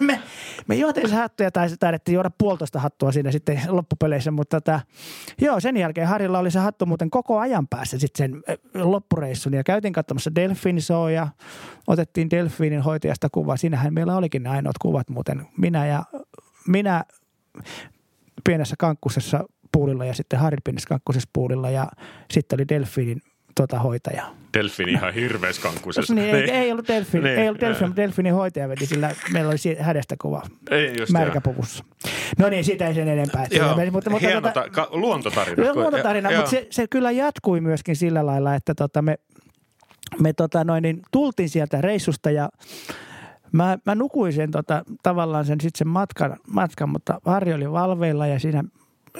[0.00, 0.20] me,
[0.66, 1.50] me juotiin se hattu ja
[1.80, 4.80] taidettiin juoda puolitoista hattua siinä sitten loppupeleissä, mutta tota,
[5.40, 9.64] joo, sen jälkeen Harilla oli se hattu muuten koko ajan päässä sitten sen loppureissun ja
[9.64, 10.78] käytiin katsomassa Delfin
[11.14, 11.28] ja
[11.86, 12.30] otettiin
[12.62, 13.56] Delfinin hoitajasta kuva.
[13.56, 15.46] Siinähän meillä olikin ne ainoat kuvat muuten.
[15.58, 16.04] Minä ja
[16.68, 17.04] minä
[18.44, 21.86] pienessä kankkusessa puulilla ja sitten Harri pienessä kankkusessa puulilla ja
[22.30, 23.22] sitten oli Delfinin
[23.54, 24.26] tota, hoitaja.
[24.58, 26.14] Delfin ihan hirveäs kankkusessa.
[26.14, 27.88] Niin, ei, ei ollut delfin, Niin, ei ollut delfin, joo.
[27.88, 31.84] mutta delfinin hoitaja veti sillä, meillä oli hänestä kuva Ei just märkäpuvussa.
[32.38, 33.46] No niin, siitä ei sen enempää.
[33.50, 35.74] Joo, Mutta, mutta, mutta, hieno tota- ta- luontotarina.
[35.74, 36.38] Luontotarina, Joo.
[36.40, 39.18] mutta se, se kyllä jatkui myöskin sillä lailla, että tota me,
[40.20, 42.48] me tota noin, niin tultiin sieltä reissusta ja
[43.52, 48.26] mä, mä nukuin sen tota, tavallaan sen, sit sen matkan, matkan, mutta Harri oli valveilla
[48.26, 48.64] ja siinä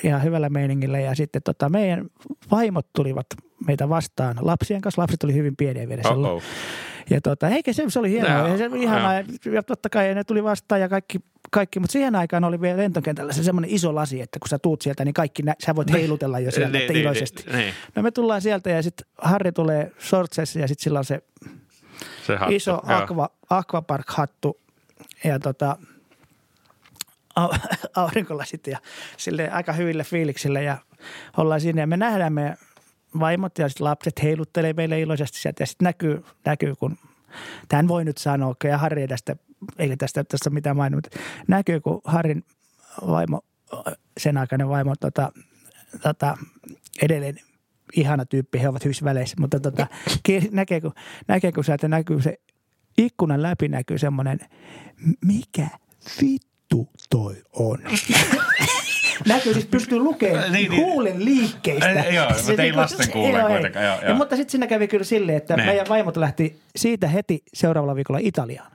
[0.05, 2.07] ihan hyvällä meiningillä ja sitten tota, meidän
[2.51, 3.27] vaimot tulivat
[3.67, 5.03] meitä vastaan lapsien kanssa.
[5.03, 6.43] Lapset oli hyvin pieniä vielä silloin.
[7.11, 8.49] Ja tota, eikä se, se oli hienoa.
[8.49, 9.15] Ja se ihanaa.
[9.15, 11.19] Ja, ja totta kai ne tuli vastaan ja kaikki,
[11.53, 11.81] kaikki.
[11.81, 15.05] mutta siihen aikaan oli vielä lentokentällä se semmoinen iso lasi, että kun sä tuut sieltä,
[15.05, 17.43] niin kaikki nä- sä voit heilutella jo sieltä, Niin, niin, iloisesti.
[17.47, 17.75] niin, niin.
[17.95, 21.23] No me tullaan sieltä ja sitten Harri tulee shortsessa ja sitten sillä on se
[22.27, 22.55] Se hattu.
[22.55, 24.61] iso aqua, aquapark-hattu
[25.25, 25.77] ja tota,
[27.41, 27.59] au-
[27.97, 28.79] aurinkolasit ja
[29.17, 30.77] sille aika hyville fiiliksille ja
[31.37, 32.57] ollaan siinä ja me nähdään meidän
[33.21, 36.99] vaimot ja sitten lapset heiluttelee meille iloisesti sieltä ja sitten näkyy, näkyy, kun
[37.69, 39.37] tämän voi nyt sanoa, ja Harri tästä,
[39.79, 42.45] eikä tästä tässä ole mitään mainita, mutta näkyy, kun Harrin
[43.07, 43.41] vaimo,
[44.21, 45.33] sen aikainen vaimo tota,
[46.03, 46.39] tota,
[47.03, 47.37] edelleen
[47.97, 49.87] ihana tyyppi, he ovat hyvissä väleissä, mutta tota,
[50.51, 50.93] näkee, kun,
[51.29, 52.37] näkee, kun sieltä näkyy se
[52.99, 54.39] ikkunan läpi näkyy semmoinen,
[55.25, 55.69] mikä
[56.21, 57.79] vittu toi on?
[59.29, 60.83] näkyy siis pystyy lukemaan Niin, niin.
[60.83, 61.89] huulen liikkeistä.
[62.03, 64.17] Ei, joo, mutta ei niinku- lasten kuuleen joo, kuitenkaan, joo, Ja, joo.
[64.17, 65.67] mutta sitten siinä kävi kyllä silleen, että Ne.
[65.67, 68.73] meidän vaimot lähti siitä heti seuraavalla viikolla Italiaan.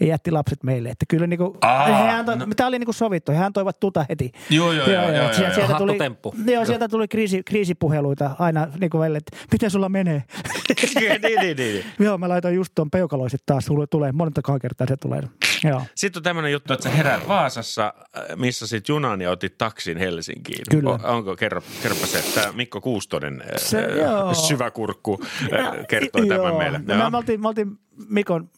[0.00, 0.88] Ja jätti lapset meille.
[0.88, 2.46] Että kyllä niinku, Aa, he antoi, no.
[2.56, 3.32] tämä oli niinku sovittu.
[3.32, 4.32] He antoivat tuta heti.
[4.50, 5.54] Joo, joo, joo, joo, joo, Sieltä, joo.
[5.54, 6.34] sieltä tuli, Hattutemppu.
[6.46, 10.24] joo, sieltä tuli kriisi, kriisipuheluita aina niinku välillä, että miten sulla menee?
[11.00, 11.84] niin, niin, niin.
[11.98, 13.64] joo, mä laitoin just tuon peukaloiset taas.
[13.64, 15.22] Sulle tulee monta kertaa se tulee.
[15.64, 15.82] Joo.
[15.94, 19.98] Sitten on tämmöinen juttu, että sä heräät Vaasassa, äh, missä sit junan ja otit taksin
[19.98, 20.64] Helsinkiin.
[20.70, 20.90] Kyllä.
[20.90, 24.34] O, onko, kerro, kerropa se, että Mikko Kuustonen, äh, Se, joo.
[24.34, 26.36] syväkurkku, äh, kertoi Joo.
[26.38, 26.80] tämän meille.
[26.98, 27.78] No, me, oltiin, me oltiin
[28.08, 28.50] Mikon,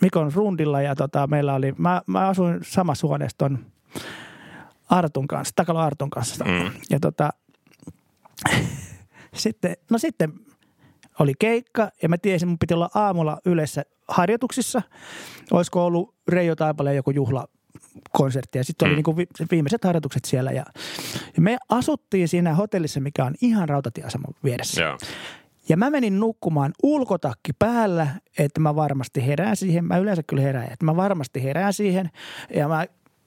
[0.00, 3.66] Mikon rundilla ja tota, meillä oli, mä, mä asuin samassa huoneessa ton
[4.90, 6.44] Artun kanssa, Takalo Artun kanssa.
[6.44, 6.70] Mm.
[6.90, 7.30] Ja tota,
[9.34, 10.32] sitten, no sitten
[11.18, 14.82] oli keikka ja mä tiesin, mun piti olla aamulla yleensä harjoituksissa.
[15.50, 17.46] Olisiko ollut Reijo Taipaleen joku juhla
[18.12, 18.96] konsertti ja sitten oli Mm.
[18.96, 20.64] niinku vi- viimeiset harjoitukset siellä ja,
[21.36, 24.82] ja me asuttiin siinä hotellissa, mikä on ihan rautatieaseman vieressä.
[24.82, 24.98] Joo.
[25.68, 28.08] Ja mä menin nukkumaan ulkotakki päällä,
[28.38, 29.84] että mä varmasti herään siihen.
[29.84, 32.10] Mä yleensä kyllä herään, että mä varmasti herään siihen.
[32.54, 32.86] Ja mä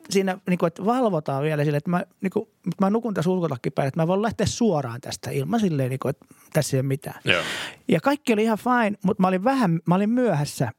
[0.09, 2.49] siinä, niin kuin, että valvotaan vielä sille, että mä, niin kuin,
[2.81, 6.09] mä nukun tässä ulkotakki päällä, että mä voin lähteä suoraan tästä ilman silleen, niin kuin,
[6.09, 7.21] että tässä ei ole mitään.
[7.25, 7.41] Joo.
[7.87, 10.71] Ja kaikki oli ihan fine, mutta mä olin vähän, mä olin myöhässä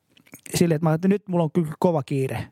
[0.54, 2.48] silleen, että, mä, että nyt mulla on kyllä kova kiire,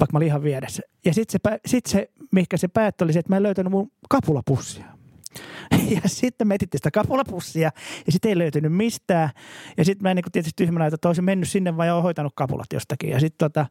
[0.00, 0.82] vaikka mä olin ihan vieressä.
[1.04, 3.92] Ja sitten se, sit se, mihinkä se päättyi, oli se, että mä en löytänyt mun
[4.08, 4.99] kapulapussia.
[5.90, 7.70] Ja sitten me etittiin sitä kapulapussia
[8.06, 9.30] ja sitten ei löytynyt mistään.
[9.76, 12.72] Ja sitten mä en niin tietysti tyhmänä, että olisin mennyt sinne vai olen hoitanut kapulat
[12.72, 13.10] jostakin.
[13.10, 13.66] Ja sitten tota,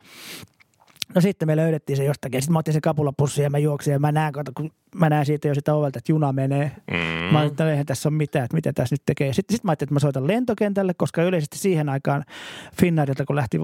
[1.15, 2.41] No sitten me löydettiin se jostakin.
[2.41, 5.25] Sitten mä otin se kapulapussi ja mä juoksin ja mä näen, kato, kun mä näen
[5.25, 6.71] siitä jo sitä ovelta, että juna menee.
[6.91, 6.97] Mm.
[6.97, 9.33] Mä ajattelin, että no eihän tässä ole mitään, että mitä tässä nyt tekee.
[9.33, 12.25] Sitten, sitten mä ajattelin, että mä soitan lentokentälle, koska yleisesti siihen aikaan
[12.79, 13.57] Finnairilta, kun lähti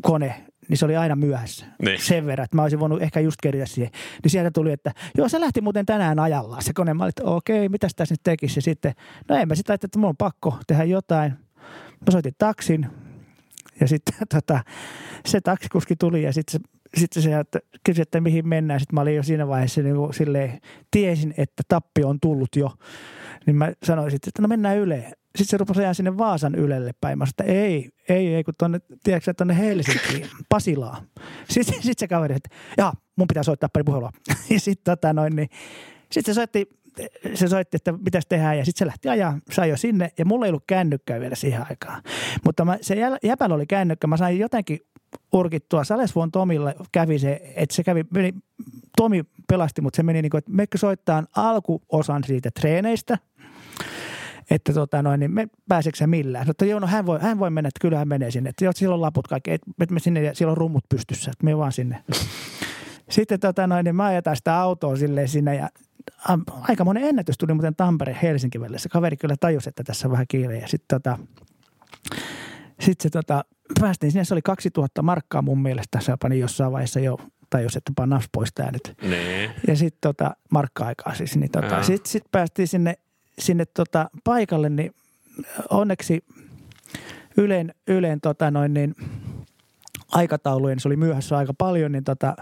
[0.00, 1.66] kone, niin se oli aina myöhässä.
[1.82, 2.00] Niin.
[2.00, 3.92] Sen verran, että mä olisin voinut ehkä just keritä siihen.
[4.22, 6.94] Niin sieltä tuli, että joo, se lähti muuten tänään ajallaan se kone.
[6.94, 8.58] Mä olin, että okei, mitäs tässä nyt tekisi?
[8.58, 8.92] Ja sitten,
[9.28, 11.32] no en mä sitä että mulla on pakko tehdä jotain.
[11.90, 12.86] Mä soitin taksin
[13.80, 14.60] ja sitten tota,
[15.26, 18.80] se taksikuski tuli ja sitten se sitten se että kysyi, että mihin mennään.
[18.80, 20.60] Sitten mä olin jo siinä vaiheessa niin kuin silleen,
[20.90, 22.70] tiesin, että tappi on tullut jo.
[23.46, 25.12] Niin mä sanoin sitten, että no mennään Yleen.
[25.38, 27.18] Sitten se rupesi ajaa sinne Vaasan Ylelle päin.
[27.18, 31.02] Mä sanoin, että ei, ei, ei, kun tuonne, tiedätkö, tuonne Helsinkiin, Pasilaan.
[31.50, 34.10] Sitten, sitten se kaveri, että jaa, mun pitää soittaa pari puhelua.
[34.50, 35.48] Ja sitten tota noin, niin,
[36.12, 36.68] sitten se soitti,
[37.34, 40.46] se soitti, että mitäs tehdään ja sitten se lähti ajaa, sai jo sinne ja mulla
[40.46, 42.02] ei ollut kännykkää vielä siihen aikaan.
[42.44, 44.80] Mutta mä, se jäpällä oli kännykkä, mä sain jotenkin
[45.32, 45.84] urkittua.
[45.84, 48.34] Salesvuon Tomille kävi se, että se kävi, meni,
[48.96, 53.18] Tomi pelasti, mutta se meni niin kuin, että meikö soittaa alkuosan siitä treeneistä,
[54.50, 56.46] että tota noin, niin me pääseekö sä millään?
[56.46, 58.50] Mutta joo, no hän voi, hän voi mennä, että kyllä hän menee sinne.
[58.50, 61.44] Että joo, siellä on laput kaikki, että et me sinne siellä on rummut pystyssä, että
[61.44, 62.04] me vaan sinne.
[63.10, 65.68] Sitten tota noin, niin mä ajetaan sitä autoa silleen sinne ja
[66.60, 68.78] aika monen ennätys tuli muuten Tampere-Helsinki välillä.
[68.78, 70.58] Se kaveri kyllä tajusi, että tässä on vähän kiire.
[70.58, 71.18] Ja sitten tota,
[72.80, 73.44] sit se tota,
[73.80, 76.00] päästiin sinne, se oli 2000 markkaa mun mielestä.
[76.00, 77.18] Se pani jossain vaiheessa jo
[77.50, 78.94] tajus, että pannas pois tää nyt.
[79.02, 79.50] Niin.
[79.66, 81.36] Ja sitten tota, markka-aikaa siis.
[81.36, 82.94] Niin tota, sitten sit päästiin sinne,
[83.38, 84.94] sinne tota, paikalle, niin
[85.70, 86.24] onneksi
[87.36, 88.94] Yleen, Yleen tota noin niin,
[90.12, 92.34] aikataulujen, se oli myöhässä aika paljon, niin tota,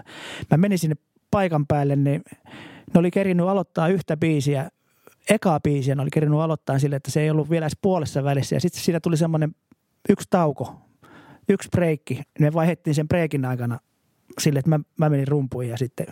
[0.51, 0.95] mä menin sinne
[1.31, 2.23] paikan päälle, niin
[2.93, 4.69] ne oli kerinyt aloittaa yhtä biisiä
[5.29, 8.55] ekaa biisiä oli kerinyt aloittaa sille, että se ei ollut vielä edes puolessa välissä.
[8.55, 9.55] Ja sitten siinä tuli semmoinen
[10.09, 10.75] yksi tauko,
[11.49, 12.21] yksi breikki.
[12.39, 13.79] Me vaihdettiin sen breikin aikana
[14.39, 16.05] sille, että mä, mä menin rumpuihin ja sitten...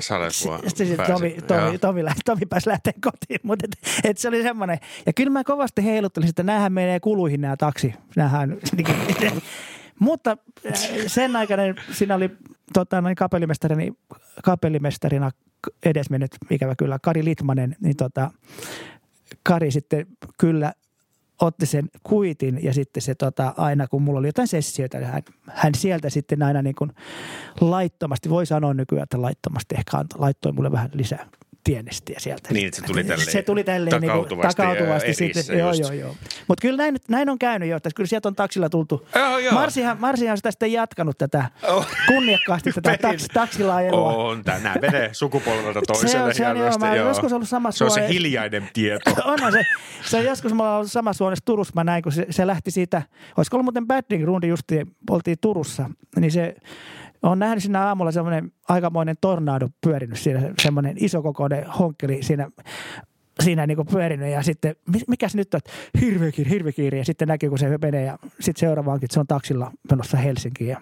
[0.00, 4.28] Salesua sitten sit Tomi, Tomi, Tomi, lähti, Tomi pääsi lähteä kotiin, mutta et, et se
[4.28, 4.78] oli semmoinen.
[5.06, 7.94] Ja kyllä mä kovasti heiluttelin, että näähän menee kuluihin nämä taksi.
[8.16, 8.56] Nämähän,
[9.98, 10.36] mutta
[10.66, 10.72] äh,
[11.06, 11.62] sen aikana
[11.92, 12.30] siinä oli
[12.72, 13.94] tota, noin kapellimestarina,
[14.44, 15.30] kapellimestarina
[15.84, 18.30] edesmennyt, ikävä kyllä, Kari Litmanen, niin tota,
[19.42, 20.06] Kari sitten
[20.38, 20.72] kyllä
[21.40, 25.22] otti sen kuitin ja sitten se tota, aina kun mulla oli jotain sessioita, niin hän,
[25.46, 26.92] hän sieltä sitten aina niin kuin
[27.60, 31.26] laittomasti, voi sanoa nykyään, että laittomasti ehkä antoi, laittoi mulle vähän lisää
[31.68, 32.48] tienestiä sieltä.
[32.52, 35.58] Niin, se tuli tälleen, se tuli tälleen takautuvasti, niin kuin, takautuvasti sitten.
[35.58, 36.16] Joo, joo, joo.
[36.48, 39.08] Mutta kyllä näin, näin, on käynyt jo, että kyllä sieltä on taksilla tultu.
[39.16, 39.52] Oh, joo.
[39.52, 41.86] Marsihan, Marsihan on sitä sitten jatkanut tätä oh.
[42.06, 44.12] kunniakkaasti tätä taks, taksilla ajelua.
[44.12, 47.08] On, nämä menee sukupolvelta toiselle se on, se on, joo, mä joo.
[47.08, 49.10] joskus ollut sama Se on se hiljainen tieto.
[49.32, 49.62] Onhan se.
[50.04, 53.02] Se on joskus mulla ollut sama suonessa Turussa, mä näin, kun se, se lähti siitä,
[53.36, 56.54] olisiko ollut muuten Badding rundi justiin, oltiin Turussa, niin se
[57.22, 62.50] on nähnyt siinä aamulla semmoinen aikamoinen tornado pyörinyt siinä, semmoinen isokokoinen honkkeli siinä
[63.42, 64.76] siinä niin pyörinyt ja sitten,
[65.06, 65.60] mikäs nyt on,
[66.00, 69.20] hirveä kiire, hirveä kiire ja sitten näkyy, kun se menee ja sitten seuraavaankin, että se
[69.20, 70.80] on taksilla menossa Helsinkiin ja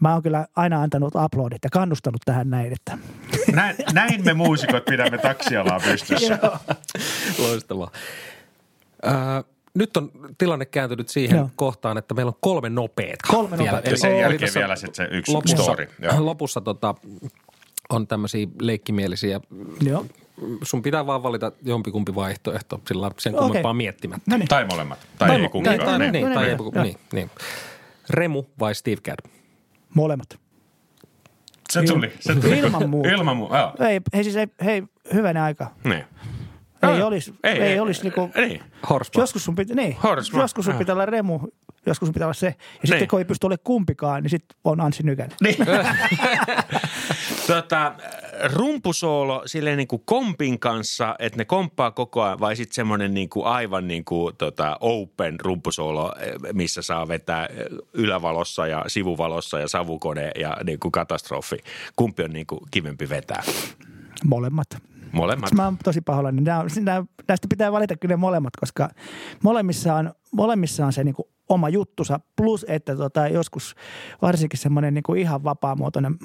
[0.00, 2.72] mä oon kyllä aina antanut aplodit ja kannustanut tähän näin.
[2.72, 2.98] Että.
[3.52, 6.38] Näin, näin me muusikot pidämme taksialaa pystyssä.
[7.38, 7.90] Loistavaa.
[9.06, 9.44] Äh,
[9.74, 11.50] nyt on tilanne kääntynyt siihen Joo.
[11.56, 13.18] kohtaan, että meillä on kolme nopeet.
[13.28, 13.86] Kolme nopeet.
[13.86, 15.88] Ja sen jälkeen vielä sit se yksi lopussa, story.
[15.98, 16.26] Joo.
[16.26, 16.94] Lopussa tota,
[17.90, 19.40] on tämmöisiä leikkimielisiä.
[19.80, 20.06] Joo.
[20.62, 23.76] Sun pitää vaan valita jompikumpi vaihtoehto sillä sen kummempaa okay.
[23.76, 24.30] miettimättä.
[24.30, 24.48] No niin.
[24.48, 24.98] Tai molemmat.
[25.18, 25.78] Tai, tai ei kumpikaan.
[25.78, 27.30] Tai, tai, niin, niin, tai ei, niin, niin.
[28.10, 29.18] Remu vai Steve Gadd?
[29.94, 30.38] Molemmat.
[31.70, 32.12] Se tuli.
[32.20, 32.58] Se tuli.
[32.58, 33.08] Ilman muuta.
[33.08, 34.82] Ilman muuta, Ei, hei siis ei, hei,
[35.14, 35.70] hyvänä aika.
[35.84, 36.04] Niin.
[36.82, 38.62] Ei no, olisi, ei, ei, ei olisi niinku, niin.
[39.16, 39.96] joskus sun pitää, niin,
[40.32, 41.40] joskus sun pitää olla Remu,
[41.86, 42.46] joskus sun pitää olla se.
[42.46, 42.88] Ja niin.
[42.88, 45.36] sitten kun ei pysty olemaan kumpikaan, niin sitten on Anssi Nykänen.
[45.40, 45.56] Niin.
[47.46, 47.92] tota,
[48.54, 53.28] rumpusoolo silleen niin kuin kompin kanssa, että ne komppaa koko ajan, vai sitten semmoinen niin
[53.28, 56.12] kuin aivan niin kuin tota open rumpusoolo,
[56.52, 57.48] missä saa vetää
[57.92, 61.56] ylävalossa ja sivuvalossa ja savukone ja niin kuin katastrofi.
[61.96, 63.42] Kumpi on niin kuin kivempi vetää?
[64.24, 64.89] Molemmat.
[65.12, 65.52] Molemmat.
[65.52, 66.42] Mä oon tosi pahoillani.
[67.28, 68.90] näistä pitää valita kyllä molemmat, koska
[69.42, 72.20] molemmissa on, molemmissa on se niin kuin oma juttusa.
[72.36, 73.74] Plus, että tota, joskus
[74.22, 76.16] varsinkin semmoinen niin ihan vapaamuotoinen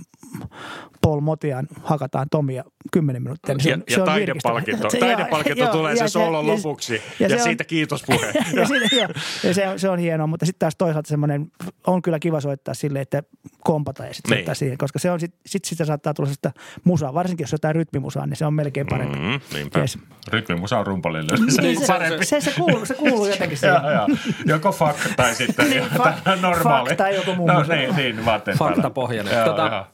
[1.02, 3.56] Paul Motian hakataan Tomia kymmenen minuuttia.
[3.56, 7.36] Niin se on, ja, se on taidepalkinto, taidepalkinto joo, tulee se soolon lopuksi ja, ja,
[7.36, 8.26] ja siitä on, kiitos puhe.
[8.60, 9.08] ja, siitä, joo,
[9.44, 11.52] ja se, on, se on hienoa, mutta sitten taas toisaalta semmoinen
[11.88, 13.24] on kyllä kiva soittaa sille, että
[13.64, 14.38] kompata ja sitten niin.
[14.38, 16.52] soittaa siihen, koska se on sitten sit sitä saattaa tulla sitä
[16.84, 19.18] musaa, varsinkin jos jotain rytmimusaa, niin se on melkein parempi.
[19.18, 19.80] Mm, niinpä.
[19.80, 20.00] Yes.
[20.28, 21.38] Rytmimusa on rumpalille.
[21.52, 23.82] Se, niin, se, se, se, se, kuuluu, se kuuluu jotenkin siihen.
[23.84, 24.08] joo, joo.
[24.46, 26.90] Joko fuck tai sitten niin, fa- normaali.
[26.90, 27.48] Fuck tai joku muu.
[27.48, 29.46] No, niin, niin, vaatteet Faktapohjainen.
[29.46, 29.86] Tota,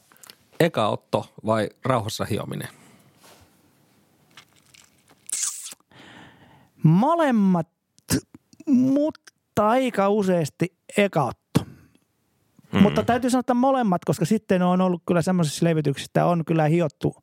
[0.60, 2.68] eka otto vai rauhassa hiominen?
[6.82, 7.68] Molemmat,
[8.66, 11.66] mutta aika useasti eka otto.
[12.72, 12.82] Mm.
[12.82, 17.16] Mutta täytyy sanoa, että molemmat, koska sitten on ollut kyllä semmoisissa levityksissä, on kyllä hiottu.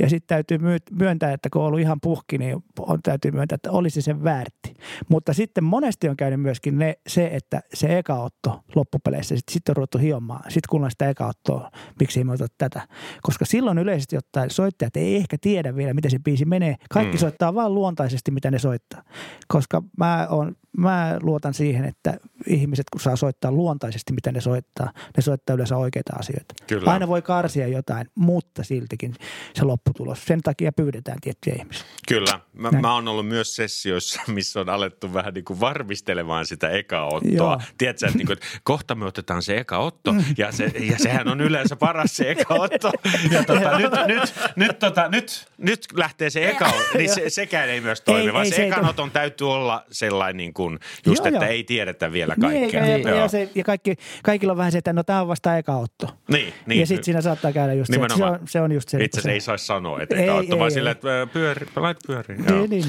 [0.00, 0.58] Ja sitten täytyy
[0.90, 4.74] myöntää, että kun on ollut ihan puhki, niin on, täytyy myöntää, että olisi sen väärti.
[5.08, 9.76] Mutta sitten monesti on käynyt myöskin ne, se, että se ekaotto loppupeleissä, sitten sit on
[9.76, 10.42] ruvettu hiomaan.
[10.42, 11.70] Sitten kuullaan sitä ekaottoa,
[12.00, 12.88] miksi ei me tätä.
[13.22, 16.76] Koska silloin yleisesti ottaen soittajat ei ehkä tiedä vielä, miten se biisi menee.
[16.90, 17.20] Kaikki mm.
[17.20, 19.02] soittaa vaan luontaisesti, mitä ne soittaa.
[19.48, 24.92] Koska mä, on, mä luotan siihen, että ihmiset, kun saa soittaa luontaisesti, mitä ne soittaa,
[25.16, 26.54] ne soittaa yleensä oikeita asioita.
[26.66, 26.90] Kyllä.
[26.90, 29.14] Aina voi karsia jotain, mutta siltikin
[29.54, 30.24] se lopputulos.
[30.24, 31.84] Sen takia pyydetään tiettyjä ihmisiä.
[32.08, 32.40] Kyllä.
[32.52, 37.04] Mä, mä oon ollut myös sessioissa, missä on alettu vähän niin kuin varmistelemaan sitä eka
[37.04, 37.60] ottoa.
[37.78, 40.24] Tiedätkö, että, niin kuin, että kohta me otetaan se eka otto mm.
[40.38, 42.92] ja, se, ja sehän on yleensä paras se eka otto.
[43.30, 47.68] Ja tota, nyt, nyt, nyt, tota, nyt, nyt lähtee se eka otto, niin se, sekään
[47.68, 50.78] ei myös toimi, ei, vaan ei, se, se ekan oton täytyy olla sellainen niin kuin,
[51.06, 51.52] just, joo, että joo.
[51.52, 52.82] ei tiedetä vielä kaikkea.
[52.82, 55.56] Niin, ja, ja, se, ja kaikki, kaikilla on vähän se, että no tämä on vasta
[55.56, 56.08] eka otto.
[56.28, 56.80] Niin, niin.
[56.80, 59.04] Ja sitten siinä saattaa käydä just se, se on, se on just se.
[59.04, 62.44] Itse asiassa ei saisi sanoa, että eka otto, vaan silleen, että pyöri, lait pyöriin.
[62.44, 62.84] Niin, niin.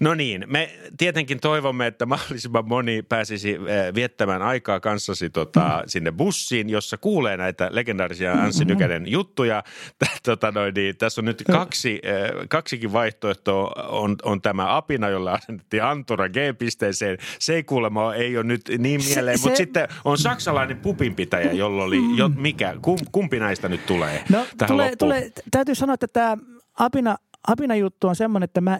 [0.00, 3.56] No niin, me tietenkin toivomme, että mahdollisimman moni pääsisi
[3.94, 5.82] viettämään aikaa kanssasi tota, mm.
[5.86, 8.72] sinne bussiin, jossa kuulee näitä legendaarisia Anssi mm-hmm.
[8.72, 9.64] Nykänen juttuja.
[10.28, 12.00] tota, noin, niin, tässä on nyt kaksi,
[12.48, 13.88] kaksikin vaihtoehtoa.
[13.88, 17.18] On, on tämä apina, jolla asennettiin Antura G-pisteeseen.
[17.38, 19.62] Se ei kuulemma ei ole nyt niin mieleen, se, mutta se...
[19.62, 22.74] sitten on saksalainen pupinpitäjä, jolla oli jo, mikä,
[23.12, 26.36] kumpi näistä nyt tulee no, tulee, tulee, täytyy sanoa, että tämä
[26.78, 27.16] apina,
[27.48, 28.78] apina juttu on semmoinen, että mä,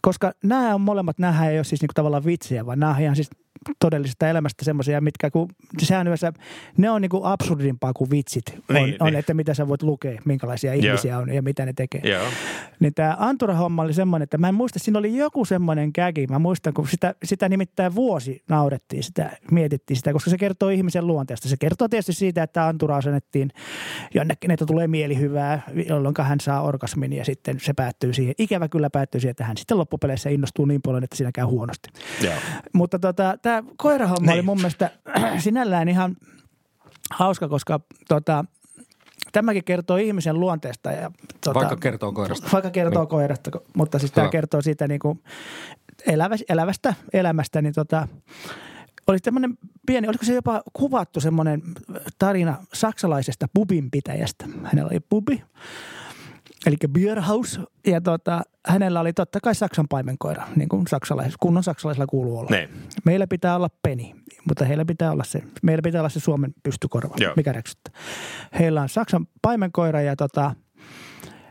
[0.00, 3.16] koska nämä on molemmat, nämä ei ole siis niinku tavallaan vitsiä, vaan nämä on ihan
[3.16, 3.30] siis
[3.80, 6.32] todellisesta elämästä semmoisia, mitkä kun, sehän yleensä,
[6.76, 8.44] ne on niinku absurdimpaa kuin vitsit.
[8.68, 9.18] On, Niin, on niin.
[9.18, 12.00] että mitä sä voit lukea, minkälaisia ihmisiä on ja mitä ne tekee.
[12.04, 12.26] Joo.
[12.80, 16.26] Niin tämä Antura-homma oli semmoinen, että mä en muista, siinä oli joku semmoinen kägi.
[16.26, 21.06] Mä muistan, kun sitä, sitä nimittäin vuosi naurettiin sitä, mietittiin sitä, koska se kertoo ihmisen
[21.06, 21.48] luonteesta.
[21.48, 23.50] Se kertoo tietysti siitä, että Antura asennettiin
[24.14, 28.34] jonnekin, että tulee mielihyvää, jolloin hän saa orgasmin ja sitten se päättyy siihen.
[28.38, 31.88] Ikävä kyllä päättyy siihen, että hän sitten loppupeleissä innostuu niin paljon, että siinä käy huonosti.
[32.22, 32.34] Joo.
[32.72, 34.44] Mutta tota, tämä koirahomma oli Niin.
[34.44, 34.90] mun mielestä
[35.38, 36.16] sinällään ihan
[37.10, 38.44] hauska, koska tota,
[39.32, 40.92] tämäkin kertoo ihmisen luonteesta.
[40.92, 41.10] Ja,
[41.44, 42.48] tota, Vaikka kertoo koirasta.
[42.52, 43.08] Vaikka kertoo Niin.
[43.08, 45.22] koirasta, ko- mutta siis tämä kertoo siitä niin kuin
[46.06, 48.08] elävä, elävästä elämästä, niin tota,
[49.06, 51.62] oli tämmöinen pieni, oliko se jopa kuvattu semmoinen
[52.18, 54.44] tarina saksalaisesta pubinpitäjästä.
[54.64, 55.42] Hänellä oli pubi,
[56.66, 62.06] eli Bierhaus, ja tota, hänellä oli totta kai Saksan paimenkoira, niin kuin saksalais, kunnon saksalaisilla
[62.06, 62.50] kuuluu olla.
[62.50, 62.68] Ne.
[63.04, 64.14] Meillä pitää olla peni,
[64.48, 67.32] mutta heillä pitää olla se, meillä pitää olla se Suomen pystykorva, Joo.
[67.36, 67.94] mikä räksyttää.
[68.58, 70.54] Heillä on Saksan paimenkoira ja tota,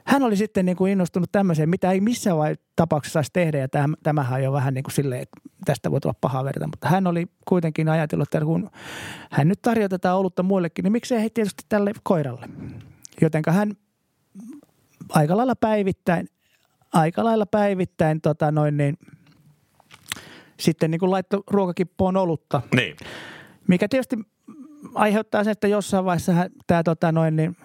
[0.05, 3.57] hän oli sitten niin kuin innostunut tämmöiseen, mitä ei missään vai tapauksessa saisi tehdä.
[3.57, 6.67] Ja täm, tämähän on jo vähän niin kuin silleen, että tästä voi tulla pahaa verta.
[6.67, 8.69] Mutta hän oli kuitenkin ajatellut, että kun
[9.31, 12.49] hän nyt tarjoaa tätä olutta muillekin, niin miksei he tietysti tälle koiralle.
[13.21, 13.71] Jotenka hän
[15.09, 16.27] aika lailla päivittäin,
[16.93, 18.97] aika lailla päivittäin tota noin niin,
[20.59, 22.95] sitten niin kuin laittoi ruokakippoon olutta Niin.
[23.67, 24.15] mikä tietysti
[24.95, 26.33] aiheuttaa sen, että jossain vaiheessa
[26.67, 27.57] tämä tota noin, niin,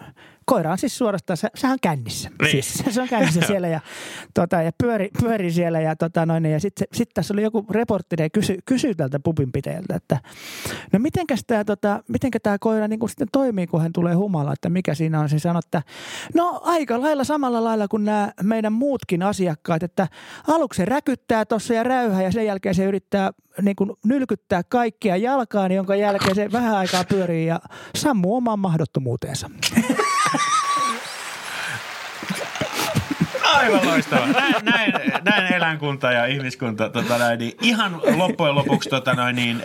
[0.49, 2.31] koira on siis suorastaan, se, sehän on kännissä.
[2.43, 2.51] Niin.
[2.51, 3.81] Siis, se on kännissä siellä ja,
[4.35, 8.25] tota, ja pyöri, pyöri siellä ja, tota noin, ja sitten sit tässä oli joku reportteri
[8.25, 10.21] ja kysyi kysy tältä pupinpitäjältä, että
[10.93, 14.71] no mitenkäs tämä tota, mitenkä tää koira niin sitten toimii, kun hän tulee humala, että
[14.71, 15.29] mikä siinä on.
[15.29, 15.83] Se sanoi, että
[16.35, 20.09] no aika lailla samalla lailla kuin nämä meidän muutkin asiakkaat, että
[20.49, 23.31] aluksi se räkyttää tuossa ja räyhää ja sen jälkeen se yrittää
[23.63, 27.61] niin kuin nylkyttää kaikkia jalkaan, jonka jälkeen se vähän aikaa pyörii ja
[27.95, 29.51] sammuu omaan mahdottomuuteensa.
[33.49, 34.27] Aivan loistavaa.
[34.27, 34.93] Näin, näin,
[35.25, 36.91] näin eläinkunta ja ihmiskunta.
[36.91, 39.63] Tota näin, niin ihan loppujen lopuksi tota noin, niin, äh,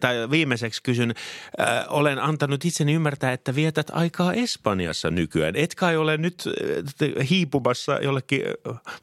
[0.00, 1.14] tai viimeiseksi kysyn.
[1.60, 5.56] Äh, olen antanut itseni ymmärtää, että vietät aikaa Espanjassa nykyään.
[5.56, 6.44] Et kai ole nyt
[7.02, 8.42] äh, hiipumassa jollekin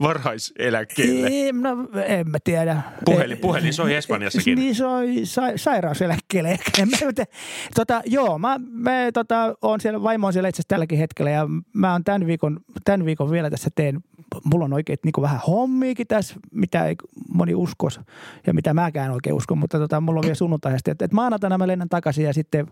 [0.02, 1.28] varhaiseläkkeelle?
[1.28, 2.82] Ei, no en mä tiedä.
[3.06, 4.56] Puhelin, puhelin soi Espanjassakin.
[4.56, 6.60] Niin soi sa, sairauseläkkeelle.
[7.76, 11.48] tota, joo, mä, mä tota, on siellä, vaimo on siellä itse asiassa tälläkin hetkellä ja
[11.74, 14.04] mä oon tämän viikon, tämän viikon vielä tässä teen.
[14.44, 16.96] Mulla on oikein niin vähän hommiikin tässä, mitä ei
[17.34, 18.00] moni uskos
[18.48, 20.92] ja mitä mäkään oikein uskon, mutta tota, mulla on vielä sunnuntaisesti.
[20.92, 22.68] Että et maanantaina mä lennän takaisin ja sitten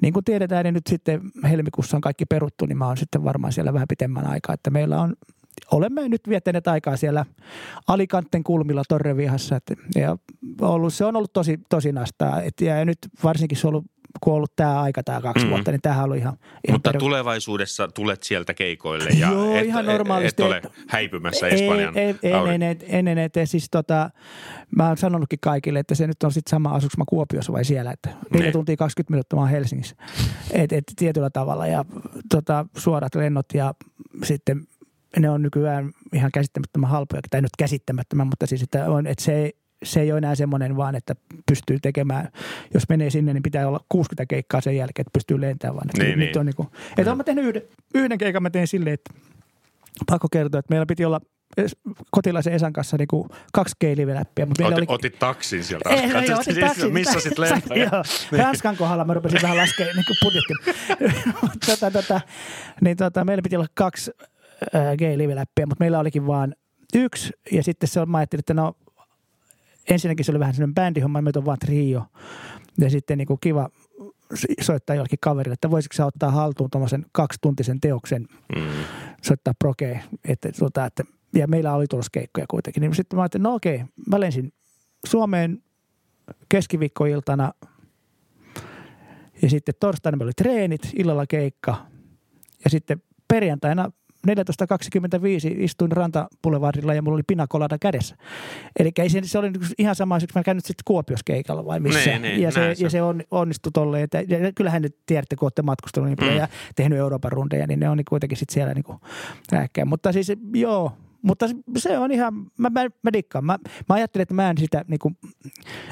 [0.00, 3.52] niin kuin tiedetään, niin nyt sitten helmikuussa on kaikki peruttu, niin mä oon sitten varmaan
[3.52, 4.54] siellä vähän pitemmän aikaa.
[4.54, 5.14] Että meillä on
[5.72, 7.26] olemme nyt viettäneet aikaa siellä
[7.86, 9.60] Alikantten kulmilla Torrevihassa.
[9.94, 10.16] Ja
[10.60, 12.42] ollut, se on ollut tosi, tosi nastaa.
[12.42, 13.86] Et, ja nyt varsinkin se on ollut,
[14.20, 15.50] kun on ollut tämä aika, tämä kaksi Mm.
[15.50, 16.34] vuotta, niin tämähän on ollut ihan,
[16.68, 20.42] ihan Mutta perus- tulevaisuudessa tulet sieltä keikoille ja Joo, et, ihan et, normaalisti.
[20.42, 24.10] et ole häipymässä Espanjan ei, ei, aurin- ei, ei, ei, ei, siis tota,
[24.76, 27.90] mä oon sanonutkin kaikille, että se nyt on sitten sama asuks mä Kuopiossa vai siellä,
[27.92, 28.52] että 4 Niin.
[28.52, 29.96] tuntia 20 minuuttia mä oon Helsingissä.
[30.52, 31.84] Et, et, tietyllä tavalla ja
[32.30, 33.74] tota, suorat lennot ja
[34.24, 34.66] sitten
[35.18, 39.34] ne on nykyään ihan käsittämättömän halpoja, tai nyt käsittämättömän, mutta siis että on, että se
[39.34, 41.14] ei, se ei ole enää semmoinen vaan, että
[41.50, 42.28] pystyy tekemään,
[42.74, 45.88] jos menee sinne, niin pitää olla 60 keikkaa sen jälkeen, että pystyy lentämään vaan.
[45.90, 46.38] Että Niin, nyt niin.
[46.38, 47.62] on niin kuin, että olen mä tehnyt yhden,
[47.94, 49.14] yhden keikan, mä tein silleen, että
[50.06, 51.20] pakko kertoa, että meillä piti olla
[52.10, 54.86] kotilaisen Esan kanssa niin kuin kaksi keiliveläppiä, mutta Otit, oli...
[54.88, 55.88] otit taksin sieltä.
[55.94, 56.92] Ei, ei, otin siis taksin.
[56.92, 57.84] Missasit lentoja.
[57.92, 58.02] Joo,
[58.38, 60.74] Ranskan kohdalla mä rupesin vähän laskemaan niin budjettia.
[61.66, 62.20] tota, tota,
[62.80, 64.10] niin tota, meillä piti olla kaksi
[64.74, 66.56] äh, gay-live-läppiä, mutta meillä olikin vain
[66.94, 67.32] yksi.
[67.52, 68.76] Ja sitten se on, mä ajattelin, että no
[69.90, 72.02] ensinnäkin se oli vähän sellainen bändihomma, meitä on vaan trio.
[72.80, 73.68] Ja sitten niin kuin kiva
[74.60, 78.26] soittaa jollekin kaverille, että voisiko sä ottaa haltuun tuommoisen kaksituntisen teoksen,
[78.56, 78.62] Mm.
[79.22, 80.00] soittaa prokeen.
[80.28, 81.04] Että, tota, että,
[81.34, 82.80] ja meillä oli tulossa keikkoja kuitenkin.
[82.80, 84.52] Niin sitten mä ajattelin, no okei, mä lensin
[85.06, 85.62] Suomeen
[86.48, 87.52] keskiviikkoiltana
[89.42, 91.86] ja sitten torstaina meillä oli treenit, illalla keikka
[92.64, 93.90] ja sitten perjantaina
[94.26, 94.32] 14.25
[95.62, 98.16] istuin rantapulevardilla ja mulla oli pinakolada kädessä.
[98.78, 101.80] Eli se, se oli niinku ihan sama, että mä käyn nyt sitten Kuopiossa keikalla vai
[101.80, 102.10] missä.
[102.10, 104.04] Niin, niin, ja se, se ja se on, onnistui tolleen.
[104.04, 106.36] Että, ja kyllähän nyt tiedätte, kun olette matkustanut niin Mm.
[106.36, 108.84] ja tehnyt Euroopan rundeja, niin ne on niin kuitenkin sitten siellä niin
[109.52, 109.84] rääkkää.
[109.84, 110.92] Mutta siis joo,
[111.26, 111.46] mutta
[111.76, 113.44] se on ihan, mä, mä, mä dikkaan.
[113.44, 113.58] Mä,
[113.88, 115.16] mä ajattelin, että mä en sitä, niin kuin,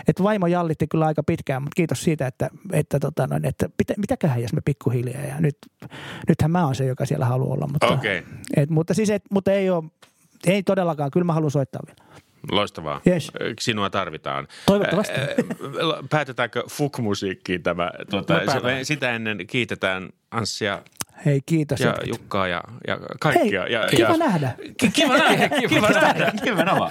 [0.08, 3.94] että vaimo jallitti kyllä aika pitkään, mutta kiitos siitä, että, että, tota noin, että pitä,
[3.96, 5.22] mitäköhän jos me pikkuhiljaa.
[5.22, 5.56] Ja nyt,
[6.28, 7.66] nythän mä oon se, joka siellä haluaa olla.
[7.66, 8.22] Mutta, Okei.
[8.56, 9.84] et, mutta, siis, et, mutta ei ole,
[10.46, 12.04] Ei todellakaan, kyllä mä haluan soittaa vielä.
[12.50, 13.00] Loistavaa.
[13.06, 13.32] Yes.
[13.60, 14.48] Sinua tarvitaan.
[14.66, 15.14] Toivottavasti.
[16.10, 17.90] Päätetäänkö fuk-musiikkiin tämä?
[18.10, 18.34] Tuota,
[18.82, 20.82] sitä ennen kiitetään Anssia
[21.26, 21.80] Hei, kiitos.
[21.80, 22.06] ja Jukka.
[22.06, 23.62] Jukkaa ja, ja kaikkia.
[23.62, 24.52] Hei, ja, kiva ja, nähdä.
[24.92, 25.48] Kiva nähdä.
[25.68, 26.32] Kiva nähdä.
[26.44, 26.90] Kiva nähdä.